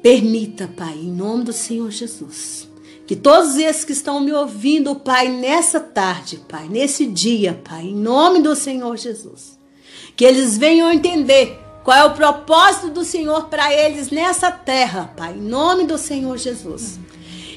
permita, 0.01 0.67
Pai, 0.67 0.97
em 0.97 1.09
nome 1.09 1.45
do 1.45 1.53
Senhor 1.53 1.89
Jesus, 1.89 2.67
que 3.07 3.15
todos 3.15 3.55
esses 3.55 3.85
que 3.85 3.93
estão 3.93 4.19
me 4.19 4.33
ouvindo, 4.33 4.93
Pai, 4.93 5.29
nessa 5.29 5.79
tarde, 5.79 6.43
Pai, 6.49 6.67
nesse 6.67 7.05
dia, 7.05 7.57
Pai, 7.63 7.85
em 7.85 7.95
nome 7.95 8.41
do 8.41 8.53
Senhor 8.57 8.97
Jesus, 8.97 9.57
que 10.17 10.25
eles 10.25 10.57
venham 10.57 10.91
entender 10.91 11.65
qual 11.87 11.97
é 11.97 12.03
o 12.03 12.15
propósito 12.15 12.89
do 12.89 13.05
Senhor 13.05 13.45
para 13.45 13.73
eles 13.73 14.09
nessa 14.09 14.51
terra, 14.51 15.09
Pai, 15.15 15.31
em 15.31 15.41
nome 15.41 15.85
do 15.85 15.97
Senhor 15.97 16.37
Jesus. 16.37 16.99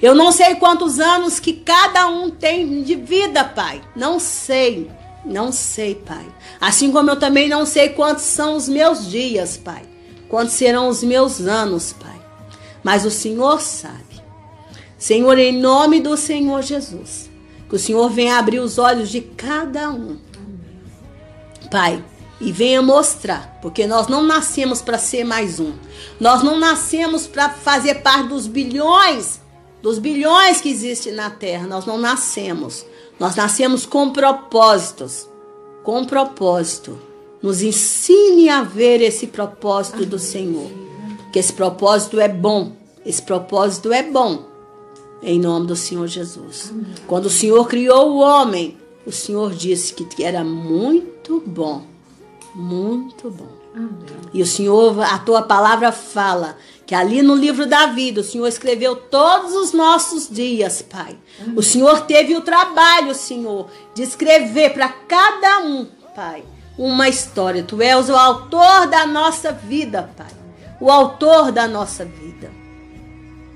Eu 0.00 0.14
não 0.14 0.30
sei 0.30 0.54
quantos 0.54 1.00
anos 1.00 1.40
que 1.40 1.52
cada 1.52 2.06
um 2.06 2.30
tem 2.30 2.84
de 2.84 2.94
vida, 2.94 3.42
Pai, 3.42 3.82
não 3.96 4.20
sei. 4.20 4.88
Não 5.24 5.50
sei, 5.50 5.96
Pai. 5.96 6.24
Assim 6.60 6.92
como 6.92 7.10
eu 7.10 7.18
também 7.18 7.48
não 7.48 7.66
sei 7.66 7.88
quantos 7.88 8.22
são 8.22 8.54
os 8.54 8.68
meus 8.68 9.10
dias, 9.10 9.56
Pai. 9.56 9.82
Quantos 10.28 10.54
serão 10.54 10.86
os 10.86 11.02
meus 11.02 11.40
anos, 11.40 11.92
Pai. 11.92 12.20
Mas 12.84 13.04
o 13.04 13.10
Senhor 13.10 13.60
sabe. 13.60 14.22
Senhor, 14.96 15.36
em 15.38 15.60
nome 15.60 16.00
do 16.00 16.16
Senhor 16.16 16.62
Jesus, 16.62 17.28
que 17.68 17.74
o 17.74 17.80
Senhor 17.80 18.08
venha 18.08 18.38
abrir 18.38 18.60
os 18.60 18.78
olhos 18.78 19.10
de 19.10 19.22
cada 19.22 19.90
um. 19.90 20.16
Pai, 21.68 22.00
e 22.40 22.50
venha 22.50 22.80
mostrar, 22.80 23.58
porque 23.60 23.86
nós 23.86 24.08
não 24.08 24.22
nascemos 24.22 24.80
para 24.80 24.96
ser 24.96 25.24
mais 25.24 25.60
um. 25.60 25.74
Nós 26.18 26.42
não 26.42 26.58
nascemos 26.58 27.26
para 27.26 27.50
fazer 27.50 27.96
parte 27.96 28.28
dos 28.28 28.46
bilhões, 28.46 29.40
dos 29.82 29.98
bilhões 29.98 30.60
que 30.60 30.70
existem 30.70 31.12
na 31.12 31.28
terra. 31.28 31.66
Nós 31.66 31.84
não 31.84 31.98
nascemos. 31.98 32.86
Nós 33.18 33.36
nascemos 33.36 33.84
com 33.84 34.10
propósitos, 34.10 35.28
com 35.84 36.04
propósito. 36.06 36.98
Nos 37.42 37.60
ensine 37.62 38.48
a 38.48 38.62
ver 38.62 39.02
esse 39.02 39.26
propósito 39.26 40.06
do 40.06 40.18
Senhor. 40.18 40.70
Que 41.30 41.38
esse 41.38 41.52
propósito 41.52 42.18
é 42.18 42.28
bom. 42.28 42.72
Esse 43.04 43.20
propósito 43.20 43.92
é 43.92 44.02
bom. 44.02 44.44
Em 45.22 45.38
nome 45.38 45.66
do 45.66 45.76
Senhor 45.76 46.06
Jesus. 46.06 46.72
Quando 47.06 47.26
o 47.26 47.30
Senhor 47.30 47.68
criou 47.68 48.12
o 48.12 48.18
homem, 48.18 48.78
o 49.06 49.12
Senhor 49.12 49.52
disse 49.54 49.92
que 49.92 50.24
era 50.24 50.42
muito 50.42 51.42
bom. 51.46 51.90
Muito 52.54 53.30
bom. 53.30 53.60
E 54.32 54.42
o 54.42 54.46
Senhor, 54.46 55.00
a 55.00 55.18
tua 55.18 55.42
palavra 55.42 55.92
fala 55.92 56.56
que 56.86 56.94
ali 56.94 57.22
no 57.22 57.34
livro 57.34 57.66
da 57.66 57.86
vida 57.86 58.20
o 58.20 58.24
Senhor 58.24 58.46
escreveu 58.48 58.96
todos 58.96 59.54
os 59.54 59.72
nossos 59.72 60.28
dias, 60.28 60.82
Pai. 60.82 61.16
O 61.54 61.62
Senhor 61.62 62.00
teve 62.02 62.34
o 62.36 62.40
trabalho, 62.40 63.14
Senhor, 63.14 63.68
de 63.94 64.02
escrever 64.02 64.72
para 64.72 64.88
cada 64.88 65.60
um, 65.60 65.86
Pai, 66.14 66.42
uma 66.76 67.08
história. 67.08 67.62
Tu 67.62 67.80
és 67.80 68.08
o 68.08 68.16
autor 68.16 68.88
da 68.88 69.06
nossa 69.06 69.52
vida, 69.52 70.10
Pai. 70.16 70.32
O 70.80 70.90
autor 70.90 71.52
da 71.52 71.68
nossa 71.68 72.04
vida. 72.04 72.50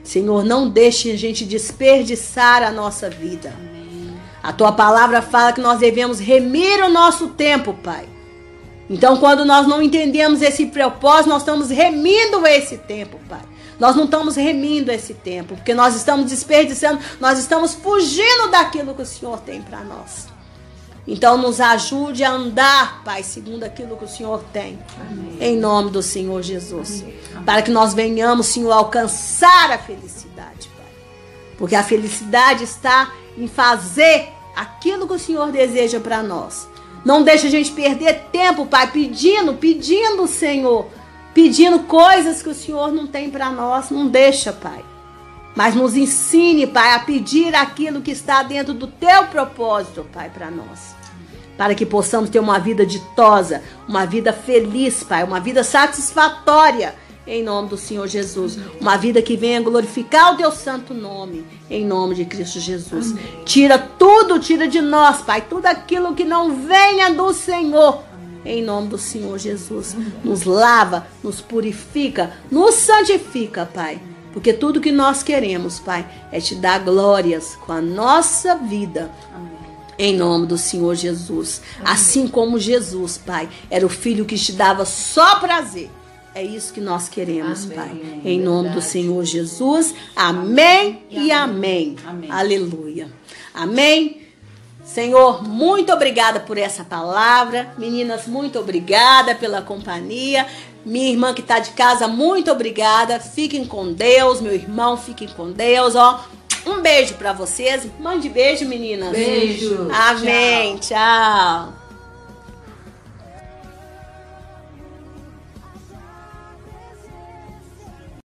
Senhor, 0.04 0.44
não 0.44 0.68
deixe 0.68 1.10
a 1.10 1.16
gente 1.16 1.44
desperdiçar 1.44 2.62
a 2.62 2.70
nossa 2.70 3.10
vida. 3.10 3.52
A 4.42 4.52
tua 4.52 4.70
palavra 4.72 5.22
fala 5.22 5.52
que 5.52 5.60
nós 5.60 5.78
devemos 5.78 6.20
remir 6.20 6.84
o 6.84 6.90
nosso 6.90 7.28
tempo, 7.28 7.72
Pai 7.82 8.13
então, 8.88 9.16
quando 9.16 9.44
nós 9.44 9.66
não 9.66 9.80
entendemos 9.80 10.42
esse 10.42 10.66
propósito, 10.66 11.30
nós 11.30 11.42
estamos 11.42 11.70
remindo 11.70 12.46
esse 12.46 12.76
tempo, 12.76 13.18
Pai. 13.28 13.40
Nós 13.78 13.96
não 13.96 14.04
estamos 14.04 14.36
remindo 14.36 14.90
esse 14.92 15.14
tempo, 15.14 15.56
porque 15.56 15.74
nós 15.74 15.96
estamos 15.96 16.30
desperdiçando, 16.30 17.00
nós 17.18 17.38
estamos 17.38 17.74
fugindo 17.74 18.50
daquilo 18.50 18.94
que 18.94 19.02
o 19.02 19.06
Senhor 19.06 19.38
tem 19.40 19.62
para 19.62 19.80
nós. 19.80 20.28
Então, 21.06 21.36
nos 21.36 21.60
ajude 21.60 22.24
a 22.24 22.30
andar, 22.30 23.02
Pai, 23.04 23.22
segundo 23.22 23.64
aquilo 23.64 23.96
que 23.96 24.04
o 24.04 24.08
Senhor 24.08 24.42
tem. 24.52 24.78
Amém. 24.98 25.36
Em 25.40 25.56
nome 25.56 25.90
do 25.90 26.02
Senhor 26.02 26.40
Jesus. 26.42 27.02
Amém. 27.02 27.44
Para 27.44 27.62
que 27.62 27.70
nós 27.70 27.92
venhamos, 27.92 28.46
Senhor, 28.46 28.72
alcançar 28.72 29.70
a 29.70 29.78
felicidade, 29.78 30.68
Pai. 30.68 30.86
Porque 31.58 31.74
a 31.74 31.82
felicidade 31.82 32.64
está 32.64 33.12
em 33.36 33.46
fazer 33.46 34.28
aquilo 34.56 35.06
que 35.06 35.14
o 35.14 35.18
Senhor 35.18 35.50
deseja 35.50 36.00
para 36.00 36.22
nós. 36.22 36.68
Não 37.04 37.22
deixa 37.22 37.46
a 37.48 37.50
gente 37.50 37.70
perder 37.72 38.28
tempo, 38.32 38.66
Pai, 38.66 38.90
pedindo, 38.90 39.54
pedindo, 39.54 40.26
Senhor, 40.26 40.88
pedindo 41.34 41.80
coisas 41.80 42.42
que 42.42 42.48
o 42.48 42.54
Senhor 42.54 42.92
não 42.92 43.06
tem 43.06 43.30
para 43.30 43.50
nós. 43.50 43.90
Não 43.90 44.06
deixa, 44.06 44.52
Pai. 44.52 44.82
Mas 45.54 45.74
nos 45.74 45.96
ensine, 45.96 46.66
Pai, 46.66 46.94
a 46.94 47.00
pedir 47.00 47.54
aquilo 47.54 48.00
que 48.00 48.10
está 48.10 48.42
dentro 48.42 48.72
do 48.72 48.86
teu 48.86 49.26
propósito, 49.26 50.06
Pai, 50.12 50.30
para 50.30 50.50
nós. 50.50 50.94
Para 51.56 51.74
que 51.74 51.86
possamos 51.86 52.30
ter 52.30 52.40
uma 52.40 52.58
vida 52.58 52.84
ditosa, 52.84 53.62
uma 53.86 54.06
vida 54.06 54.32
feliz, 54.32 55.04
Pai, 55.04 55.22
uma 55.22 55.38
vida 55.38 55.62
satisfatória 55.62 56.94
em 57.26 57.42
nome 57.42 57.68
do 57.68 57.76
Senhor 57.76 58.06
Jesus. 58.06 58.58
Uma 58.80 58.96
vida 58.96 59.22
que 59.22 59.36
venha 59.36 59.60
glorificar 59.60 60.34
o 60.34 60.36
teu 60.36 60.52
santo 60.52 60.92
nome, 60.92 61.44
em 61.70 61.84
nome 61.84 62.14
de 62.14 62.24
Cristo 62.24 62.60
Jesus. 62.60 63.12
Amém. 63.12 63.44
Tira 63.44 63.78
tudo, 63.78 64.38
tira 64.38 64.68
de 64.68 64.80
nós, 64.80 65.22
Pai, 65.22 65.42
tudo 65.42 65.66
aquilo 65.66 66.14
que 66.14 66.24
não 66.24 66.56
venha 66.66 67.10
do 67.10 67.32
Senhor. 67.32 68.02
Em 68.44 68.62
nome 68.62 68.88
do 68.88 68.98
Senhor 68.98 69.38
Jesus. 69.38 69.96
Nos 70.22 70.44
lava, 70.44 71.06
nos 71.22 71.40
purifica, 71.40 72.32
nos 72.50 72.74
santifica, 72.74 73.64
Pai. 73.64 74.00
Porque 74.34 74.52
tudo 74.52 74.80
que 74.80 74.92
nós 74.92 75.22
queremos, 75.22 75.78
Pai, 75.78 76.06
é 76.30 76.40
te 76.40 76.54
dar 76.56 76.80
glórias 76.80 77.56
com 77.64 77.72
a 77.72 77.80
nossa 77.80 78.56
vida. 78.56 79.10
Amém. 79.34 79.54
Em 79.96 80.16
nome 80.16 80.46
do 80.46 80.58
Senhor 80.58 80.94
Jesus. 80.94 81.62
Assim 81.84 82.26
como 82.26 82.58
Jesus, 82.58 83.16
Pai, 83.16 83.48
era 83.70 83.86
o 83.86 83.88
filho 83.88 84.24
que 84.24 84.36
te 84.36 84.52
dava 84.52 84.84
só 84.84 85.36
prazer. 85.36 85.88
É 86.34 86.42
isso 86.42 86.72
que 86.72 86.80
nós 86.80 87.08
queremos, 87.08 87.64
Amém. 87.64 87.76
Pai. 87.76 88.20
Em 88.24 88.40
nome 88.40 88.68
do 88.68 88.80
Verdade. 88.80 88.90
Senhor 88.90 89.24
Jesus. 89.24 89.94
Amém 90.16 91.02
e 91.08 91.30
amém. 91.30 91.96
Amém. 92.04 92.30
Aleluia. 92.30 93.08
Amém. 93.54 94.22
Senhor, 94.84 95.42
muito 95.42 95.92
obrigada 95.92 96.40
por 96.40 96.58
essa 96.58 96.84
palavra. 96.84 97.72
Meninas, 97.78 98.26
muito 98.26 98.58
obrigada 98.58 99.34
pela 99.34 99.62
companhia. 99.62 100.46
Minha 100.84 101.10
irmã 101.10 101.32
que 101.32 101.40
está 101.40 101.58
de 101.58 101.70
casa, 101.70 102.06
muito 102.06 102.50
obrigada. 102.50 103.18
Fiquem 103.18 103.64
com 103.64 103.92
Deus, 103.92 104.40
meu 104.40 104.52
irmão, 104.52 104.96
fiquem 104.96 105.28
com 105.28 105.50
Deus, 105.50 105.94
ó. 105.94 106.24
Um 106.66 106.80
beijo 106.80 107.14
para 107.14 107.32
vocês. 107.32 107.86
Mande 108.00 108.28
beijo, 108.28 108.66
meninas. 108.66 109.10
Beijo. 109.10 109.88
Amém. 109.92 110.76
Tchau. 110.78 111.83